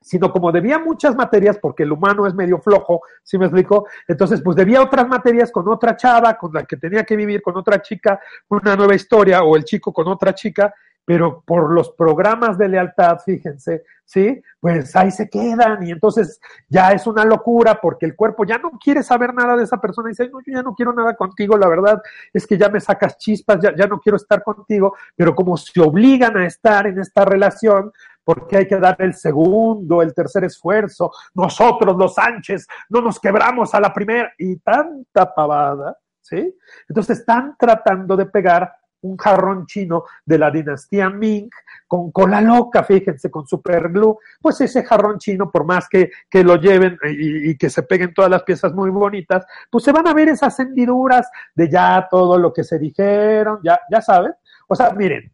Sino 0.01 0.31
como 0.31 0.51
debía 0.51 0.79
muchas 0.79 1.15
materias, 1.15 1.59
porque 1.59 1.83
el 1.83 1.91
humano 1.91 2.25
es 2.25 2.33
medio 2.33 2.59
flojo, 2.59 3.01
¿sí 3.23 3.37
me 3.37 3.45
explico? 3.45 3.87
Entonces, 4.07 4.41
pues 4.41 4.57
debía 4.57 4.81
otras 4.81 5.07
materias 5.07 5.51
con 5.51 5.67
otra 5.69 5.95
chava, 5.95 6.37
con 6.37 6.51
la 6.53 6.63
que 6.63 6.77
tenía 6.77 7.03
que 7.03 7.15
vivir, 7.15 7.41
con 7.41 7.55
otra 7.55 7.81
chica, 7.81 8.19
una 8.49 8.75
nueva 8.75 8.95
historia, 8.95 9.43
o 9.43 9.55
el 9.55 9.63
chico 9.63 9.93
con 9.93 10.07
otra 10.07 10.33
chica, 10.33 10.73
pero 11.05 11.41
por 11.45 11.71
los 11.71 11.91
programas 11.91 12.57
de 12.57 12.69
lealtad, 12.69 13.19
fíjense, 13.25 13.83
¿sí? 14.05 14.41
Pues 14.59 14.95
ahí 14.95 15.09
se 15.09 15.29
quedan 15.29 15.85
y 15.85 15.91
entonces 15.91 16.39
ya 16.69 16.91
es 16.91 17.07
una 17.07 17.25
locura 17.25 17.79
porque 17.81 18.05
el 18.05 18.15
cuerpo 18.15 18.45
ya 18.45 18.57
no 18.59 18.71
quiere 18.81 19.01
saber 19.01 19.33
nada 19.33 19.55
de 19.55 19.63
esa 19.63 19.81
persona 19.81 20.09
y 20.09 20.11
dice, 20.11 20.29
no, 20.29 20.39
yo 20.41 20.53
ya 20.53 20.61
no 20.61 20.75
quiero 20.75 20.93
nada 20.93 21.15
contigo, 21.15 21.57
la 21.57 21.67
verdad 21.67 22.01
es 22.31 22.45
que 22.45 22.57
ya 22.57 22.69
me 22.69 22.79
sacas 22.79 23.17
chispas, 23.17 23.59
ya, 23.61 23.75
ya 23.75 23.87
no 23.87 23.99
quiero 23.99 24.17
estar 24.17 24.43
contigo, 24.43 24.95
pero 25.15 25.33
como 25.33 25.57
se 25.57 25.81
obligan 25.81 26.37
a 26.37 26.45
estar 26.45 26.85
en 26.87 26.99
esta 26.99 27.25
relación, 27.25 27.91
porque 28.23 28.57
hay 28.57 28.67
que 28.67 28.77
dar 28.77 28.95
el 28.99 29.13
segundo, 29.13 30.01
el 30.01 30.13
tercer 30.13 30.43
esfuerzo, 30.43 31.11
nosotros 31.33 31.95
los 31.97 32.13
Sánchez 32.13 32.67
no 32.89 33.01
nos 33.01 33.19
quebramos 33.19 33.73
a 33.73 33.79
la 33.79 33.93
primera 33.93 34.31
y 34.37 34.57
tanta 34.57 35.33
pavada, 35.33 35.97
¿sí? 36.21 36.55
Entonces 36.87 37.19
están 37.19 37.55
tratando 37.57 38.15
de 38.15 38.25
pegar 38.25 38.71
un 39.01 39.17
jarrón 39.17 39.65
chino 39.65 40.03
de 40.25 40.37
la 40.37 40.51
dinastía 40.51 41.09
Ming 41.09 41.49
con 41.87 42.11
cola 42.11 42.39
loca, 42.39 42.83
fíjense, 42.83 43.29
con 43.29 43.45
superglue, 43.45 44.17
pues 44.39 44.61
ese 44.61 44.83
jarrón 44.83 45.17
chino, 45.17 45.51
por 45.51 45.65
más 45.65 45.89
que, 45.89 46.11
que 46.29 46.43
lo 46.43 46.55
lleven 46.55 46.97
y, 47.03 47.57
que 47.57 47.69
se 47.69 47.83
peguen 47.83 48.13
todas 48.13 48.31
las 48.31 48.43
piezas 48.43 48.73
muy 48.73 48.89
bonitas, 48.89 49.45
pues 49.69 49.83
se 49.83 49.91
van 49.91 50.07
a 50.07 50.13
ver 50.13 50.29
esas 50.29 50.57
hendiduras 50.59 51.29
de 51.55 51.69
ya 51.69 52.07
todo 52.09 52.37
lo 52.37 52.53
que 52.53 52.63
se 52.63 52.79
dijeron, 52.79 53.59
ya, 53.63 53.79
ya 53.91 54.01
saben. 54.01 54.33
O 54.67 54.75
sea, 54.75 54.91
miren, 54.91 55.31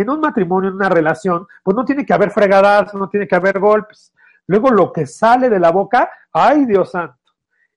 en 0.00 0.10
un 0.10 0.20
matrimonio, 0.20 0.70
en 0.70 0.76
una 0.76 0.88
relación, 0.88 1.46
pues 1.62 1.76
no 1.76 1.84
tiene 1.84 2.06
que 2.06 2.12
haber 2.12 2.30
fregadas, 2.30 2.94
no 2.94 3.08
tiene 3.08 3.26
que 3.26 3.34
haber 3.34 3.58
golpes. 3.58 4.12
Luego 4.46 4.70
lo 4.70 4.92
que 4.92 5.06
sale 5.06 5.50
de 5.50 5.58
la 5.58 5.70
boca, 5.70 6.10
ay 6.32 6.64
Dios 6.64 6.92
santo, 6.92 7.18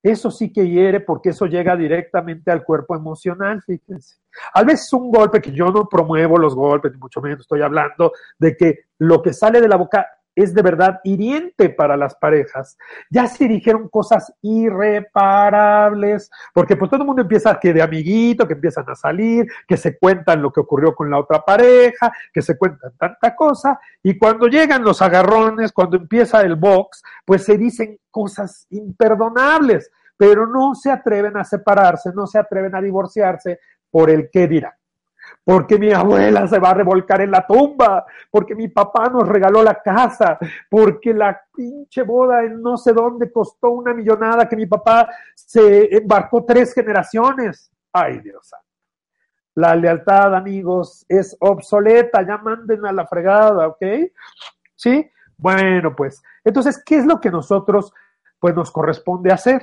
eso 0.03 0.32
sí 0.32 0.51
que 0.51 0.67
hiere 0.67 0.99
porque 0.99 1.30
eso 1.30 1.45
llega 1.45 1.76
directamente 1.76 2.51
al 2.51 2.63
cuerpo 2.63 2.95
emocional, 2.95 3.61
fíjense. 3.61 4.17
A 4.53 4.63
veces 4.63 4.91
un 4.93 5.11
golpe, 5.11 5.41
que 5.41 5.51
yo 5.51 5.72
no 5.72 5.88
promuevo 5.88 6.38
los 6.38 6.55
golpes, 6.55 6.91
ni 6.91 6.97
mucho 6.97 7.22
menos 7.22 7.41
estoy 7.41 7.61
hablando 7.61 8.11
de 8.39 8.55
que 8.55 8.80
lo 8.99 9.22
que 9.22 9.34
sale 9.34 9.61
de 9.61 9.67
la 9.67 9.76
boca 9.76 10.07
es 10.36 10.53
de 10.53 10.61
verdad 10.61 10.99
hiriente 11.03 11.69
para 11.69 11.97
las 11.97 12.15
parejas. 12.15 12.77
Ya 13.09 13.27
se 13.27 13.47
dijeron 13.47 13.89
cosas 13.89 14.34
irreparables, 14.41 16.29
porque 16.53 16.75
pues 16.75 16.89
todo 16.89 17.01
el 17.01 17.07
mundo 17.07 17.21
empieza 17.21 17.59
que 17.59 17.73
de 17.73 17.82
amiguito, 17.82 18.47
que 18.47 18.53
empiezan 18.53 18.89
a 18.89 18.95
salir, 18.95 19.47
que 19.67 19.77
se 19.77 19.97
cuentan 19.97 20.41
lo 20.41 20.51
que 20.51 20.61
ocurrió 20.61 20.95
con 20.95 21.09
la 21.09 21.19
otra 21.19 21.43
pareja, 21.43 22.11
que 22.34 22.41
se 22.41 22.57
cuentan 22.57 22.93
tanta 22.97 23.36
cosa, 23.36 23.79
y 24.03 24.17
cuando 24.17 24.47
llegan 24.47 24.84
los 24.84 25.01
agarrones, 25.01 25.71
cuando 25.71 25.97
empieza 25.97 26.41
el 26.41 26.55
box, 26.55 27.03
pues 27.25 27.43
se 27.43 27.57
dicen 27.57 27.99
cosas 28.09 28.67
imperdonables, 28.69 29.91
pero 30.17 30.45
no 30.47 30.75
se 30.75 30.91
atreven 30.91 31.38
a 31.38 31.43
separarse, 31.43 32.11
no 32.13 32.27
se 32.27 32.38
atreven 32.39 32.75
a 32.75 32.82
divorciarse 32.82 33.59
por 33.89 34.09
el 34.09 34.29
qué 34.32 34.47
dirán 34.47 34.73
porque 35.44 35.80
mi 35.80 35.92
abuela 35.92 36.48
se 36.48 36.60
va 36.60 36.70
a 36.70 36.74
revolcar 36.76 37.22
en 37.22 37.32
la 37.32 37.46
tumba, 37.46 38.06
porque 38.30 38.56
mi 38.56 38.68
papá 38.68 39.10
nos 39.10 39.28
regaló 39.28 39.64
la 39.64 39.82
casa, 39.82 40.38
porque 40.70 41.14
la 41.14 41.42
pinche 41.54 42.04
boda 42.04 42.44
en 42.44 42.62
no 42.62 42.78
sé 42.78 42.94
dónde 42.94 43.32
costó 43.32 43.72
una 43.72 43.94
millonada 43.94 44.48
que 44.48 44.56
mi 44.56 44.68
papá 44.68 45.10
se 45.34 45.98
embarcó 45.98 46.46
tres 46.46 46.74
generaciones. 46.74 47.72
Ay, 47.92 48.20
Dios 48.20 48.48
santo. 48.48 48.66
La 49.56 49.76
lealtad, 49.76 50.34
amigos, 50.36 51.06
es 51.10 51.36
obsoleta, 51.39 52.26
ya 52.26 52.38
manden 52.38 52.86
a 52.86 52.94
la 52.94 53.06
fregada, 53.06 53.68
¿ok? 53.68 53.84
¿Sí? 54.76 55.10
Bueno, 55.36 55.94
pues, 55.96 56.22
entonces, 56.44 56.82
¿qué 56.86 56.98
es 56.98 57.06
lo 57.06 57.20
que 57.20 57.32
nosotros, 57.32 57.92
pues, 58.39 58.56
nos 58.56 58.72
corresponde 58.72 59.32
hacer? 59.32 59.62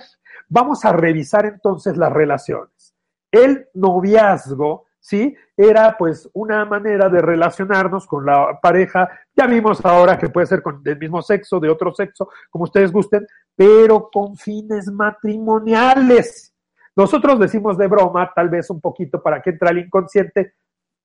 Vamos 0.49 0.85
a 0.85 0.93
revisar 0.93 1.47
entonces 1.47 1.97
las 1.97 2.13
relaciones. 2.13 2.95
El 3.31 3.69
noviazgo 3.75 4.88
¿sí? 5.01 5.37
Era 5.57 5.97
pues 5.97 6.29
una 6.33 6.65
manera 6.65 7.09
de 7.09 7.21
relacionarnos 7.21 8.07
con 8.07 8.27
la 8.27 8.59
pareja. 8.61 9.09
Ya 9.37 9.47
vimos 9.47 9.85
ahora 9.85 10.19
que 10.19 10.29
puede 10.29 10.47
ser 10.47 10.63
con 10.63 10.83
del 10.83 10.99
mismo 10.99 11.23
sexo, 11.23 11.61
de 11.61 11.71
otro 11.71 11.95
sexo, 11.95 12.29
como 12.51 12.65
ustedes 12.65 12.93
gusten, 12.93 13.27
pero 13.55 14.11
con 14.11 14.37
fines 14.37 14.87
matrimoniales. 14.89 16.55
Nosotros 16.97 17.39
decimos 17.39 17.79
de 17.79 17.87
broma, 17.87 18.33
tal 18.35 18.49
vez 18.49 18.71
un 18.71 18.81
poquito 18.81 19.23
para 19.23 19.41
que 19.41 19.51
entre 19.51 19.71
el 19.71 19.79
inconsciente, 19.79 20.55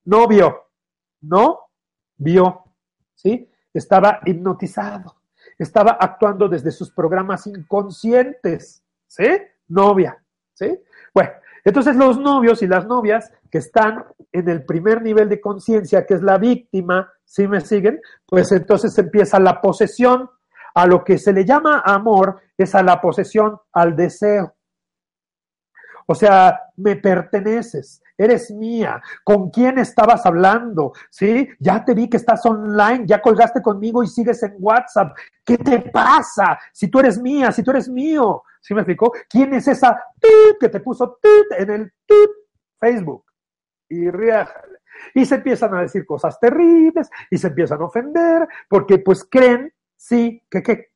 no 0.06 0.28
vio, 0.28 0.64
no 1.22 1.60
vio, 2.18 2.64
¿sí? 3.14 3.50
Estaba 3.74 4.20
hipnotizado, 4.26 5.16
estaba 5.58 5.92
actuando 5.92 6.50
desde 6.50 6.72
sus 6.72 6.92
programas 6.92 7.46
inconscientes, 7.48 8.84
¿sí? 9.08 9.26
Novia, 9.68 10.18
¿sí? 10.54 10.80
Bueno, 11.14 11.32
entonces 11.64 11.96
los 11.96 12.20
novios 12.20 12.62
y 12.62 12.68
las 12.68 12.86
novias 12.86 13.32
que 13.50 13.60
están 13.60 14.04
en 14.32 14.50
el 14.50 14.66
primer 14.66 15.02
nivel 15.02 15.30
de 15.30 15.40
conciencia, 15.40 16.06
que 16.06 16.16
es 16.16 16.22
la 16.22 16.38
víctima, 16.38 17.12
si 17.24 17.48
me 17.48 17.62
siguen? 17.62 18.00
Pues 18.26 18.52
entonces 18.52 18.98
empieza 18.98 19.40
la 19.40 19.62
posesión. 19.62 20.30
A 20.76 20.88
lo 20.88 21.04
que 21.04 21.20
se 21.20 21.32
le 21.32 21.46
llama 21.46 21.84
amor 21.86 22.42
es 22.58 22.74
a 22.74 22.82
la 22.82 23.00
posesión, 23.00 23.60
al 23.74 23.96
deseo. 23.96 24.53
O 26.08 26.16
sea, 26.16 26.60
me 26.78 26.96
perteneces, 26.96 28.02
eres 28.18 28.52
mía. 28.52 29.02
¿Con 29.24 29.50
quién 29.50 29.78
estabas 29.78 30.26
hablando? 30.26 30.94
¿Sí? 31.10 31.50
Ya 31.60 31.84
te 31.84 31.94
vi 31.94 32.10
que 32.10 32.18
estás 32.18 32.46
online, 32.46 33.06
ya 33.06 33.22
colgaste 33.22 33.62
conmigo 33.62 34.04
y 34.04 34.08
sigues 34.08 34.44
en 34.44 34.56
WhatsApp. 34.60 35.16
¿Qué 35.44 35.58
te 35.58 35.80
pasa? 35.80 36.60
Si 36.72 36.88
tú 36.88 37.00
eres 37.00 37.20
mía, 37.20 37.52
si 37.52 37.64
tú 37.64 37.72
eres 37.72 37.90
mío. 37.90 38.44
¿Sí 38.62 38.74
me 38.74 38.82
explicó? 38.82 39.12
¿Quién 39.30 39.54
es 39.54 39.68
esa 39.68 40.02
que 40.60 40.70
te 40.70 40.80
puso 40.80 41.20
en 41.58 41.70
el 41.70 41.94
Facebook? 42.80 43.26
Y 43.90 44.10
riájale. 44.10 44.80
Y 45.14 45.26
se 45.26 45.36
empiezan 45.36 45.74
a 45.76 45.82
decir 45.82 46.06
cosas 46.06 46.40
terribles 46.40 47.10
y 47.30 47.38
se 47.38 47.48
empiezan 47.48 47.82
a 47.82 47.86
ofender 47.86 48.48
porque 48.70 49.00
pues 49.00 49.28
creen, 49.30 49.74
sí, 49.96 50.42
que, 50.50 50.64
que, 50.64 50.92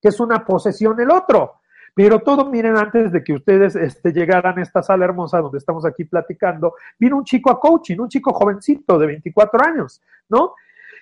que 0.00 0.08
es 0.08 0.18
una 0.18 0.44
posesión 0.44 0.98
el 1.00 1.10
otro. 1.10 1.61
Pero 1.94 2.20
todo, 2.20 2.48
miren, 2.50 2.76
antes 2.76 3.12
de 3.12 3.22
que 3.22 3.34
ustedes 3.34 3.76
este, 3.76 4.12
llegaran 4.12 4.58
a 4.58 4.62
esta 4.62 4.82
sala 4.82 5.04
hermosa 5.04 5.40
donde 5.40 5.58
estamos 5.58 5.84
aquí 5.84 6.04
platicando, 6.04 6.74
vino 6.98 7.18
un 7.18 7.24
chico 7.24 7.50
a 7.50 7.60
coaching, 7.60 7.98
un 7.98 8.08
chico 8.08 8.32
jovencito 8.32 8.98
de 8.98 9.06
24 9.06 9.64
años, 9.64 10.00
¿no? 10.28 10.54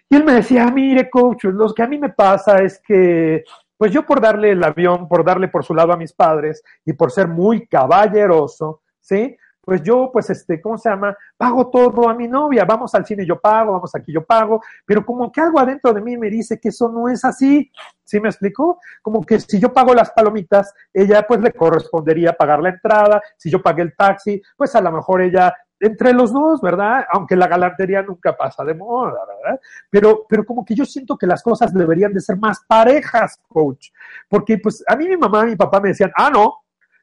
Y 0.09 0.17
él 0.17 0.25
me 0.25 0.33
decía, 0.33 0.67
mire, 0.71 1.09
coach, 1.09 1.45
lo 1.45 1.73
que 1.73 1.83
a 1.85 1.87
mí 1.87 1.97
me 1.97 2.11
pasa 2.11 2.59
es 2.63 2.81
que 2.81 3.45
pues 3.81 3.93
yo 3.93 4.05
por 4.05 4.21
darle 4.21 4.51
el 4.51 4.63
avión, 4.63 5.09
por 5.09 5.25
darle 5.25 5.49
por 5.49 5.65
su 5.65 5.75
lado 5.75 5.95
a 5.95 5.97
mis 5.97 6.13
padres 6.13 6.63
y 6.85 6.93
por 6.93 7.11
ser 7.11 7.29
muy 7.29 7.67
caballeroso, 7.67 8.83
¿sí? 9.01 9.39
Pues 9.63 9.83
yo, 9.83 10.11
pues 10.11 10.31
este, 10.31 10.61
¿cómo 10.61 10.79
se 10.79 10.89
llama? 10.89 11.17
Pago 11.37 11.69
todo 11.69 12.09
a 12.09 12.15
mi 12.15 12.27
novia, 12.27 12.65
vamos 12.65 12.95
al 12.95 13.05
cine 13.05 13.27
yo 13.27 13.39
pago, 13.39 13.73
vamos 13.73 13.95
aquí 13.95 14.13
yo 14.13 14.25
pago, 14.25 14.63
pero 14.87 15.05
como 15.05 15.31
que 15.31 15.41
algo 15.41 15.61
adentro 15.61 15.93
de 15.93 16.01
mí 16.01 16.17
me 16.17 16.31
dice 16.31 16.59
que 16.59 16.71
eso 16.71 16.89
no 16.89 17.09
es 17.09 17.25
así, 17.25 17.71
¿sí 18.03 18.21
me 18.21 18.31
explico? 18.31 18.81
Como 19.03 19.23
que 19.25 19.39
si 19.39 19.61
yo 19.61 19.73
pago 19.73 19.95
las 19.95 20.11
palomitas, 20.13 20.73
ella 20.95 21.27
pues 21.27 21.41
le 21.41 21.53
correspondería 21.53 22.33
pagar 22.33 22.61
la 22.61 22.71
entrada, 22.71 23.23
si 23.37 23.51
yo 23.51 23.63
pagué 23.63 23.83
el 23.83 23.95
taxi, 23.95 24.41
pues 24.57 24.75
a 24.75 24.81
lo 24.81 24.91
mejor 24.93 25.21
ella 25.21 25.55
entre 25.81 26.13
los 26.13 26.33
dos, 26.33 26.61
¿verdad? 26.61 27.07
Aunque 27.11 27.35
la 27.35 27.49
galantería 27.49 28.03
nunca 28.03 28.37
pasa 28.37 28.65
de 28.65 28.75
moda, 28.75 29.19
¿verdad? 29.27 29.61
Pero, 29.89 30.27
pero 30.29 30.45
como 30.45 30.65
que 30.65 30.75
yo 30.75 30.85
siento 30.85 31.17
que 31.17 31.27
las 31.27 31.43
cosas 31.43 31.73
deberían 31.73 32.13
de 32.13 32.21
ser 32.21 32.37
más 32.37 32.61
parejas, 32.67 33.41
coach. 33.49 33.89
Porque 34.29 34.59
pues 34.59 34.85
a 34.87 34.95
mí 34.95 35.09
mi 35.09 35.17
mamá 35.17 35.45
y 35.45 35.51
mi 35.51 35.57
papá 35.57 35.81
me 35.81 35.89
decían, 35.89 36.13
ah, 36.17 36.31
no, 36.31 36.60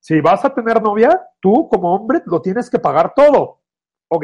si 0.08 0.22
vas 0.22 0.46
a 0.46 0.54
tener 0.54 0.82
novia, 0.82 1.22
tú 1.42 1.68
como 1.68 1.94
hombre 1.94 2.22
lo 2.28 2.42
tienes 2.42 2.70
que 2.70 2.80
pagar 2.80 3.14
todo, 3.14 3.60
¿ok? 4.08 4.24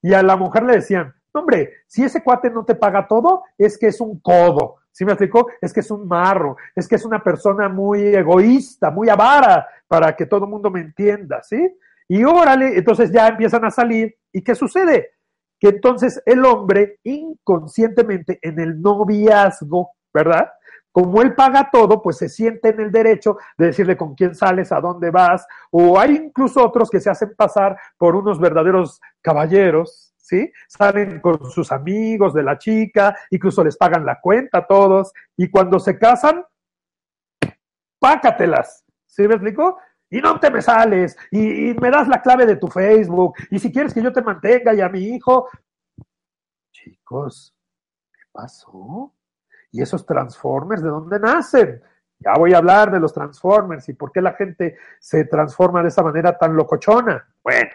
Y 0.00 0.14
a 0.14 0.22
la 0.22 0.34
mujer 0.34 0.62
le 0.62 0.76
decían, 0.76 1.14
hombre, 1.34 1.74
si 1.86 2.04
ese 2.04 2.24
cuate 2.24 2.48
no 2.48 2.64
te 2.64 2.74
paga 2.74 3.06
todo, 3.06 3.42
es 3.58 3.76
que 3.76 3.88
es 3.88 4.00
un 4.00 4.18
codo. 4.20 4.76
¿Sí 4.92 5.04
me 5.04 5.12
explicó? 5.12 5.46
Es 5.60 5.74
que 5.74 5.80
es 5.80 5.90
un 5.90 6.08
marro, 6.08 6.56
es 6.74 6.88
que 6.88 6.94
es 6.94 7.04
una 7.04 7.22
persona 7.22 7.68
muy 7.68 8.14
egoísta, 8.14 8.90
muy 8.90 9.10
avara, 9.10 9.68
para 9.86 10.16
que 10.16 10.24
todo 10.24 10.46
el 10.46 10.50
mundo 10.50 10.70
me 10.70 10.80
entienda, 10.80 11.42
¿sí? 11.42 11.76
Y 12.08 12.24
órale, 12.24 12.78
entonces 12.78 13.12
ya 13.12 13.28
empiezan 13.28 13.66
a 13.66 13.70
salir. 13.70 14.16
¿Y 14.32 14.42
qué 14.42 14.54
sucede? 14.54 15.10
Que 15.60 15.68
entonces 15.68 16.22
el 16.24 16.42
hombre 16.46 17.00
inconscientemente 17.02 18.38
en 18.40 18.58
el 18.58 18.80
noviazgo, 18.80 19.90
¿verdad? 20.14 20.50
Como 20.94 21.22
él 21.22 21.34
paga 21.34 21.70
todo, 21.72 22.00
pues 22.00 22.18
se 22.18 22.28
siente 22.28 22.68
en 22.68 22.78
el 22.78 22.92
derecho 22.92 23.36
de 23.58 23.66
decirle 23.66 23.96
con 23.96 24.14
quién 24.14 24.32
sales, 24.32 24.70
a 24.70 24.80
dónde 24.80 25.10
vas, 25.10 25.44
o 25.72 25.98
hay 25.98 26.14
incluso 26.14 26.64
otros 26.64 26.88
que 26.88 27.00
se 27.00 27.10
hacen 27.10 27.34
pasar 27.34 27.76
por 27.98 28.14
unos 28.14 28.38
verdaderos 28.38 29.00
caballeros, 29.20 30.14
¿sí? 30.16 30.52
Salen 30.68 31.18
con 31.18 31.50
sus 31.50 31.72
amigos 31.72 32.32
de 32.32 32.44
la 32.44 32.58
chica, 32.58 33.16
incluso 33.30 33.64
les 33.64 33.76
pagan 33.76 34.06
la 34.06 34.20
cuenta 34.20 34.58
a 34.58 34.66
todos, 34.68 35.12
y 35.36 35.50
cuando 35.50 35.80
se 35.80 35.98
casan, 35.98 36.44
pácatelas, 37.98 38.84
¿sí 39.04 39.26
me 39.26 39.34
explico? 39.34 39.78
Y 40.08 40.20
no 40.20 40.38
te 40.38 40.48
me 40.48 40.62
sales, 40.62 41.16
y, 41.32 41.70
y 41.70 41.74
me 41.74 41.90
das 41.90 42.06
la 42.06 42.22
clave 42.22 42.46
de 42.46 42.54
tu 42.54 42.68
Facebook, 42.68 43.34
y 43.50 43.58
si 43.58 43.72
quieres 43.72 43.92
que 43.92 44.00
yo 44.00 44.12
te 44.12 44.22
mantenga 44.22 44.72
y 44.72 44.80
a 44.80 44.88
mi 44.88 45.00
hijo. 45.00 45.48
Chicos, 46.70 47.52
¿qué 48.12 48.22
pasó? 48.30 49.12
¿Y 49.74 49.82
esos 49.82 50.06
Transformers 50.06 50.84
de 50.84 50.88
dónde 50.88 51.18
nacen? 51.18 51.82
Ya 52.20 52.34
voy 52.38 52.54
a 52.54 52.58
hablar 52.58 52.92
de 52.92 53.00
los 53.00 53.12
Transformers 53.12 53.88
y 53.88 53.94
por 53.94 54.12
qué 54.12 54.22
la 54.22 54.34
gente 54.34 54.76
se 55.00 55.24
transforma 55.24 55.82
de 55.82 55.88
esa 55.88 56.00
manera 56.00 56.38
tan 56.38 56.54
locochona. 56.54 57.26
Bueno, 57.42 57.70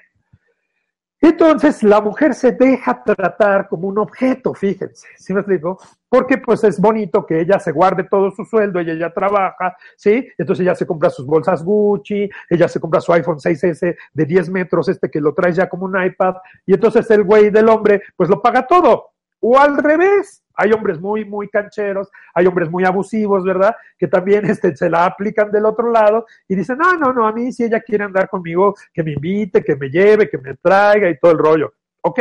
entonces 1.19 1.83
la 1.83 1.99
mujer 1.99 2.33
se 2.33 2.53
deja 2.53 3.03
tratar 3.03 3.67
como 3.67 3.89
un 3.89 3.97
objeto, 3.97 4.53
fíjense, 4.53 5.09
¿sí 5.17 5.33
me 5.33 5.41
explico? 5.41 5.77
Porque 6.07 6.37
pues 6.37 6.63
es 6.63 6.79
bonito 6.79 7.25
que 7.25 7.41
ella 7.41 7.59
se 7.59 7.73
guarde 7.73 8.05
todo 8.05 8.31
su 8.31 8.45
sueldo, 8.45 8.79
ella 8.79 8.93
ya 8.93 9.13
trabaja, 9.13 9.75
¿sí? 9.97 10.25
Entonces 10.37 10.63
ella 10.63 10.75
se 10.75 10.87
compra 10.87 11.09
sus 11.09 11.25
bolsas 11.25 11.65
Gucci, 11.65 12.29
ella 12.49 12.69
se 12.69 12.79
compra 12.79 13.01
su 13.01 13.11
iPhone 13.11 13.39
6S 13.39 13.97
de 14.13 14.25
10 14.25 14.49
metros, 14.51 14.87
este 14.87 15.11
que 15.11 15.19
lo 15.19 15.33
trae 15.33 15.51
ya 15.51 15.67
como 15.67 15.83
un 15.83 16.01
iPad, 16.01 16.35
y 16.65 16.75
entonces 16.75 17.11
el 17.11 17.25
güey 17.25 17.49
del 17.49 17.67
hombre 17.67 18.03
pues 18.15 18.29
lo 18.29 18.41
paga 18.41 18.65
todo. 18.65 19.09
O 19.41 19.57
al 19.57 19.77
revés, 19.77 20.43
hay 20.59 20.73
hombres 20.73 20.99
muy, 20.99 21.23
muy 21.23 21.47
cancheros, 21.47 22.09
hay 22.33 22.45
hombres 22.45 22.69
muy 22.69 22.83
abusivos, 22.83 23.43
¿verdad? 23.43 23.75
Que 23.97 24.07
también 24.07 24.45
este, 24.49 24.75
se 24.75 24.89
la 24.89 25.05
aplican 25.05 25.51
del 25.51 25.65
otro 25.65 25.91
lado 25.91 26.25
y 26.47 26.55
dicen, 26.55 26.77
no, 26.77 26.93
no, 26.93 27.13
no, 27.13 27.25
a 27.25 27.31
mí 27.31 27.51
si 27.53 27.63
ella 27.63 27.79
quiere 27.79 28.03
andar 28.03 28.29
conmigo, 28.29 28.75
que 28.93 29.03
me 29.03 29.13
invite, 29.13 29.63
que 29.63 29.75
me 29.75 29.89
lleve, 29.89 30.29
que 30.29 30.37
me 30.37 30.55
traiga 30.55 31.09
y 31.09 31.17
todo 31.17 31.31
el 31.31 31.37
rollo. 31.37 31.73
¿Ok? 32.01 32.19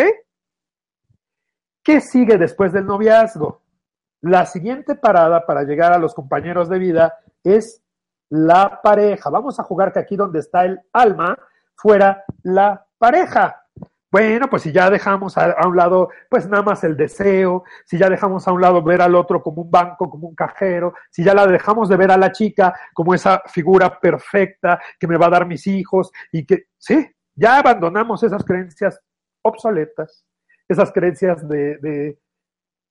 ¿Qué 1.83 2.01
sigue 2.01 2.39
después 2.39 2.73
del 2.73 2.87
noviazgo? 2.87 3.63
La 4.21 4.47
siguiente 4.47 4.95
parada 4.95 5.45
para 5.47 5.65
llegar 5.65 5.93
a 5.93 5.99
los 5.99 6.15
compañeros 6.15 6.69
de 6.69 6.79
vida 6.79 7.19
es 7.43 7.83
la 8.31 8.81
pareja. 8.83 9.31
Vamos 9.31 9.59
a 9.59 9.63
jugar 9.65 9.93
que 9.93 10.01
aquí 10.01 10.17
donde 10.17 10.41
está 10.41 10.65
el 10.65 10.81
alma, 10.93 11.37
fuera 11.75 12.25
la 12.43 12.85
pareja. 12.99 13.65
Bueno, 14.11 14.49
pues 14.49 14.63
si 14.63 14.73
ya 14.73 14.89
dejamos 14.89 15.37
a, 15.37 15.55
un 15.67 15.77
lado, 15.77 16.09
pues 16.31 16.49
nada 16.49 16.63
más 16.63 16.83
el 16.83 16.97
deseo, 16.97 17.65
si 17.85 17.99
ya 17.99 18.09
dejamos 18.09 18.49
a 18.49 18.53
un 18.53 18.61
lado 18.63 18.83
ver 18.83 19.03
al 19.03 19.15
otro 19.15 19.43
como 19.43 19.63
un 19.63 19.71
banco, 19.71 20.09
como 20.09 20.29
un 20.29 20.35
cajero, 20.35 20.95
si 21.11 21.23
ya 21.23 21.35
la 21.35 21.47
dejamos 21.47 21.91
de 21.91 21.97
ver 21.99 22.11
a 22.11 22.17
la 22.17 22.33
chica 22.33 22.75
como 22.95 23.15
esa 23.15 23.43
figura 23.47 24.01
perfecta 24.01 24.81
que 24.99 25.07
me 25.07 25.19
va 25.19 25.27
a 25.27 25.31
dar 25.31 25.47
mis 25.47 25.67
hijos 25.67 26.11
y 26.33 26.47
que, 26.47 26.69
sí, 26.79 27.07
ya 27.35 27.59
abandonamos 27.59 28.23
esas 28.23 28.45
creencias 28.45 28.99
obsoletas, 29.43 30.25
esas 30.67 30.91
creencias 30.91 31.47
de, 31.47 31.77
de 31.79 32.19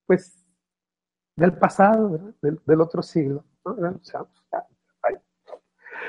pues, 0.05 0.45
del 1.35 1.53
pasado, 1.57 2.35
del, 2.41 2.61
del, 2.63 2.81
otro 2.81 3.01
siglo. 3.01 3.43
¿no? 3.65 3.71
O 3.71 4.03
sea, 4.03 4.21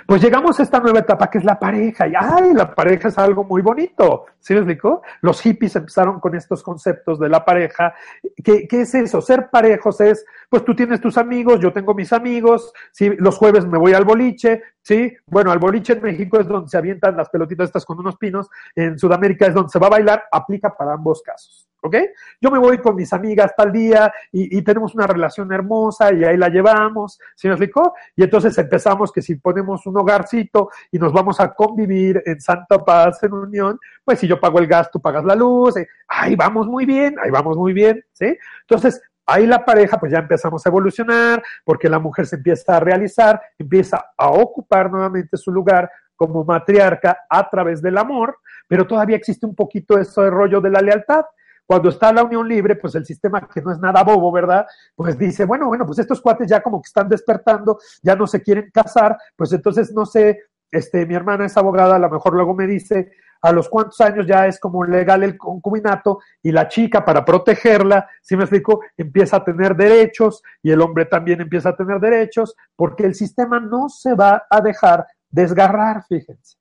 pues 0.07 0.23
llegamos 0.23 0.59
a 0.59 0.63
esta 0.63 0.81
nueva 0.81 1.01
etapa 1.01 1.31
que 1.31 1.39
es 1.39 1.45
la 1.45 1.59
pareja. 1.59 2.07
Y 2.07 2.13
ay, 2.19 2.55
la 2.55 2.75
pareja 2.75 3.09
es 3.09 3.19
algo 3.19 3.45
muy 3.45 3.63
bonito. 3.63 4.27
¿Sí 4.39 4.55
me 4.55 4.61
explico? 4.61 5.03
Los 5.21 5.41
hippies 5.41 5.77
empezaron 5.77 6.21
con 6.21 6.35
estos 6.35 6.63
conceptos 6.63 7.19
de 7.19 7.29
la 7.29 7.45
pareja. 7.45 7.95
¿Qué, 8.43 8.67
¿Qué, 8.69 8.83
es 8.83 8.95
eso? 8.95 9.21
Ser 9.21 9.51
parejos 9.51 10.01
es, 10.01 10.25
pues 10.49 10.65
tú 10.65 10.75
tienes 10.75 11.01
tus 11.01 11.19
amigos, 11.19 11.61
yo 11.61 11.73
tengo 11.73 11.95
mis 11.95 12.13
amigos, 12.13 12.73
¿sí? 12.93 13.11
los 13.19 13.37
jueves 13.37 13.67
me 13.67 13.79
voy 13.79 13.93
al 13.93 14.05
boliche, 14.05 14.63
¿sí? 14.83 15.13
Bueno, 15.27 15.51
al 15.51 15.59
boliche 15.59 15.93
en 15.93 16.03
México 16.03 16.39
es 16.41 16.47
donde 16.47 16.69
se 16.69 16.79
avientan 16.79 17.17
las 17.17 17.29
pelotitas 17.29 17.67
estas 17.69 17.85
con 17.85 17.99
unos 17.99 18.17
pinos, 18.17 18.49
en 18.75 18.99
Sudamérica 18.99 19.47
es 19.47 19.55
donde 19.55 19.71
se 19.71 19.79
va 19.79 19.89
a 19.89 19.91
bailar, 19.91 20.25
aplica 20.33 20.75
para 20.75 20.95
ambos 20.95 21.23
casos. 21.23 21.68
¿Ok? 21.83 21.97
Yo 22.41 22.51
me 22.51 22.59
voy 22.59 22.79
con 22.79 22.97
mis 22.97 23.13
amigas 23.13 23.55
tal 23.57 23.73
día 23.73 24.13
y, 24.33 24.63
tenemos 24.63 24.95
una 24.95 25.07
relación 25.07 25.53
hermosa 25.53 26.13
y 26.13 26.25
ahí 26.25 26.37
la 26.37 26.49
llevamos, 26.49 27.19
¿sí 27.35 27.49
me 27.49 27.55
explicó? 27.55 27.95
Y 28.17 28.23
entonces 28.23 28.57
empezamos 28.59 29.13
que 29.13 29.23
si 29.23 29.37
ponemos 29.37 29.87
un 29.87 29.97
hogarcito 29.97 30.71
y 30.91 30.99
nos 30.99 31.13
vamos 31.13 31.41
a 31.41 31.55
convivir 31.55 32.23
en 32.27 32.41
Santa 32.41 32.85
Paz, 32.85 33.23
en 33.23 33.33
unión, 33.33 33.79
pues 34.05 34.19
si 34.19 34.27
yo 34.27 34.39
pago 34.39 34.59
el 34.59 34.67
gas, 34.67 34.91
tú 34.91 35.01
pagas 35.01 35.25
la 35.25 35.35
luz, 35.35 35.77
eh, 35.77 35.89
ahí 36.09 36.37
vamos 36.37 36.67
muy 36.67 36.85
bien, 36.85 37.17
ahí 37.23 37.31
vamos 37.31 37.57
muy 37.57 37.73
bien, 37.73 38.05
¿sí? 38.13 38.37
Entonces, 38.63 39.01
ahí 39.27 39.47
la 39.47 39.65
pareja, 39.65 39.99
pues 39.99 40.11
ya 40.11 40.19
empezamos 40.19 40.65
a 40.65 40.69
evolucionar, 40.69 41.43
porque 41.65 41.89
la 41.89 41.99
mujer 41.99 42.27
se 42.27 42.37
empieza 42.37 42.77
a 42.77 42.81
realizar, 42.81 43.41
empieza 43.59 44.13
a 44.17 44.31
ocupar 44.31 44.91
nuevamente 44.91 45.37
su 45.37 45.53
lugar 45.53 45.91
como 46.17 46.45
matriarca 46.45 47.27
a 47.29 47.49
través 47.49 47.81
del 47.81 47.97
amor, 47.97 48.39
pero 48.67 48.87
todavía 48.87 49.17
existe 49.17 49.47
un 49.47 49.55
poquito 49.55 49.99
eso 49.99 50.23
de 50.23 50.31
rollo 50.31 50.61
de 50.61 50.71
la 50.71 50.81
lealtad. 50.81 51.25
Cuando 51.69 51.91
está 51.91 52.11
la 52.15 52.25
unión 52.25 52.49
libre, 52.49 52.77
pues 52.77 52.95
el 52.95 53.05
sistema 53.05 53.47
que 53.47 53.61
no 53.61 53.73
es 53.73 53.79
nada 53.79 54.03
bobo, 54.03 54.33
¿verdad? 54.33 54.67
Pues 54.97 55.19
dice, 55.19 55.45
bueno, 55.45 55.67
bueno, 55.67 55.85
pues 55.85 55.99
estos 55.99 56.23
cuates 56.23 56.49
ya 56.49 56.63
como 56.63 56.81
que 56.81 56.87
están 56.87 57.11
despertando, 57.11 57.79
ya 58.03 58.17
no 58.17 58.27
se 58.27 58.43
quieren 58.43 58.71
casar, 58.73 59.19
pues 59.37 59.53
entonces 59.53 59.93
no 59.93 60.07
sé, 60.07 60.45
este, 60.71 61.05
mi 61.05 61.15
hermana 61.15 61.45
es 61.45 61.59
abogada, 61.59 61.97
a 61.97 61.99
lo 61.99 62.09
mejor 62.09 62.33
luego 62.33 62.55
me 62.55 62.67
dice 62.67 63.13
a 63.43 63.53
los 63.53 63.69
cuantos 63.69 64.01
años 64.01 64.27
ya 64.27 64.47
es 64.47 64.59
como 64.59 64.83
legal 64.83 65.23
el 65.23 65.37
concubinato 65.37 66.21
y 66.43 66.53
la 66.53 66.69
chica 66.69 67.05
para 67.05 67.23
protegerla, 67.23 68.09
si 68.23 68.29
¿sí 68.31 68.37
me 68.39 68.45
explico, 68.45 68.81
empieza 68.97 69.37
a 69.37 69.45
tener 69.45 69.77
derechos 69.77 70.43
y 70.63 70.71
el 70.71 70.81
hombre 70.81 71.05
también 71.05 71.43
empieza 71.43 71.69
a 71.69 71.77
tener 71.77 72.01
derechos 72.01 72.57
porque 72.77 73.05
el 73.05 73.15
sistema 73.15 73.61
no 73.61 73.91
se 73.91 74.15
va 74.15 74.47
a 74.49 74.63
dejar 74.63 75.07
desgarrar, 75.29 76.03
fíjense. 76.09 76.57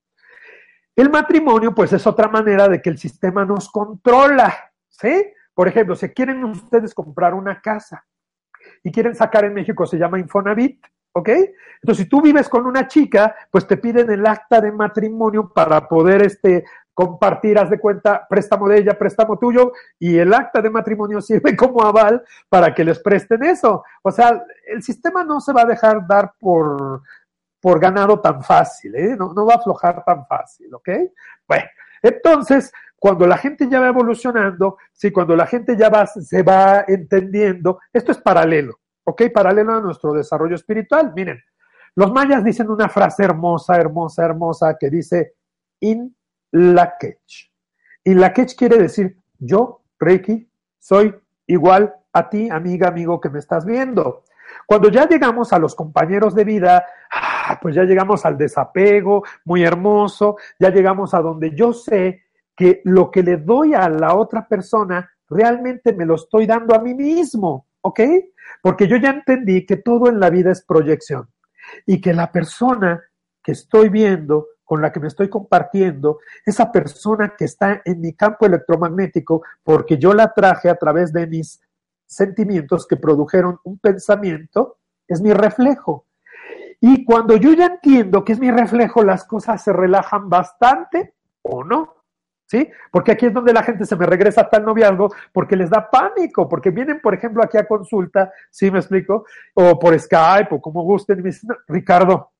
El 0.97 1.09
matrimonio, 1.09 1.73
pues 1.73 1.93
es 1.93 2.05
otra 2.05 2.27
manera 2.27 2.67
de 2.67 2.81
que 2.81 2.89
el 2.89 2.97
sistema 2.97 3.45
nos 3.45 3.69
controla, 3.69 4.53
¿sí? 4.99 5.33
Por 5.53 5.67
ejemplo, 5.67 5.95
si 5.95 6.09
quieren 6.09 6.43
ustedes 6.43 6.93
comprar 6.93 7.33
una 7.33 7.61
casa 7.61 8.05
y 8.83 8.91
quieren 8.91 9.15
sacar 9.15 9.45
en 9.45 9.53
México, 9.53 9.85
se 9.85 9.97
llama 9.97 10.19
Infonavit, 10.19 10.85
¿ok? 11.13 11.29
Entonces, 11.81 12.03
si 12.03 12.09
tú 12.09 12.21
vives 12.21 12.47
con 12.47 12.65
una 12.65 12.87
chica, 12.87 13.35
pues 13.51 13.65
te 13.65 13.77
piden 13.77 14.11
el 14.11 14.25
acta 14.25 14.61
de 14.61 14.71
matrimonio 14.71 15.51
para 15.53 15.87
poder 15.87 16.21
este, 16.21 16.63
compartir, 16.93 17.57
haz 17.57 17.69
de 17.69 17.79
cuenta, 17.79 18.27
préstamo 18.27 18.67
de 18.67 18.79
ella, 18.79 18.97
préstamo 18.97 19.37
tuyo, 19.37 19.71
y 19.99 20.17
el 20.17 20.33
acta 20.33 20.61
de 20.61 20.69
matrimonio 20.69 21.21
sirve 21.21 21.55
como 21.55 21.83
aval 21.83 22.23
para 22.49 22.73
que 22.73 22.83
les 22.83 22.99
presten 22.99 23.43
eso. 23.43 23.83
O 24.03 24.11
sea, 24.11 24.43
el 24.67 24.83
sistema 24.83 25.23
no 25.23 25.39
se 25.39 25.53
va 25.53 25.61
a 25.61 25.65
dejar 25.65 26.05
dar 26.07 26.33
por, 26.39 27.01
por 27.59 27.79
ganado 27.79 28.19
tan 28.19 28.43
fácil, 28.43 28.95
¿eh? 28.95 29.15
no, 29.17 29.33
no 29.33 29.45
va 29.45 29.55
a 29.55 29.57
aflojar 29.57 30.03
tan 30.03 30.25
fácil, 30.27 30.73
¿ok? 30.73 30.89
Bueno, 31.47 31.65
entonces, 32.07 32.71
cuando 32.99 33.27
la 33.27 33.37
gente 33.37 33.67
ya 33.69 33.79
va 33.79 33.89
evolucionando, 33.89 34.77
sí, 34.91 35.11
cuando 35.11 35.35
la 35.35 35.45
gente 35.45 35.77
ya 35.77 35.89
va, 35.89 36.07
se 36.07 36.41
va 36.43 36.85
entendiendo, 36.87 37.79
esto 37.93 38.11
es 38.11 38.17
paralelo, 38.17 38.79
¿ok? 39.03 39.23
Paralelo 39.33 39.75
a 39.75 39.81
nuestro 39.81 40.13
desarrollo 40.13 40.55
espiritual. 40.55 41.13
Miren, 41.15 41.41
los 41.95 42.11
mayas 42.11 42.43
dicen 42.43 42.69
una 42.69 42.89
frase 42.89 43.23
hermosa, 43.23 43.75
hermosa, 43.75 44.25
hermosa, 44.25 44.77
que 44.79 44.89
dice, 44.89 45.33
in 45.79 46.15
la 46.51 46.95
quech. 46.99 47.51
In 48.03 48.21
la 48.21 48.33
quech 48.33 48.55
quiere 48.55 48.77
decir, 48.77 49.17
yo, 49.39 49.81
Reiki, 49.99 50.49
soy 50.79 51.15
igual 51.45 51.95
a 52.13 52.29
ti, 52.29 52.49
amiga, 52.49 52.87
amigo 52.87 53.19
que 53.19 53.29
me 53.29 53.39
estás 53.39 53.65
viendo. 53.65 54.23
Cuando 54.65 54.89
ya 54.89 55.07
llegamos 55.07 55.53
a 55.53 55.59
los 55.59 55.75
compañeros 55.75 56.33
de 56.33 56.43
vida, 56.43 56.85
ah, 57.47 57.59
pues 57.61 57.75
ya 57.75 57.83
llegamos 57.83 58.25
al 58.25 58.37
desapego, 58.37 59.23
muy 59.45 59.63
hermoso, 59.63 60.37
ya 60.59 60.69
llegamos 60.69 61.13
a 61.13 61.21
donde 61.21 61.55
yo 61.55 61.73
sé 61.73 62.23
que 62.55 62.81
lo 62.83 63.11
que 63.11 63.23
le 63.23 63.37
doy 63.37 63.73
a 63.73 63.87
la 63.87 64.15
otra 64.15 64.47
persona 64.47 65.09
realmente 65.29 65.93
me 65.93 66.05
lo 66.05 66.15
estoy 66.15 66.47
dando 66.47 66.75
a 66.75 66.79
mí 66.79 66.93
mismo, 66.93 67.67
¿ok? 67.81 67.99
Porque 68.61 68.87
yo 68.87 68.97
ya 68.97 69.11
entendí 69.11 69.65
que 69.65 69.77
todo 69.77 70.09
en 70.09 70.19
la 70.19 70.29
vida 70.29 70.51
es 70.51 70.63
proyección 70.63 71.29
y 71.85 72.01
que 72.01 72.13
la 72.13 72.31
persona 72.31 73.03
que 73.43 73.51
estoy 73.51 73.89
viendo, 73.89 74.47
con 74.63 74.81
la 74.81 74.91
que 74.91 74.99
me 74.99 75.07
estoy 75.07 75.29
compartiendo, 75.29 76.19
esa 76.45 76.71
persona 76.71 77.35
que 77.37 77.45
está 77.45 77.81
en 77.85 78.01
mi 78.01 78.13
campo 78.13 78.45
electromagnético, 78.45 79.43
porque 79.63 79.97
yo 79.97 80.13
la 80.13 80.33
traje 80.33 80.69
a 80.69 80.75
través 80.75 81.13
de 81.13 81.27
mis 81.27 81.61
sentimientos 82.05 82.87
que 82.87 82.97
produjeron 82.97 83.59
un 83.63 83.77
pensamiento, 83.79 84.79
es 85.07 85.21
mi 85.21 85.31
reflejo. 85.33 86.06
Y 86.79 87.03
cuando 87.05 87.35
yo 87.37 87.53
ya 87.53 87.65
entiendo 87.65 88.23
que 88.23 88.33
es 88.33 88.39
mi 88.39 88.51
reflejo, 88.51 89.03
las 89.03 89.25
cosas 89.25 89.63
se 89.63 89.73
relajan 89.73 90.29
bastante 90.29 91.15
o 91.41 91.63
no. 91.63 91.97
¿sí? 92.47 92.69
Porque 92.91 93.11
aquí 93.11 93.27
es 93.27 93.33
donde 93.33 93.53
la 93.53 93.63
gente 93.63 93.85
se 93.85 93.95
me 93.95 94.05
regresa 94.05 94.41
hasta 94.41 94.57
el 94.57 94.65
noviazgo 94.65 95.13
porque 95.31 95.55
les 95.55 95.69
da 95.69 95.89
pánico, 95.89 96.47
porque 96.47 96.71
vienen, 96.71 96.99
por 97.01 97.13
ejemplo, 97.13 97.43
aquí 97.43 97.57
a 97.57 97.67
consulta, 97.67 98.31
¿sí 98.49 98.71
me 98.71 98.79
explico? 98.79 99.25
O 99.53 99.77
por 99.77 99.97
Skype 99.99 100.55
o 100.55 100.61
como 100.61 100.83
gusten 100.83 101.19
y 101.19 101.23
me 101.23 101.29
dicen, 101.29 101.49
Ricardo, 101.67 102.31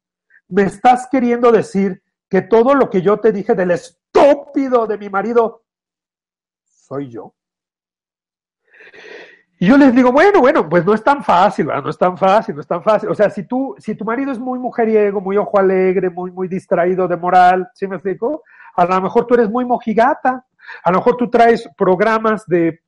me 0.48 0.64
estás 0.64 1.08
queriendo 1.12 1.52
decir 1.52 2.02
que 2.30 2.42
todo 2.42 2.74
lo 2.74 2.90
que 2.90 3.02
yo 3.02 3.20
te 3.20 3.32
dije 3.32 3.54
del 3.54 3.72
estúpido 3.72 4.88
de 4.88 4.98
mi 4.98 5.10
marido 5.10 5.64
soy 6.64 7.10
yo. 7.10 7.34
Y 9.60 9.66
yo 9.68 9.78
les 9.78 9.93
digo, 9.95 10.12
bueno, 10.12 10.39
bueno, 10.39 10.70
pues 10.70 10.86
no 10.86 10.93
es 10.93 11.03
tan 11.03 11.24
fácil, 11.24 11.66
no 11.66 11.89
es 11.89 11.97
tan 11.97 12.16
fácil, 12.16 12.53
no 12.53 12.62
es 12.62 12.68
tan 12.68 12.84
fácil. 12.84 13.10
O 13.10 13.16
sea, 13.16 13.30
si 13.32 13.43
tú, 13.43 13.76
si 13.80 13.95
tu 13.95 14.05
marido 14.05 14.32
es 14.32 14.38
muy 14.38 14.60
mujeriego, 14.60 15.20
muy 15.20 15.36
ojo 15.38 15.58
alegre, 15.58 16.12
muy, 16.12 16.30
muy 16.30 16.47
distraído 16.47 17.08
de 17.08 17.18
moral, 17.18 17.68
¿sí 17.74 17.88
me 17.88 17.95
explico? 17.95 18.43
A 18.76 18.86
lo 18.86 19.01
mejor 19.01 19.26
tú 19.26 19.34
eres 19.34 19.49
muy 19.49 19.66
mojigata, 19.66 20.45
a 20.84 20.91
lo 20.91 20.97
mejor 20.99 21.18
tú 21.18 21.30
traes 21.30 21.68
programas 21.76 22.45
de, 22.45 22.82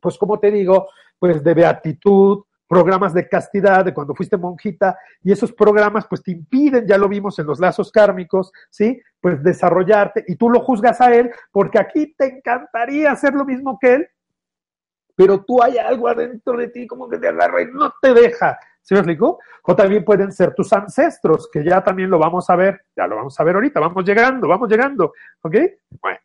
pues 0.00 0.16
como 0.16 0.38
te 0.38 0.52
digo, 0.52 0.88
pues 1.18 1.42
de 1.42 1.54
beatitud, 1.54 2.44
programas 2.68 3.12
de 3.12 3.28
castidad, 3.28 3.84
de 3.84 3.92
cuando 3.92 4.14
fuiste 4.14 4.36
monjita, 4.36 4.96
y 5.22 5.32
esos 5.32 5.52
programas 5.52 6.06
pues 6.08 6.22
te 6.22 6.30
impiden, 6.30 6.86
ya 6.86 6.96
lo 6.96 7.08
vimos 7.08 7.38
en 7.40 7.46
los 7.46 7.58
lazos 7.58 7.90
kármicos, 7.90 8.52
¿sí? 8.70 9.00
Pues 9.20 9.42
desarrollarte, 9.42 10.24
y 10.28 10.36
tú 10.36 10.48
lo 10.48 10.60
juzgas 10.60 11.00
a 11.00 11.12
él, 11.12 11.30
porque 11.50 11.80
aquí 11.80 12.14
te 12.16 12.36
encantaría 12.36 13.10
hacer 13.10 13.34
lo 13.34 13.44
mismo 13.44 13.78
que 13.80 13.94
él, 13.94 14.08
pero 15.14 15.44
tú 15.44 15.62
hay 15.62 15.78
algo 15.78 16.08
adentro 16.08 16.56
de 16.56 16.68
ti 16.68 16.86
como 16.86 17.08
que 17.08 17.18
te 17.18 17.28
agarra 17.28 17.62
y 17.62 17.66
no 17.66 17.92
te 18.00 18.12
deja. 18.12 18.58
¿Sí 18.82 18.94
me 18.94 19.00
explico? 19.00 19.38
O 19.62 19.74
también 19.74 20.04
pueden 20.04 20.30
ser 20.30 20.54
tus 20.54 20.72
ancestros, 20.72 21.48
que 21.50 21.64
ya 21.64 21.82
también 21.82 22.10
lo 22.10 22.18
vamos 22.18 22.50
a 22.50 22.56
ver, 22.56 22.82
ya 22.94 23.06
lo 23.06 23.16
vamos 23.16 23.38
a 23.40 23.44
ver 23.44 23.54
ahorita, 23.54 23.80
vamos 23.80 24.04
llegando, 24.04 24.46
vamos 24.46 24.68
llegando, 24.68 25.12
¿ok? 25.40 25.56
Bueno. 26.02 26.18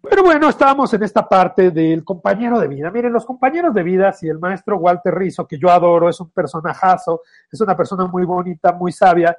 Pero 0.00 0.22
bueno, 0.22 0.48
estábamos 0.48 0.92
en 0.94 1.02
esta 1.02 1.28
parte 1.28 1.70
del 1.70 2.04
compañero 2.04 2.58
de 2.60 2.68
vida. 2.68 2.90
Miren, 2.90 3.12
los 3.12 3.26
compañeros 3.26 3.74
de 3.74 3.82
vida, 3.82 4.12
si 4.12 4.28
el 4.28 4.38
maestro 4.38 4.76
Walter 4.78 5.14
Rizzo, 5.14 5.46
que 5.46 5.58
yo 5.58 5.70
adoro, 5.70 6.08
es 6.08 6.20
un 6.20 6.30
personajazo, 6.30 7.22
es 7.50 7.60
una 7.60 7.76
persona 7.76 8.06
muy 8.06 8.24
bonita, 8.24 8.72
muy 8.72 8.92
sabia, 8.92 9.36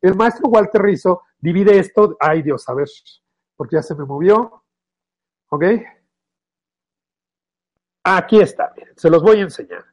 el 0.00 0.14
maestro 0.14 0.48
Walter 0.48 0.82
Rizzo 0.82 1.22
divide 1.38 1.78
esto, 1.78 2.16
ay 2.20 2.42
Dios, 2.42 2.68
a 2.68 2.74
ver, 2.74 2.88
porque 3.56 3.76
ya 3.76 3.82
se 3.82 3.94
me 3.94 4.04
movió, 4.04 4.62
¿ok? 5.48 5.64
Aquí 8.08 8.38
está, 8.40 8.72
miren, 8.76 8.96
se 8.96 9.10
los 9.10 9.20
voy 9.20 9.40
a 9.40 9.42
enseñar. 9.42 9.84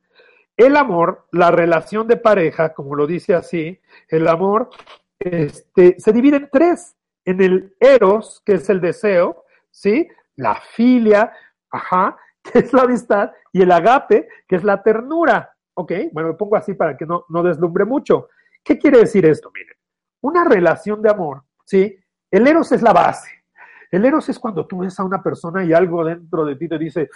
El 0.55 0.77
amor, 0.77 1.25
la 1.31 1.49
relación 1.49 2.07
de 2.07 2.15
pareja, 2.15 2.71
como 2.71 2.93
lo 2.93 3.07
dice 3.07 3.33
así, 3.33 3.81
el 4.07 4.27
amor 4.27 4.69
este, 5.17 5.95
se 5.97 6.13
divide 6.13 6.37
en 6.37 6.49
tres. 6.51 6.95
En 7.25 7.41
el 7.41 7.75
eros, 7.79 8.43
que 8.45 8.53
es 8.53 8.69
el 8.69 8.81
deseo, 8.81 9.45
¿sí? 9.71 10.07
La 10.35 10.61
filia, 10.75 11.33
ajá, 11.71 12.15
que 12.43 12.59
es 12.59 12.71
la 12.71 12.83
amistad, 12.83 13.31
y 13.51 13.63
el 13.63 13.71
agape, 13.71 14.27
que 14.47 14.57
es 14.57 14.63
la 14.63 14.83
ternura. 14.83 15.51
¿Ok? 15.73 15.93
Bueno, 16.11 16.29
lo 16.29 16.37
pongo 16.37 16.55
así 16.55 16.75
para 16.75 16.95
que 16.95 17.07
no, 17.07 17.25
no 17.29 17.41
deslumbre 17.41 17.83
mucho. 17.83 18.29
¿Qué 18.63 18.77
quiere 18.77 18.99
decir 18.99 19.25
esto? 19.25 19.51
Miren, 19.55 19.75
una 20.21 20.43
relación 20.43 21.01
de 21.01 21.09
amor, 21.09 21.41
¿sí? 21.65 21.97
El 22.29 22.45
eros 22.45 22.71
es 22.73 22.83
la 22.83 22.93
base. 22.93 23.43
El 23.89 24.05
eros 24.05 24.29
es 24.29 24.37
cuando 24.37 24.67
tú 24.67 24.79
ves 24.79 24.99
a 24.99 25.03
una 25.03 25.23
persona 25.23 25.63
y 25.63 25.73
algo 25.73 26.05
dentro 26.05 26.45
de 26.45 26.55
ti 26.57 26.67
te 26.67 26.77
dice, 26.77 27.09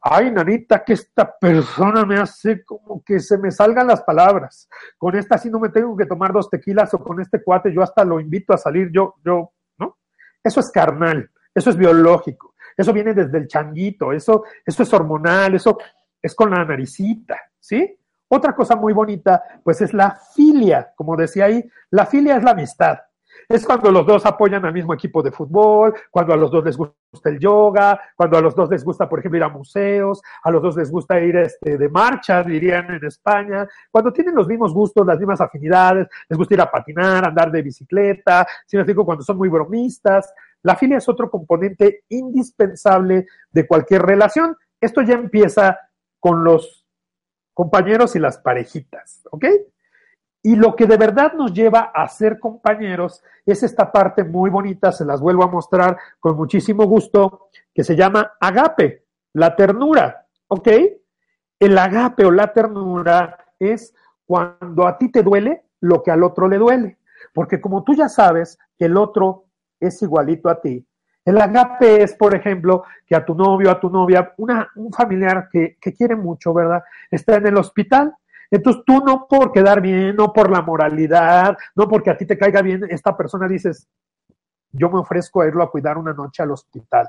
ay, 0.00 0.30
nanita, 0.30 0.84
que 0.84 0.92
esta 0.94 1.36
persona 1.38 2.04
me 2.04 2.18
hace 2.18 2.64
como 2.64 3.02
que 3.04 3.20
se 3.20 3.38
me 3.38 3.50
salgan 3.50 3.86
las 3.86 4.02
palabras. 4.02 4.68
Con 4.96 5.16
esta 5.16 5.38
sí 5.38 5.50
no 5.50 5.58
me 5.58 5.70
tengo 5.70 5.96
que 5.96 6.06
tomar 6.06 6.32
dos 6.32 6.48
tequilas 6.48 6.92
o 6.94 6.98
con 6.98 7.20
este 7.20 7.42
cuate 7.42 7.72
yo 7.72 7.82
hasta 7.82 8.04
lo 8.04 8.20
invito 8.20 8.52
a 8.52 8.58
salir, 8.58 8.90
yo, 8.92 9.16
yo, 9.24 9.52
¿no? 9.78 9.98
Eso 10.42 10.60
es 10.60 10.70
carnal, 10.70 11.30
eso 11.54 11.70
es 11.70 11.76
biológico, 11.76 12.54
eso 12.76 12.92
viene 12.92 13.14
desde 13.14 13.38
el 13.38 13.48
changuito, 13.48 14.12
eso, 14.12 14.44
eso 14.64 14.82
es 14.82 14.92
hormonal, 14.92 15.54
eso 15.54 15.78
es 16.22 16.34
con 16.34 16.50
la 16.50 16.64
naricita, 16.64 17.38
¿sí? 17.58 17.98
Otra 18.28 18.54
cosa 18.54 18.76
muy 18.76 18.92
bonita, 18.92 19.42
pues 19.64 19.80
es 19.80 19.94
la 19.94 20.18
filia, 20.34 20.92
como 20.94 21.16
decía 21.16 21.46
ahí, 21.46 21.64
la 21.90 22.06
filia 22.06 22.36
es 22.36 22.44
la 22.44 22.50
amistad. 22.50 22.98
Es 23.48 23.66
cuando 23.66 23.90
los 23.90 24.06
dos 24.06 24.24
apoyan 24.26 24.64
al 24.64 24.72
mismo 24.72 24.94
equipo 24.94 25.22
de 25.22 25.30
fútbol, 25.30 25.94
cuando 26.10 26.32
a 26.32 26.36
los 26.36 26.50
dos 26.50 26.64
les 26.64 26.76
gusta 26.76 26.96
el 27.24 27.38
yoga, 27.38 28.00
cuando 28.16 28.38
a 28.38 28.40
los 28.40 28.54
dos 28.54 28.70
les 28.70 28.84
gusta, 28.84 29.08
por 29.08 29.18
ejemplo, 29.18 29.38
ir 29.38 29.44
a 29.44 29.48
museos, 29.48 30.22
a 30.42 30.50
los 30.50 30.62
dos 30.62 30.76
les 30.76 30.90
gusta 30.90 31.20
ir 31.20 31.36
este, 31.36 31.78
de 31.78 31.88
marcha, 31.88 32.42
dirían 32.42 32.90
en 32.94 33.04
España, 33.04 33.66
cuando 33.90 34.12
tienen 34.12 34.34
los 34.34 34.46
mismos 34.46 34.72
gustos, 34.72 35.06
las 35.06 35.18
mismas 35.18 35.40
afinidades, 35.40 36.08
les 36.28 36.38
gusta 36.38 36.54
ir 36.54 36.60
a 36.60 36.70
patinar, 36.70 37.26
andar 37.26 37.50
de 37.50 37.62
bicicleta, 37.62 38.46
si 38.66 38.76
me 38.76 38.82
explico, 38.82 39.04
cuando 39.04 39.24
son 39.24 39.36
muy 39.36 39.48
bromistas. 39.48 40.32
La 40.62 40.76
filia 40.76 40.98
es 40.98 41.08
otro 41.08 41.30
componente 41.30 42.04
indispensable 42.08 43.26
de 43.50 43.66
cualquier 43.66 44.02
relación. 44.02 44.56
Esto 44.80 45.02
ya 45.02 45.14
empieza 45.14 45.78
con 46.18 46.44
los 46.44 46.86
compañeros 47.54 48.14
y 48.16 48.18
las 48.18 48.38
parejitas, 48.38 49.22
¿ok? 49.30 49.44
Y 50.42 50.56
lo 50.56 50.76
que 50.76 50.86
de 50.86 50.96
verdad 50.96 51.32
nos 51.32 51.52
lleva 51.52 51.90
a 51.94 52.06
ser 52.08 52.38
compañeros 52.38 53.22
es 53.44 53.62
esta 53.62 53.90
parte 53.90 54.24
muy 54.24 54.50
bonita, 54.50 54.92
se 54.92 55.04
las 55.04 55.20
vuelvo 55.20 55.42
a 55.44 55.48
mostrar 55.48 55.98
con 56.20 56.36
muchísimo 56.36 56.84
gusto, 56.84 57.48
que 57.74 57.82
se 57.82 57.96
llama 57.96 58.32
agape, 58.40 59.04
la 59.34 59.56
ternura, 59.56 60.26
¿ok? 60.46 60.68
El 61.58 61.76
agape 61.76 62.24
o 62.24 62.30
la 62.30 62.52
ternura 62.52 63.46
es 63.58 63.94
cuando 64.24 64.86
a 64.86 64.96
ti 64.96 65.10
te 65.10 65.22
duele 65.22 65.64
lo 65.80 66.02
que 66.02 66.10
al 66.10 66.22
otro 66.22 66.48
le 66.48 66.58
duele, 66.58 66.98
porque 67.32 67.60
como 67.60 67.82
tú 67.82 67.94
ya 67.94 68.08
sabes 68.08 68.58
que 68.78 68.84
el 68.84 68.96
otro 68.96 69.46
es 69.80 70.00
igualito 70.02 70.48
a 70.48 70.60
ti, 70.60 70.86
el 71.24 71.38
agape 71.38 72.02
es, 72.02 72.14
por 72.14 72.34
ejemplo, 72.34 72.84
que 73.06 73.14
a 73.14 73.22
tu 73.22 73.34
novio, 73.34 73.70
a 73.70 73.78
tu 73.78 73.90
novia, 73.90 74.32
una, 74.38 74.70
un 74.76 74.90
familiar 74.90 75.48
que, 75.52 75.76
que 75.78 75.92
quiere 75.92 76.16
mucho, 76.16 76.54
¿verdad? 76.54 76.82
Está 77.10 77.36
en 77.36 77.48
el 77.48 77.58
hospital 77.58 78.14
entonces 78.50 78.82
tú 78.86 79.00
no 79.04 79.26
por 79.28 79.52
quedar 79.52 79.80
bien, 79.80 80.16
no 80.16 80.32
por 80.32 80.50
la 80.50 80.62
moralidad, 80.62 81.56
no 81.74 81.88
porque 81.88 82.10
a 82.10 82.16
ti 82.16 82.26
te 82.26 82.38
caiga 82.38 82.62
bien 82.62 82.84
esta 82.88 83.16
persona 83.16 83.46
dices, 83.46 83.88
yo 84.72 84.90
me 84.90 84.98
ofrezco 84.98 85.42
a 85.42 85.46
irlo 85.46 85.62
a 85.62 85.70
cuidar 85.70 85.98
una 85.98 86.12
noche 86.12 86.42
al 86.42 86.50
hospital, 86.50 87.08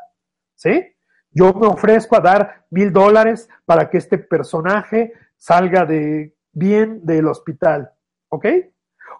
¿sí? 0.56 0.96
Yo 1.32 1.54
me 1.54 1.68
ofrezco 1.68 2.16
a 2.16 2.22
dar 2.22 2.66
mil 2.70 2.92
dólares 2.92 3.50
para 3.66 3.90
que 3.90 3.98
este 3.98 4.18
personaje 4.18 5.14
salga 5.38 5.86
de 5.86 6.36
bien 6.52 7.06
del 7.06 7.28
hospital, 7.28 7.92
¿ok? 8.30 8.46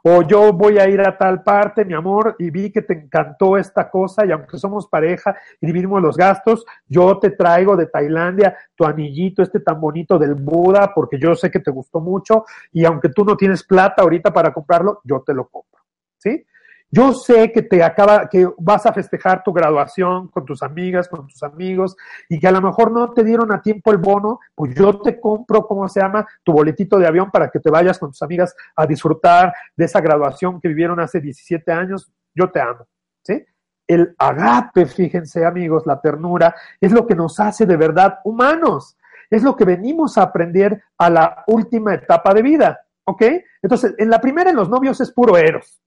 O 0.04 0.22
yo 0.24 0.54
voy 0.54 0.80
a 0.80 0.88
ir 0.88 1.02
a 1.02 1.18
tal 1.18 1.44
parte, 1.44 1.86
mi 1.86 1.94
amor, 1.94 2.36
y 2.40 2.50
vi 2.50 2.72
que 2.72 2.82
te 2.82 2.94
encantó 2.94 3.58
esta 3.58 3.90
cosa, 3.90 4.26
y 4.26 4.32
aunque 4.32 4.58
somos 4.58 4.88
pareja 4.88 5.36
y 5.60 5.68
dividimos 5.68 6.02
los 6.02 6.18
gastos, 6.18 6.66
yo 6.88 7.20
te 7.20 7.32
traigo 7.32 7.76
de 7.76 7.88
Tailandia 7.88 8.58
tu 8.76 8.86
anillito, 8.86 9.42
este 9.42 9.60
tan 9.60 9.80
bonito 9.80 10.18
del 10.18 10.36
Buda, 10.36 10.94
porque 10.94 11.20
yo 11.20 11.36
sé 11.36 11.52
que 11.52 11.60
te 11.60 11.72
gustó 11.72 12.00
mucho, 12.00 12.46
y 12.72 12.86
aunque 12.86 13.10
tú 13.10 13.26
no 13.26 13.36
tienes 13.36 13.64
plata 13.64 14.02
ahorita 14.04 14.32
para 14.32 14.54
comprarlo, 14.54 15.02
yo 15.04 15.22
te 15.22 15.34
lo 15.34 15.48
compro, 15.48 15.82
¿sí? 16.18 16.46
Yo 16.92 17.14
sé 17.14 17.52
que 17.52 17.62
te 17.62 17.84
acaba, 17.84 18.28
que 18.28 18.50
vas 18.58 18.88
a 18.88 18.94
festejar 18.94 19.44
tu 19.44 19.54
graduación 19.54 20.28
con 20.30 20.44
tus 20.44 20.64
amigas, 20.64 21.08
con 21.08 21.28
tus 21.28 21.44
amigos, 21.44 21.96
y 22.28 22.40
que 22.40 22.48
a 22.48 22.52
lo 22.52 22.62
mejor 22.62 22.92
no 22.92 23.14
te 23.14 23.24
dieron 23.24 23.52
a 23.52 23.62
tiempo 23.62 23.92
el 23.92 23.98
bono, 23.98 24.40
pues 24.56 24.74
yo 24.74 25.00
te 25.00 25.20
compro, 25.20 25.68
¿cómo 25.68 25.88
se 25.88 26.00
llama? 26.02 26.28
Tu 26.44 26.52
boletito 26.52 26.98
de 26.98 27.06
avión 27.06 27.30
para 27.30 27.50
que 27.50 27.60
te 27.60 27.70
vayas 27.70 28.00
con 28.00 28.10
tus 28.10 28.22
amigas 28.24 28.56
a 28.76 28.88
disfrutar 28.88 29.54
de 29.76 29.86
esa 29.86 30.02
graduación 30.02 30.60
que 30.60 30.68
vivieron 30.68 31.00
hace 31.00 31.22
17 31.22 31.72
años. 31.72 32.12
Yo 32.34 32.50
te 32.50 32.60
amo, 32.60 32.88
¿sí? 33.22 33.46
El 33.88 34.16
agape, 34.18 34.88
fíjense 34.88 35.46
amigos, 35.46 35.86
la 35.86 36.02
ternura, 36.02 36.56
es 36.82 36.92
lo 36.92 37.06
que 37.06 37.14
nos 37.14 37.40
hace 37.40 37.68
de 37.68 37.78
verdad 37.78 38.18
humanos. 38.24 38.98
Es 39.30 39.44
lo 39.44 39.56
que 39.56 39.66
venimos 39.66 40.18
a 40.18 40.24
aprender 40.24 40.82
a 40.98 41.10
la 41.12 41.44
última 41.46 41.94
etapa 41.94 42.34
de 42.34 42.42
vida, 42.42 42.80
¿ok? 43.04 43.24
Entonces, 43.62 43.94
en 44.00 44.10
la 44.10 44.20
primera, 44.20 44.50
en 44.50 44.56
los 44.56 44.70
novios, 44.70 45.00
es 45.02 45.12
puro 45.12 45.38
eros 45.38 45.80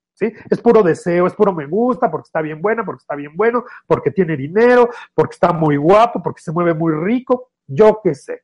es 0.48 0.60
puro 0.60 0.82
deseo, 0.82 1.26
es 1.26 1.34
puro 1.34 1.52
me 1.52 1.66
gusta, 1.66 2.10
porque 2.10 2.26
está 2.26 2.40
bien 2.40 2.60
buena, 2.60 2.84
porque 2.84 3.02
está 3.02 3.14
bien 3.14 3.32
bueno, 3.36 3.64
porque 3.86 4.10
tiene 4.10 4.36
dinero, 4.36 4.88
porque 5.14 5.34
está 5.34 5.52
muy 5.52 5.76
guapo, 5.76 6.22
porque 6.22 6.40
se 6.40 6.52
mueve 6.52 6.74
muy 6.74 6.92
rico, 6.94 7.50
yo 7.66 8.00
qué 8.02 8.14
sé. 8.14 8.42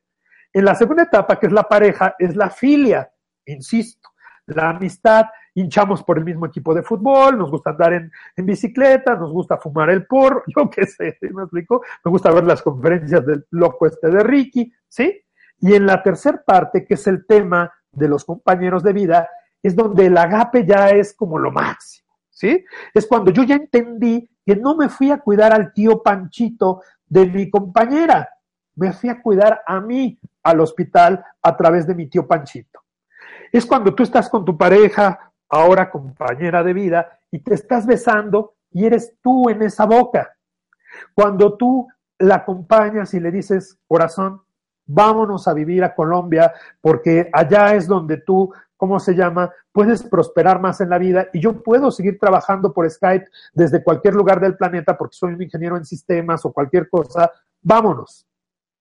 En 0.51 0.65
la 0.65 0.75
segunda 0.75 1.03
etapa, 1.03 1.39
que 1.39 1.47
es 1.47 1.53
la 1.53 1.63
pareja, 1.63 2.15
es 2.17 2.35
la 2.35 2.49
filia, 2.49 3.09
insisto, 3.45 4.09
la 4.47 4.69
amistad, 4.69 5.25
hinchamos 5.53 6.03
por 6.03 6.17
el 6.17 6.25
mismo 6.25 6.45
equipo 6.45 6.73
de 6.73 6.83
fútbol, 6.83 7.37
nos 7.37 7.51
gusta 7.51 7.71
andar 7.71 7.93
en, 7.93 8.11
bicicleta, 8.37 9.15
nos 9.15 9.31
gusta 9.31 9.57
fumar 9.57 9.89
el 9.89 10.05
porro, 10.05 10.43
yo 10.55 10.69
qué 10.69 10.85
sé, 10.85 11.17
¿me 11.21 11.43
explico? 11.43 11.83
Me 12.03 12.11
gusta 12.11 12.31
ver 12.31 12.43
las 12.45 12.61
conferencias 12.61 13.25
del 13.25 13.45
loco 13.51 13.85
este 13.85 14.09
de 14.09 14.23
Ricky, 14.23 14.71
¿sí? 14.87 15.21
Y 15.59 15.75
en 15.75 15.85
la 15.85 16.01
tercera 16.01 16.41
parte, 16.45 16.85
que 16.85 16.93
es 16.93 17.07
el 17.07 17.25
tema 17.25 17.71
de 17.91 18.07
los 18.07 18.23
compañeros 18.23 18.83
de 18.83 18.93
vida, 18.93 19.29
es 19.61 19.75
donde 19.75 20.05
el 20.05 20.17
agape 20.17 20.65
ya 20.65 20.89
es 20.89 21.13
como 21.13 21.37
lo 21.37 21.51
máximo, 21.51 22.09
¿sí? 22.29 22.65
Es 22.93 23.05
cuando 23.05 23.31
yo 23.31 23.43
ya 23.43 23.55
entendí 23.55 24.29
que 24.45 24.55
no 24.55 24.75
me 24.75 24.89
fui 24.89 25.11
a 25.11 25.19
cuidar 25.19 25.53
al 25.53 25.73
tío 25.73 26.01
Panchito 26.01 26.81
de 27.05 27.25
mi 27.25 27.49
compañera, 27.49 28.29
me 28.75 28.93
fui 28.93 29.09
a 29.09 29.21
cuidar 29.21 29.61
a 29.65 29.79
mí 29.79 30.19
al 30.43 30.61
hospital 30.61 31.23
a 31.41 31.57
través 31.57 31.85
de 31.85 31.95
mi 31.95 32.07
tío 32.07 32.27
Panchito. 32.27 32.81
Es 33.51 33.65
cuando 33.65 33.93
tú 33.93 34.03
estás 34.03 34.29
con 34.29 34.45
tu 34.45 34.57
pareja, 34.57 35.33
ahora 35.49 35.89
compañera 35.89 36.63
de 36.63 36.73
vida, 36.73 37.19
y 37.31 37.39
te 37.39 37.53
estás 37.53 37.85
besando 37.85 38.55
y 38.71 38.85
eres 38.85 39.15
tú 39.21 39.49
en 39.49 39.61
esa 39.63 39.85
boca. 39.85 40.35
cuando 41.13 41.55
tú 41.55 41.87
la 42.17 42.35
acompañas 42.35 43.13
y 43.13 43.19
le 43.19 43.31
dices, 43.31 43.77
corazón, 43.87 44.41
vámonos 44.89 45.47
a 45.47 45.53
vivir 45.53 45.83
a 45.83 45.93
Colombia, 45.93 46.51
porque 46.81 47.29
allá 47.31 47.75
es 47.75 47.87
donde 47.87 48.17
tú, 48.17 48.51
¿cómo 48.75 48.99
se 48.99 49.13
llama? 49.13 49.51
Puedes 49.71 50.03
prosperar 50.03 50.59
más 50.59 50.81
en 50.81 50.89
la 50.89 50.97
vida 50.97 51.27
y 51.31 51.39
yo 51.39 51.61
puedo 51.61 51.91
seguir 51.91 52.17
trabajando 52.17 52.73
por 52.73 52.89
Skype 52.89 53.27
desde 53.53 53.83
cualquier 53.83 54.15
lugar 54.15 54.39
del 54.39 54.57
planeta 54.57 54.97
porque 54.97 55.15
soy 55.15 55.33
un 55.33 55.41
ingeniero 55.41 55.77
en 55.77 55.85
sistemas 55.85 56.43
o 56.45 56.51
cualquier 56.51 56.89
cosa. 56.89 57.31
Vámonos. 57.61 58.25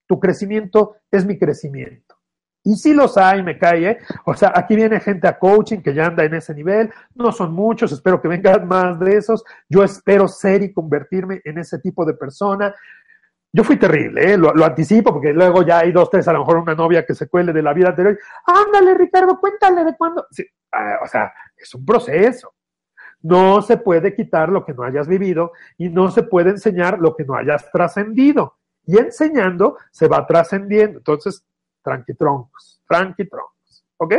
Tu 0.06 0.18
crecimiento 0.18 0.96
es 1.10 1.26
mi 1.26 1.38
crecimiento. 1.38 2.16
Y 2.64 2.74
sí 2.76 2.92
los 2.92 3.16
hay, 3.16 3.42
me 3.42 3.58
cae, 3.58 3.90
¿eh? 3.90 3.98
O 4.24 4.34
sea, 4.34 4.52
aquí 4.54 4.76
viene 4.76 5.00
gente 5.00 5.28
a 5.28 5.38
coaching 5.38 5.78
que 5.78 5.94
ya 5.94 6.06
anda 6.06 6.24
en 6.24 6.34
ese 6.34 6.54
nivel. 6.54 6.90
No 7.14 7.32
son 7.32 7.52
muchos, 7.52 7.92
espero 7.92 8.20
que 8.20 8.28
vengan 8.28 8.66
más 8.68 8.98
de 8.98 9.16
esos. 9.16 9.44
Yo 9.68 9.84
espero 9.84 10.26
ser 10.26 10.62
y 10.62 10.72
convertirme 10.72 11.40
en 11.44 11.58
ese 11.58 11.78
tipo 11.78 12.04
de 12.04 12.14
persona. 12.14 12.74
Yo 13.52 13.64
fui 13.64 13.78
terrible, 13.78 14.32
¿eh? 14.32 14.36
lo, 14.36 14.52
anticipo, 14.64 15.12
porque 15.12 15.32
luego 15.32 15.62
ya 15.62 15.78
hay 15.78 15.90
dos, 15.90 16.10
tres, 16.10 16.28
a 16.28 16.32
lo 16.32 16.40
mejor 16.40 16.58
una 16.58 16.74
novia 16.74 17.06
que 17.06 17.14
se 17.14 17.28
cuele 17.28 17.52
de 17.52 17.62
la 17.62 17.72
vida 17.72 17.88
anterior. 17.88 18.18
Ándale, 18.46 18.94
Ricardo, 18.94 19.40
cuéntale 19.40 19.84
de 19.84 19.96
cuándo. 19.96 20.26
Ah, 20.72 20.98
o 21.02 21.06
sea, 21.06 21.32
es 21.56 21.74
un 21.74 21.84
proceso. 21.84 22.54
No 23.22 23.62
se 23.62 23.78
puede 23.78 24.14
quitar 24.14 24.50
lo 24.50 24.64
que 24.64 24.74
no 24.74 24.82
hayas 24.82 25.08
vivido 25.08 25.52
y 25.78 25.88
no 25.88 26.10
se 26.10 26.22
puede 26.22 26.50
enseñar 26.50 26.98
lo 26.98 27.16
que 27.16 27.24
no 27.24 27.34
hayas 27.34 27.70
trascendido. 27.72 28.58
Y 28.84 28.98
enseñando 28.98 29.76
se 29.90 30.08
va 30.08 30.26
trascendiendo. 30.26 30.98
Entonces, 30.98 31.44
tranquitroncos, 31.82 32.82
tranquitroncos. 32.86 33.57
¿Ok? 34.00 34.14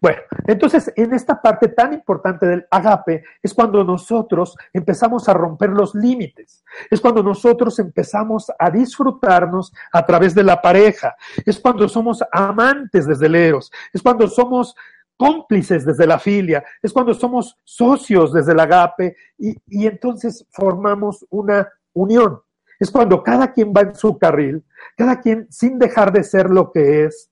Bueno, 0.00 0.18
entonces 0.48 0.92
en 0.96 1.14
esta 1.14 1.40
parte 1.40 1.68
tan 1.68 1.92
importante 1.92 2.44
del 2.44 2.66
agape 2.70 3.22
es 3.40 3.54
cuando 3.54 3.84
nosotros 3.84 4.56
empezamos 4.72 5.28
a 5.28 5.32
romper 5.32 5.70
los 5.70 5.94
límites, 5.94 6.64
es 6.90 7.00
cuando 7.00 7.22
nosotros 7.22 7.78
empezamos 7.78 8.50
a 8.58 8.68
disfrutarnos 8.68 9.72
a 9.92 10.04
través 10.04 10.34
de 10.34 10.42
la 10.42 10.60
pareja, 10.60 11.14
es 11.44 11.60
cuando 11.60 11.88
somos 11.88 12.22
amantes 12.32 13.06
desde 13.06 13.26
el 13.26 13.36
eros, 13.36 13.70
es 13.92 14.02
cuando 14.02 14.26
somos 14.26 14.74
cómplices 15.16 15.86
desde 15.86 16.06
la 16.06 16.18
filia, 16.18 16.64
es 16.82 16.92
cuando 16.92 17.14
somos 17.14 17.56
socios 17.62 18.32
desde 18.32 18.52
el 18.52 18.60
agape. 18.60 19.16
Y, 19.38 19.56
y 19.66 19.86
entonces 19.86 20.46
formamos 20.50 21.24
una 21.30 21.68
unión. 21.92 22.40
Es 22.78 22.90
cuando 22.90 23.22
cada 23.22 23.52
quien 23.52 23.72
va 23.74 23.82
en 23.82 23.94
su 23.94 24.18
carril, 24.18 24.62
cada 24.96 25.20
quien 25.20 25.46
sin 25.50 25.78
dejar 25.78 26.12
de 26.12 26.22
ser 26.22 26.50
lo 26.50 26.70
que 26.70 27.04
es, 27.04 27.30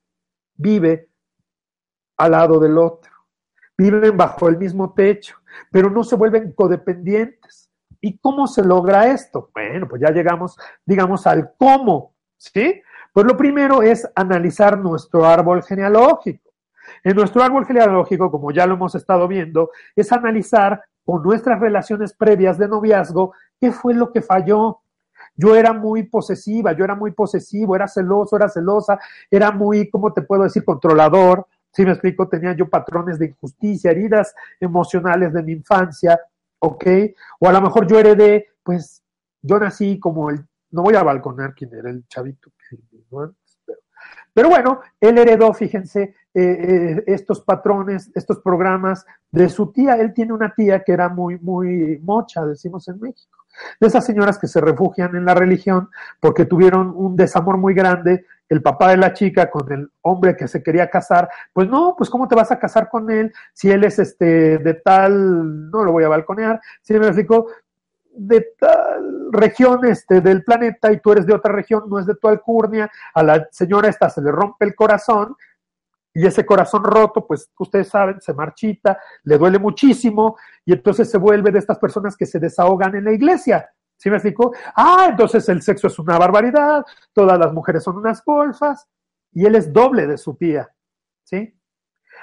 vive 0.55 1.09
al 2.17 2.31
lado 2.31 2.59
del 2.59 2.77
otro. 2.77 3.11
Viven 3.77 4.15
bajo 4.15 4.47
el 4.47 4.57
mismo 4.57 4.93
techo, 4.93 5.37
pero 5.71 5.89
no 5.89 6.03
se 6.03 6.15
vuelven 6.15 6.53
codependientes. 6.53 7.69
¿Y 8.01 8.17
cómo 8.19 8.47
se 8.47 8.63
logra 8.63 9.07
esto? 9.07 9.49
Bueno, 9.53 9.87
pues 9.87 10.01
ya 10.01 10.11
llegamos, 10.11 10.57
digamos, 10.85 11.25
al 11.27 11.53
cómo, 11.57 12.13
¿sí? 12.37 12.81
Pues 13.11 13.25
lo 13.25 13.35
primero 13.35 13.81
es 13.81 14.07
analizar 14.15 14.77
nuestro 14.77 15.25
árbol 15.25 15.63
genealógico. 15.63 16.51
En 17.03 17.15
nuestro 17.15 17.43
árbol 17.43 17.65
genealógico, 17.65 18.29
como 18.29 18.51
ya 18.51 18.67
lo 18.67 18.75
hemos 18.75 18.95
estado 18.95 19.27
viendo, 19.27 19.71
es 19.95 20.11
analizar 20.11 20.83
con 21.03 21.23
nuestras 21.23 21.59
relaciones 21.59 22.13
previas 22.13 22.57
de 22.57 22.67
noviazgo 22.67 23.33
qué 23.59 23.71
fue 23.71 23.93
lo 23.93 24.11
que 24.11 24.21
falló, 24.21 24.81
yo 25.35 25.55
era 25.55 25.73
muy 25.73 26.03
posesiva, 26.03 26.71
yo 26.73 26.83
era 26.83 26.95
muy 26.95 27.11
posesivo, 27.11 27.75
era 27.75 27.87
celoso, 27.87 28.35
era 28.35 28.49
celosa, 28.49 28.99
era 29.29 29.51
muy, 29.51 29.89
¿cómo 29.89 30.13
te 30.13 30.21
puedo 30.21 30.43
decir?, 30.43 30.63
controlador, 30.63 31.47
si 31.75 31.83
me 31.83 31.91
explico, 31.91 32.29
tenía 32.29 32.53
yo 32.53 32.69
patrones 32.69 33.19
de 33.19 33.25
injusticia, 33.27 33.91
heridas 33.91 34.33
emocionales 34.61 35.33
de 35.33 35.43
mi 35.43 35.51
infancia, 35.51 36.17
¿ok? 36.59 36.85
O 37.41 37.49
a 37.49 37.51
lo 37.51 37.61
mejor 37.61 37.85
yo 37.85 37.99
heredé, 37.99 38.47
pues 38.63 39.03
yo 39.41 39.59
nací 39.59 39.99
como 39.99 40.29
el, 40.29 40.45
no 40.71 40.83
voy 40.83 40.95
a 40.95 41.03
balconar 41.03 41.53
quién 41.53 41.73
era 41.73 41.89
el 41.89 42.07
chavito 42.07 42.49
¿no? 43.11 43.35
pero, 43.65 43.79
pero, 44.33 44.49
bueno, 44.49 44.79
él 45.01 45.17
heredó, 45.17 45.53
fíjense, 45.53 46.01
eh, 46.01 46.15
eh, 46.33 47.03
estos 47.07 47.41
patrones, 47.41 48.09
estos 48.15 48.39
programas 48.39 49.05
de 49.29 49.49
su 49.49 49.73
tía. 49.73 49.95
Él 49.95 50.13
tiene 50.13 50.31
una 50.31 50.53
tía 50.53 50.81
que 50.81 50.93
era 50.93 51.09
muy, 51.09 51.37
muy 51.39 51.99
mocha, 52.01 52.45
decimos 52.45 52.87
en 52.87 53.01
México. 53.01 53.44
De 53.79 53.87
esas 53.87 54.05
señoras 54.05 54.37
que 54.37 54.47
se 54.47 54.61
refugian 54.61 55.15
en 55.15 55.25
la 55.25 55.33
religión 55.33 55.89
porque 56.19 56.45
tuvieron 56.45 56.93
un 56.95 57.15
desamor 57.15 57.57
muy 57.57 57.73
grande 57.73 58.25
el 58.47 58.61
papá 58.61 58.91
de 58.91 58.97
la 58.97 59.13
chica 59.13 59.49
con 59.49 59.71
el 59.71 59.89
hombre 60.01 60.35
que 60.35 60.47
se 60.47 60.61
quería 60.61 60.89
casar, 60.89 61.29
pues 61.51 61.67
no, 61.67 61.95
pues 61.97 62.09
cómo 62.09 62.27
te 62.27 62.35
vas 62.35 62.51
a 62.51 62.59
casar 62.59 62.89
con 62.89 63.09
él 63.09 63.33
si 63.53 63.71
él 63.71 63.83
es 63.83 63.97
este 63.97 64.59
de 64.59 64.73
tal, 64.75 65.71
no 65.71 65.83
lo 65.83 65.91
voy 65.91 66.03
a 66.03 66.09
balconear, 66.09 66.61
si 66.81 66.93
me 66.93 67.07
explico, 67.07 67.47
de 68.17 68.53
tal 68.57 69.31
región 69.31 69.85
este 69.85 70.21
del 70.21 70.43
planeta 70.43 70.91
y 70.91 70.99
tú 70.99 71.11
eres 71.11 71.25
de 71.25 71.33
otra 71.33 71.51
región, 71.51 71.83
no 71.87 71.99
es 71.99 72.05
de 72.05 72.15
tu 72.15 72.27
alcurnia, 72.27 72.89
a 73.13 73.23
la 73.23 73.47
señora 73.51 73.89
esta 73.89 74.09
se 74.09 74.21
le 74.21 74.31
rompe 74.31 74.65
el 74.65 74.75
corazón 74.75 75.35
y 76.15 76.25
ese 76.25 76.45
corazón 76.45 76.85
roto, 76.85 77.27
pues 77.27 77.51
ustedes 77.59 77.89
saben, 77.89 78.21
se 78.21 78.33
marchita, 78.33 78.97
le 79.23 79.37
duele 79.37 79.59
muchísimo 79.59 80.37
y 80.63 80.71
entonces 80.71 81.11
se 81.11 81.17
vuelve 81.17 81.51
de 81.51 81.59
estas 81.59 81.77
personas 81.77 82.15
que 82.15 82.25
se 82.25 82.39
desahogan 82.39 82.95
en 82.95 83.03
la 83.03 83.11
iglesia. 83.11 83.69
¿Sí 83.97 84.09
me 84.09 84.15
explico? 84.15 84.53
Ah, 84.77 85.07
entonces 85.09 85.47
el 85.49 85.61
sexo 85.61 85.87
es 85.87 85.99
una 85.99 86.17
barbaridad, 86.17 86.85
todas 87.11 87.37
las 87.37 87.51
mujeres 87.51 87.83
son 87.83 87.97
unas 87.97 88.23
golfas 88.23 88.87
y 89.33 89.45
él 89.45 89.55
es 89.55 89.73
doble 89.73 90.07
de 90.07 90.17
su 90.17 90.35
tía. 90.35 90.73
¿Sí? 91.25 91.53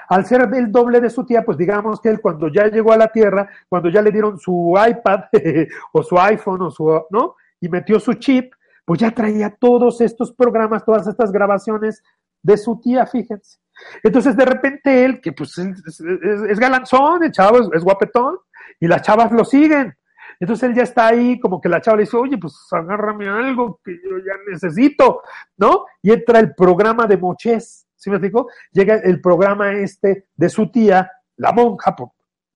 Al 0.09 0.25
ser 0.25 0.49
el 0.55 0.71
doble 0.71 0.99
de 0.99 1.11
su 1.11 1.23
tía, 1.23 1.45
pues 1.45 1.55
digamos 1.55 2.01
que 2.01 2.09
él 2.09 2.19
cuando 2.19 2.47
ya 2.47 2.65
llegó 2.69 2.93
a 2.93 2.97
la 2.97 3.09
Tierra, 3.09 3.47
cuando 3.69 3.89
ya 3.89 4.01
le 4.01 4.11
dieron 4.11 4.39
su 4.39 4.73
iPad 4.75 5.25
o 5.93 6.01
su 6.01 6.19
iPhone 6.19 6.63
o 6.63 6.71
su, 6.71 6.99
¿no? 7.11 7.35
Y 7.59 7.69
metió 7.69 7.99
su 7.99 8.15
chip, 8.15 8.53
pues 8.85 8.99
ya 8.99 9.11
traía 9.11 9.55
todos 9.55 10.01
estos 10.01 10.33
programas, 10.33 10.83
todas 10.83 11.05
estas 11.05 11.31
grabaciones 11.31 12.03
de 12.41 12.57
su 12.57 12.81
tía, 12.81 13.05
fíjense. 13.05 13.62
Entonces, 14.03 14.35
de 14.35 14.45
repente 14.45 15.05
él, 15.05 15.21
que 15.21 15.31
pues 15.31 15.57
es, 15.57 16.59
galanzón, 16.59 17.23
el 17.23 17.31
chavo 17.31 17.73
es, 17.73 17.83
guapetón, 17.83 18.37
y 18.79 18.87
las 18.87 19.01
chavas 19.01 19.31
lo 19.31 19.45
siguen. 19.45 19.95
Entonces 20.39 20.69
él 20.69 20.75
ya 20.75 20.83
está 20.83 21.07
ahí, 21.07 21.39
como 21.39 21.61
que 21.61 21.69
la 21.69 21.79
chava 21.79 21.97
le 21.97 22.03
dice, 22.03 22.17
oye, 22.17 22.37
pues 22.37 22.55
agárrame 22.71 23.29
algo 23.29 23.79
que 23.83 23.93
yo 23.93 24.17
ya 24.17 24.33
necesito, 24.49 25.21
¿no? 25.57 25.85
Y 26.01 26.11
entra 26.11 26.39
el 26.39 26.53
programa 26.55 27.05
de 27.05 27.17
Moches, 27.17 27.87
¿sí 27.95 28.09
me 28.09 28.17
explico? 28.17 28.49
Llega 28.71 28.95
el 28.95 29.21
programa 29.21 29.73
este 29.73 30.27
de 30.35 30.49
su 30.49 30.69
tía, 30.71 31.09
la 31.37 31.51
monja, 31.51 31.95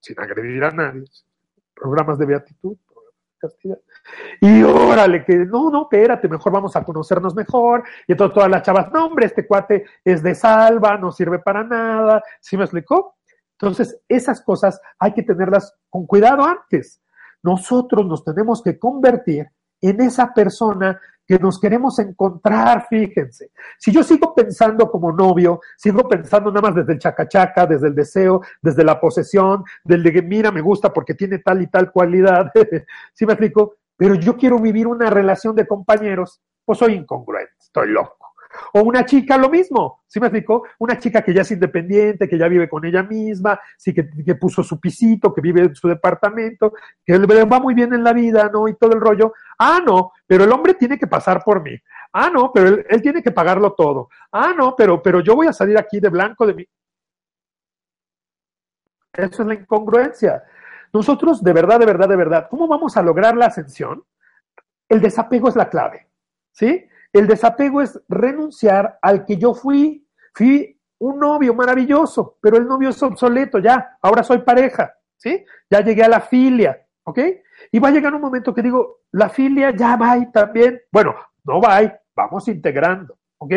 sin 0.00 0.20
agredir 0.20 0.64
a 0.64 0.70
nadie, 0.70 1.04
programas 1.74 2.18
de 2.18 2.26
beatitud, 2.26 2.76
castidad. 3.38 3.78
Y 4.40 4.62
órale, 4.62 5.24
que 5.24 5.36
no, 5.36 5.70
no, 5.70 5.82
espérate, 5.82 6.28
mejor 6.28 6.52
vamos 6.52 6.76
a 6.76 6.84
conocernos 6.84 7.34
mejor. 7.34 7.84
Y 8.06 8.12
entonces 8.12 8.34
todas 8.34 8.50
las 8.50 8.62
chavas, 8.62 8.92
no, 8.92 9.06
hombre, 9.06 9.26
este 9.26 9.46
cuate 9.46 9.84
es 10.04 10.22
de 10.22 10.34
salva, 10.34 10.96
no 10.98 11.12
sirve 11.12 11.38
para 11.38 11.64
nada. 11.64 12.22
¿Sí 12.40 12.56
me 12.56 12.64
explicó? 12.64 13.16
Entonces, 13.60 14.00
esas 14.08 14.40
cosas 14.42 14.80
hay 14.98 15.12
que 15.14 15.22
tenerlas 15.22 15.74
con 15.90 16.06
cuidado 16.06 16.44
antes. 16.44 17.02
Nosotros 17.42 18.06
nos 18.06 18.24
tenemos 18.24 18.62
que 18.62 18.78
convertir 18.78 19.48
en 19.80 20.00
esa 20.00 20.32
persona 20.32 21.00
que 21.28 21.38
nos 21.38 21.60
queremos 21.60 21.98
encontrar, 21.98 22.86
fíjense. 22.88 23.50
Si 23.78 23.92
yo 23.92 24.02
sigo 24.02 24.34
pensando 24.34 24.90
como 24.90 25.12
novio, 25.12 25.60
sigo 25.76 26.08
pensando 26.08 26.50
nada 26.50 26.68
más 26.68 26.74
desde 26.74 26.94
el 26.94 26.98
chacachaca, 26.98 27.66
desde 27.66 27.88
el 27.88 27.94
deseo, 27.94 28.40
desde 28.62 28.82
la 28.82 28.98
posesión, 28.98 29.62
del 29.84 30.02
que 30.10 30.22
mira, 30.22 30.50
me 30.50 30.62
gusta 30.62 30.92
porque 30.92 31.14
tiene 31.14 31.38
tal 31.38 31.62
y 31.62 31.66
tal 31.66 31.92
cualidad, 31.92 32.50
¿sí 33.12 33.26
me 33.26 33.34
explico? 33.34 33.76
pero 33.98 34.14
yo 34.14 34.36
quiero 34.36 34.58
vivir 34.60 34.86
una 34.86 35.10
relación 35.10 35.56
de 35.56 35.66
compañeros, 35.66 36.40
pues 36.64 36.78
soy 36.78 36.94
incongruente, 36.94 37.52
estoy 37.58 37.88
loco. 37.88 38.17
O 38.72 38.82
una 38.82 39.04
chica, 39.04 39.36
lo 39.36 39.48
mismo, 39.48 40.02
¿sí 40.06 40.20
me 40.20 40.26
explico? 40.26 40.64
Una 40.78 40.98
chica 40.98 41.22
que 41.22 41.34
ya 41.34 41.42
es 41.42 41.50
independiente, 41.50 42.28
que 42.28 42.38
ya 42.38 42.48
vive 42.48 42.68
con 42.68 42.84
ella 42.84 43.02
misma, 43.02 43.58
sí 43.76 43.94
que, 43.94 44.04
puso 44.34 44.62
su 44.62 44.78
pisito, 44.80 45.34
que 45.34 45.40
vive 45.40 45.62
en 45.62 45.74
su 45.74 45.88
departamento, 45.88 46.72
que 47.04 47.18
va 47.18 47.60
muy 47.60 47.74
bien 47.74 47.92
en 47.94 48.04
la 48.04 48.12
vida, 48.12 48.50
¿no? 48.52 48.68
Y 48.68 48.74
todo 48.74 48.92
el 48.92 49.00
rollo. 49.00 49.32
Ah, 49.58 49.80
no, 49.84 50.12
pero 50.26 50.44
el 50.44 50.52
hombre 50.52 50.74
tiene 50.74 50.98
que 50.98 51.06
pasar 51.06 51.42
por 51.44 51.62
mí. 51.62 51.76
Ah, 52.12 52.30
no, 52.32 52.52
pero 52.52 52.68
él, 52.68 52.86
él 52.88 53.02
tiene 53.02 53.22
que 53.22 53.30
pagarlo 53.30 53.72
todo. 53.72 54.08
Ah, 54.32 54.54
no, 54.56 54.74
pero, 54.76 55.02
pero 55.02 55.20
yo 55.20 55.34
voy 55.34 55.46
a 55.46 55.52
salir 55.52 55.78
aquí 55.78 56.00
de 56.00 56.08
blanco 56.08 56.46
de 56.46 56.54
mí. 56.54 56.66
Eso 59.12 59.42
es 59.42 59.48
la 59.48 59.54
incongruencia. 59.54 60.44
Nosotros, 60.92 61.42
de 61.42 61.52
verdad, 61.52 61.78
de 61.78 61.86
verdad, 61.86 62.08
de 62.08 62.16
verdad, 62.16 62.48
¿cómo 62.48 62.66
vamos 62.66 62.96
a 62.96 63.02
lograr 63.02 63.36
la 63.36 63.46
ascensión? 63.46 64.04
El 64.88 65.00
desapego 65.00 65.48
es 65.48 65.56
la 65.56 65.68
clave, 65.68 66.06
¿sí? 66.52 66.88
El 67.12 67.26
desapego 67.26 67.80
es 67.80 68.00
renunciar 68.08 68.98
al 69.02 69.24
que 69.24 69.36
yo 69.36 69.54
fui. 69.54 70.06
Fui 70.34 70.78
un 70.98 71.18
novio 71.18 71.54
maravilloso, 71.54 72.38
pero 72.40 72.56
el 72.56 72.66
novio 72.66 72.90
es 72.90 73.02
obsoleto 73.02 73.58
ya, 73.58 73.98
ahora 74.02 74.22
soy 74.22 74.38
pareja, 74.38 74.92
¿sí? 75.16 75.44
Ya 75.70 75.80
llegué 75.80 76.02
a 76.02 76.08
la 76.08 76.20
filia, 76.20 76.84
¿ok? 77.04 77.20
Y 77.72 77.78
va 77.78 77.88
a 77.88 77.90
llegar 77.92 78.14
un 78.14 78.20
momento 78.20 78.52
que 78.54 78.62
digo, 78.62 79.02
la 79.12 79.28
filia 79.28 79.70
ya 79.70 79.96
va 79.96 80.16
y 80.16 80.30
también, 80.32 80.80
bueno, 80.90 81.14
no 81.44 81.60
va, 81.60 81.80
vamos 82.14 82.48
integrando, 82.48 83.16
¿ok? 83.38 83.54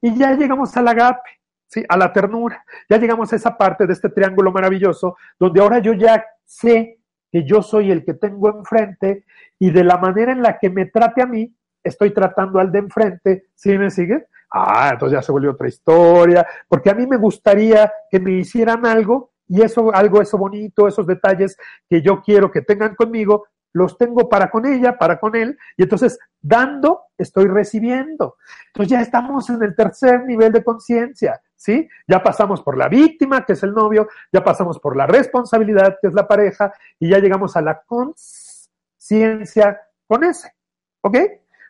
Y 0.00 0.16
ya 0.16 0.34
llegamos 0.34 0.76
al 0.76 0.88
agape, 0.88 1.30
¿sí? 1.66 1.84
A 1.88 1.96
la 1.96 2.12
ternura. 2.12 2.64
Ya 2.88 2.98
llegamos 2.98 3.32
a 3.32 3.36
esa 3.36 3.56
parte 3.56 3.86
de 3.86 3.92
este 3.92 4.08
triángulo 4.08 4.52
maravilloso 4.52 5.16
donde 5.38 5.60
ahora 5.60 5.80
yo 5.80 5.92
ya 5.92 6.24
sé 6.44 7.00
que 7.32 7.44
yo 7.44 7.62
soy 7.62 7.90
el 7.90 8.04
que 8.04 8.14
tengo 8.14 8.48
enfrente 8.56 9.24
y 9.58 9.70
de 9.70 9.82
la 9.82 9.98
manera 9.98 10.30
en 10.30 10.42
la 10.42 10.58
que 10.58 10.70
me 10.70 10.86
trate 10.86 11.22
a 11.22 11.26
mí, 11.26 11.52
estoy 11.86 12.12
tratando 12.12 12.58
al 12.58 12.70
de 12.70 12.78
enfrente. 12.80 13.46
¿Sí 13.54 13.76
me 13.78 13.90
sigue? 13.90 14.26
Ah, 14.50 14.90
entonces 14.92 15.18
ya 15.18 15.22
se 15.22 15.32
volvió 15.32 15.50
otra 15.50 15.68
historia, 15.68 16.46
porque 16.68 16.90
a 16.90 16.94
mí 16.94 17.06
me 17.06 17.16
gustaría 17.16 17.92
que 18.10 18.20
me 18.20 18.32
hicieran 18.32 18.86
algo 18.86 19.32
y 19.48 19.62
eso, 19.62 19.94
algo, 19.94 20.20
eso 20.22 20.38
bonito, 20.38 20.88
esos 20.88 21.06
detalles 21.06 21.56
que 21.88 22.02
yo 22.02 22.20
quiero 22.22 22.50
que 22.50 22.62
tengan 22.62 22.94
conmigo, 22.94 23.46
los 23.72 23.98
tengo 23.98 24.28
para 24.28 24.50
con 24.50 24.66
ella, 24.66 24.96
para 24.96 25.20
con 25.20 25.36
él, 25.36 25.58
y 25.76 25.82
entonces 25.82 26.18
dando, 26.40 27.02
estoy 27.18 27.46
recibiendo. 27.46 28.36
Entonces 28.68 28.90
ya 28.90 29.00
estamos 29.02 29.50
en 29.50 29.62
el 29.62 29.76
tercer 29.76 30.24
nivel 30.24 30.52
de 30.52 30.64
conciencia, 30.64 31.42
¿sí? 31.54 31.86
Ya 32.08 32.22
pasamos 32.22 32.62
por 32.62 32.78
la 32.78 32.88
víctima, 32.88 33.44
que 33.44 33.52
es 33.52 33.62
el 33.62 33.74
novio, 33.74 34.08
ya 34.32 34.42
pasamos 34.42 34.78
por 34.78 34.96
la 34.96 35.06
responsabilidad, 35.06 35.98
que 36.00 36.08
es 36.08 36.14
la 36.14 36.26
pareja, 36.26 36.72
y 36.98 37.10
ya 37.10 37.18
llegamos 37.18 37.54
a 37.56 37.60
la 37.60 37.82
conciencia 37.82 39.78
con 40.06 40.24
ese, 40.24 40.54
¿ok? 41.02 41.18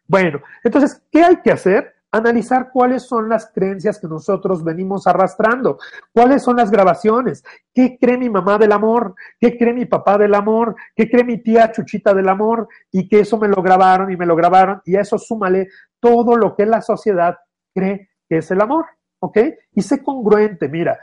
Bueno, 0.09 0.41
entonces, 0.63 1.03
¿qué 1.11 1.25
hay 1.25 1.37
que 1.37 1.53
hacer? 1.53 1.97
analizar 2.13 2.71
cuáles 2.73 3.03
son 3.03 3.29
las 3.29 3.51
creencias 3.53 3.99
que 3.99 4.09
nosotros 4.09 4.65
venimos 4.65 5.07
arrastrando, 5.07 5.79
cuáles 6.13 6.43
son 6.43 6.57
las 6.57 6.71
grabaciones, 6.71 7.45
qué 7.75 7.99
cree 8.01 8.17
mi 8.17 8.31
mamá 8.31 8.59
del 8.59 8.73
amor, 8.73 9.15
qué 9.39 9.57
cree 9.59 9.75
mi 9.75 9.85
papá 9.85 10.17
del 10.17 10.35
amor, 10.35 10.77
qué 10.95 11.11
cree 11.11 11.25
mi 11.25 11.43
tía 11.43 11.71
Chuchita 11.73 12.15
del 12.15 12.29
amor, 12.29 12.69
y 12.91 13.09
que 13.09 13.21
eso 13.21 13.39
me 13.39 13.49
lo 13.49 13.63
grabaron 13.63 14.11
y 14.11 14.17
me 14.17 14.27
lo 14.27 14.35
grabaron, 14.35 14.81
y 14.85 14.97
a 14.97 15.03
eso 15.03 15.19
súmale 15.19 15.69
todo 16.01 16.37
lo 16.37 16.55
que 16.57 16.65
la 16.67 16.81
sociedad 16.81 17.37
cree 17.75 18.09
que 18.29 18.39
es 18.39 18.51
el 18.51 18.61
amor, 18.61 18.87
¿ok? 19.19 19.39
Y 19.75 19.83
sé 19.83 20.03
congruente, 20.03 20.69
mira, 20.69 20.99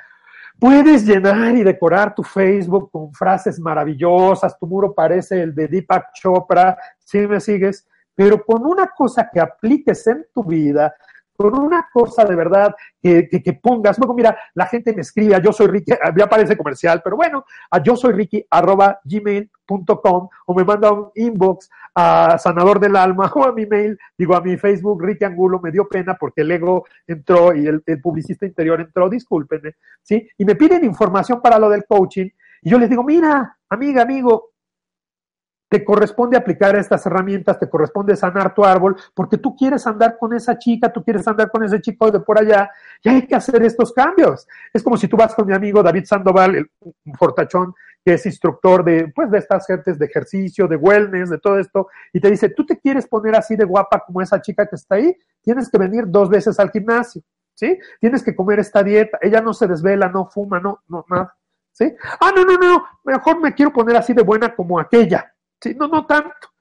Puedes 0.59 1.05
llenar 1.05 1.55
y 1.55 1.63
decorar 1.63 2.13
tu 2.13 2.23
Facebook 2.23 2.91
con 2.91 3.11
frases 3.11 3.59
maravillosas, 3.59 4.57
tu 4.57 4.67
muro 4.67 4.93
parece 4.93 5.41
el 5.41 5.53
de 5.53 5.67
Deepak 5.67 6.13
Chopra, 6.13 6.77
si 6.99 7.17
me 7.27 7.39
sigues, 7.39 7.87
pero 8.15 8.43
con 8.43 8.65
una 8.65 8.87
cosa 8.87 9.29
que 9.31 9.39
apliques 9.39 10.05
en 10.07 10.25
tu 10.33 10.43
vida, 10.43 10.93
con 11.35 11.57
una 11.59 11.89
cosa 11.91 12.25
de 12.25 12.35
verdad 12.35 12.75
que, 13.01 13.27
que, 13.27 13.53
pongas. 13.53 13.97
Luego, 13.97 14.13
mira, 14.13 14.37
la 14.53 14.67
gente 14.67 14.93
me 14.93 15.01
escribe 15.01 15.35
a 15.35 15.41
yo 15.41 15.51
soy 15.51 15.67
Ricky, 15.67 15.91
ya 16.15 16.29
parece 16.29 16.55
comercial, 16.55 17.01
pero 17.03 17.15
bueno, 17.15 17.45
a 17.71 17.81
yo 17.81 17.95
soy 17.95 18.13
Ricky 18.13 18.45
arroba 18.49 18.99
gmail.com 19.03 20.29
o 20.45 20.53
me 20.53 20.63
manda 20.63 20.91
un 20.91 21.09
inbox 21.15 21.69
a 21.95 22.37
Sanador 22.37 22.79
del 22.79 22.95
Alma 22.95 23.31
o 23.35 23.45
a 23.45 23.51
mi 23.51 23.65
mail, 23.65 23.97
digo 24.17 24.35
a 24.35 24.41
mi 24.41 24.57
Facebook, 24.57 25.03
Ricky 25.03 25.25
Angulo, 25.25 25.59
me 25.59 25.71
dio 25.71 25.87
pena 25.87 26.15
porque 26.15 26.41
el 26.41 26.51
ego 26.51 26.85
entró 27.07 27.53
y 27.53 27.67
el, 27.67 27.83
el 27.85 28.01
publicista 28.01 28.45
interior 28.45 28.79
entró, 28.79 29.09
discúlpenme, 29.09 29.75
¿sí? 30.01 30.27
Y 30.37 30.45
me 30.45 30.55
piden 30.55 30.85
información 30.85 31.41
para 31.41 31.59
lo 31.59 31.69
del 31.69 31.85
coaching 31.85 32.29
y 32.61 32.69
yo 32.69 32.79
les 32.79 32.89
digo, 32.89 33.03
mira, 33.03 33.57
amiga, 33.69 34.03
amigo, 34.03 34.52
te 35.73 35.83
corresponde 35.83 36.37
aplicar 36.37 36.75
estas 36.75 37.03
herramientas, 37.07 37.57
te 37.57 37.67
corresponde 37.67 38.15
sanar 38.15 38.53
tu 38.53 38.63
árbol, 38.63 38.95
porque 39.15 39.39
tú 39.39 39.55
quieres 39.55 39.87
andar 39.87 40.19
con 40.19 40.31
esa 40.31 40.55
chica, 40.59 40.93
tú 40.93 41.03
quieres 41.03 41.27
andar 41.27 41.49
con 41.49 41.63
ese 41.63 41.81
chico 41.81 42.11
de 42.11 42.19
por 42.19 42.37
allá, 42.37 42.69
y 43.01 43.09
hay 43.09 43.25
que 43.25 43.33
hacer 43.33 43.63
estos 43.63 43.91
cambios. 43.91 44.47
Es 44.71 44.83
como 44.83 44.97
si 44.97 45.07
tú 45.07 45.17
vas 45.17 45.33
con 45.33 45.47
mi 45.47 45.53
amigo 45.55 45.81
David 45.81 46.05
Sandoval, 46.05 46.53
el 46.57 46.69
fortachón, 47.17 47.73
que 48.05 48.13
es 48.13 48.25
instructor 48.27 48.83
de, 48.83 49.11
pues, 49.15 49.31
de 49.31 49.39
estas 49.39 49.65
gentes 49.65 49.97
de 49.97 50.05
ejercicio, 50.05 50.67
de 50.67 50.75
wellness, 50.75 51.31
de 51.31 51.39
todo 51.39 51.57
esto, 51.57 51.87
y 52.13 52.19
te 52.19 52.29
dice, 52.29 52.49
tú 52.49 52.67
te 52.67 52.77
quieres 52.77 53.07
poner 53.07 53.35
así 53.35 53.55
de 53.55 53.65
guapa 53.65 54.03
como 54.05 54.21
esa 54.21 54.39
chica 54.39 54.67
que 54.67 54.75
está 54.75 54.93
ahí, 54.93 55.17
tienes 55.41 55.71
que 55.71 55.79
venir 55.79 56.03
dos 56.05 56.29
veces 56.29 56.59
al 56.59 56.69
gimnasio, 56.69 57.23
¿sí? 57.55 57.79
Tienes 57.99 58.21
que 58.21 58.35
comer 58.35 58.59
esta 58.59 58.83
dieta, 58.83 59.17
ella 59.23 59.41
no 59.41 59.55
se 59.55 59.65
desvela, 59.65 60.07
no 60.07 60.27
fuma, 60.27 60.59
no, 60.59 60.83
no, 60.87 61.03
nada, 61.09 61.35
¿sí? 61.71 61.91
Ah, 62.19 62.31
no, 62.35 62.45
no, 62.45 62.59
no, 62.59 62.85
mejor 63.05 63.41
me 63.41 63.55
quiero 63.55 63.73
poner 63.73 63.97
así 63.97 64.13
de 64.13 64.21
buena 64.21 64.53
como 64.53 64.79
aquella, 64.79 65.32
No, 65.77 65.87
no 65.87 66.05
tanto. 66.05 66.53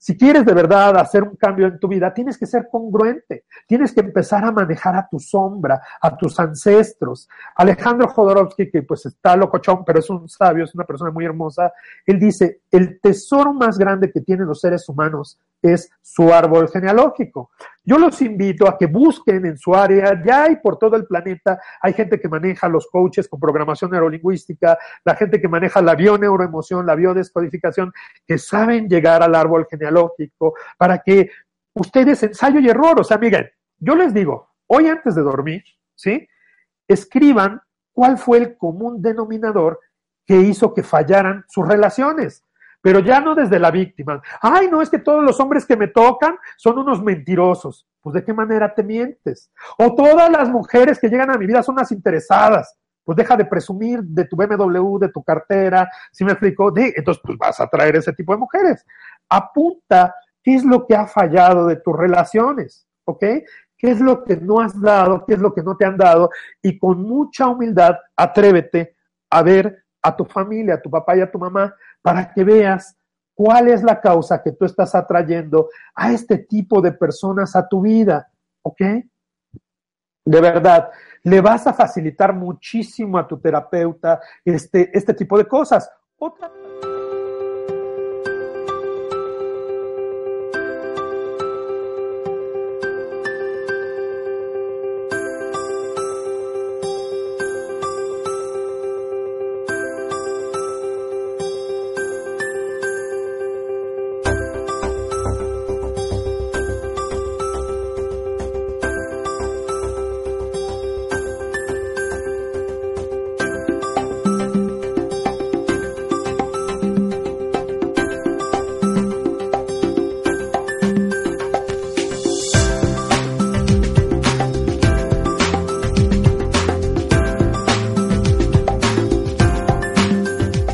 Si 0.00 0.16
quieres 0.16 0.44
de 0.46 0.54
verdad 0.54 0.96
hacer 0.96 1.24
un 1.24 1.34
cambio 1.34 1.66
en 1.66 1.80
tu 1.80 1.88
vida, 1.88 2.14
tienes 2.14 2.38
que 2.38 2.46
ser 2.46 2.68
congruente, 2.70 3.46
tienes 3.66 3.92
que 3.92 4.00
empezar 4.00 4.44
a 4.44 4.52
manejar 4.52 4.94
a 4.94 5.08
tu 5.10 5.18
sombra, 5.18 5.82
a 6.00 6.16
tus 6.16 6.38
ancestros. 6.38 7.28
Alejandro 7.56 8.06
Jodorowsky, 8.06 8.70
que 8.70 8.82
pues 8.84 9.06
está 9.06 9.36
locochón, 9.36 9.84
pero 9.84 9.98
es 9.98 10.08
un 10.08 10.28
sabio, 10.28 10.64
es 10.64 10.74
una 10.74 10.84
persona 10.84 11.10
muy 11.10 11.24
hermosa, 11.24 11.72
él 12.06 12.20
dice, 12.20 12.62
el 12.70 13.00
tesoro 13.00 13.52
más 13.52 13.76
grande 13.76 14.12
que 14.12 14.20
tienen 14.20 14.46
los 14.46 14.60
seres 14.60 14.88
humanos 14.88 15.36
es 15.62 15.90
su 16.00 16.32
árbol 16.32 16.68
genealógico. 16.68 17.50
Yo 17.84 17.98
los 17.98 18.20
invito 18.22 18.68
a 18.68 18.76
que 18.76 18.86
busquen 18.86 19.46
en 19.46 19.56
su 19.56 19.74
área, 19.74 20.22
ya 20.24 20.44
hay 20.44 20.56
por 20.56 20.78
todo 20.78 20.96
el 20.96 21.06
planeta, 21.06 21.58
hay 21.80 21.92
gente 21.92 22.20
que 22.20 22.28
maneja 22.28 22.68
los 22.68 22.86
coaches 22.86 23.28
con 23.28 23.40
programación 23.40 23.90
neurolingüística, 23.90 24.78
la 25.04 25.14
gente 25.14 25.40
que 25.40 25.48
maneja 25.48 25.80
la 25.80 25.94
bioneuroemoción, 25.94 26.86
la 26.86 26.94
biodescodificación, 26.94 27.92
que 28.26 28.38
saben 28.38 28.88
llegar 28.88 29.22
al 29.22 29.34
árbol 29.34 29.66
genealógico 29.70 30.54
para 30.76 30.98
que 30.98 31.30
ustedes 31.74 32.22
ensayo 32.22 32.60
y 32.60 32.68
error, 32.68 33.00
o 33.00 33.04
sea, 33.04 33.18
miren, 33.18 33.48
yo 33.78 33.94
les 33.94 34.12
digo, 34.12 34.50
hoy 34.66 34.88
antes 34.88 35.14
de 35.14 35.22
dormir, 35.22 35.62
¿sí? 35.94 36.28
Escriban 36.86 37.60
cuál 37.92 38.18
fue 38.18 38.38
el 38.38 38.56
común 38.56 39.00
denominador 39.00 39.80
que 40.26 40.36
hizo 40.36 40.74
que 40.74 40.82
fallaran 40.82 41.44
sus 41.48 41.66
relaciones 41.66 42.44
pero 42.80 43.00
ya 43.00 43.20
no 43.20 43.34
desde 43.34 43.58
la 43.58 43.70
víctima. 43.70 44.22
Ay, 44.40 44.68
no, 44.70 44.80
es 44.80 44.90
que 44.90 44.98
todos 44.98 45.24
los 45.24 45.38
hombres 45.40 45.66
que 45.66 45.76
me 45.76 45.88
tocan 45.88 46.36
son 46.56 46.78
unos 46.78 47.02
mentirosos. 47.02 47.86
Pues 48.00 48.14
de 48.14 48.24
qué 48.24 48.32
manera 48.32 48.74
te 48.74 48.82
mientes. 48.82 49.50
O 49.78 49.94
todas 49.94 50.30
las 50.30 50.48
mujeres 50.48 50.98
que 50.98 51.08
llegan 51.08 51.30
a 51.30 51.38
mi 51.38 51.46
vida 51.46 51.62
son 51.62 51.74
unas 51.74 51.92
interesadas. 51.92 52.76
Pues 53.04 53.16
deja 53.16 53.36
de 53.36 53.46
presumir 53.46 54.02
de 54.02 54.24
tu 54.26 54.36
BMW, 54.36 54.98
de 54.98 55.08
tu 55.08 55.22
cartera, 55.22 55.88
si 56.12 56.24
me 56.24 56.32
explico, 56.32 56.72
entonces 56.76 57.22
pues 57.24 57.38
vas 57.38 57.58
a 57.58 57.66
traer 57.66 57.96
ese 57.96 58.12
tipo 58.12 58.32
de 58.32 58.38
mujeres. 58.38 58.84
Apunta 59.28 60.14
qué 60.42 60.54
es 60.54 60.64
lo 60.64 60.86
que 60.86 60.94
ha 60.94 61.06
fallado 61.06 61.66
de 61.66 61.76
tus 61.76 61.96
relaciones, 61.96 62.86
¿ok? 63.04 63.24
¿Qué 63.78 63.90
es 63.90 64.00
lo 64.00 64.24
que 64.24 64.36
no 64.36 64.60
has 64.60 64.78
dado? 64.78 65.24
¿Qué 65.24 65.34
es 65.34 65.40
lo 65.40 65.54
que 65.54 65.62
no 65.62 65.76
te 65.76 65.86
han 65.86 65.96
dado? 65.96 66.30
Y 66.60 66.78
con 66.78 67.02
mucha 67.02 67.46
humildad, 67.46 67.96
atrévete 68.14 68.96
a 69.30 69.42
ver 69.42 69.84
a 70.02 70.16
tu 70.16 70.24
familia, 70.24 70.74
a 70.74 70.82
tu 70.82 70.90
papá 70.90 71.16
y 71.16 71.20
a 71.20 71.30
tu 71.30 71.38
mamá, 71.38 71.74
para 72.02 72.32
que 72.32 72.44
veas 72.44 72.96
cuál 73.34 73.68
es 73.68 73.82
la 73.82 74.00
causa 74.00 74.42
que 74.42 74.52
tú 74.52 74.64
estás 74.64 74.94
atrayendo 74.94 75.68
a 75.94 76.12
este 76.12 76.38
tipo 76.38 76.80
de 76.80 76.92
personas 76.92 77.54
a 77.54 77.68
tu 77.68 77.82
vida, 77.82 78.30
¿ok? 78.62 78.80
De 80.24 80.40
verdad, 80.40 80.90
le 81.22 81.40
vas 81.40 81.66
a 81.66 81.72
facilitar 81.72 82.34
muchísimo 82.34 83.18
a 83.18 83.26
tu 83.26 83.38
terapeuta 83.38 84.20
este, 84.44 84.90
este 84.92 85.14
tipo 85.14 85.38
de 85.38 85.46
cosas. 85.46 85.90
Otra 86.18 86.50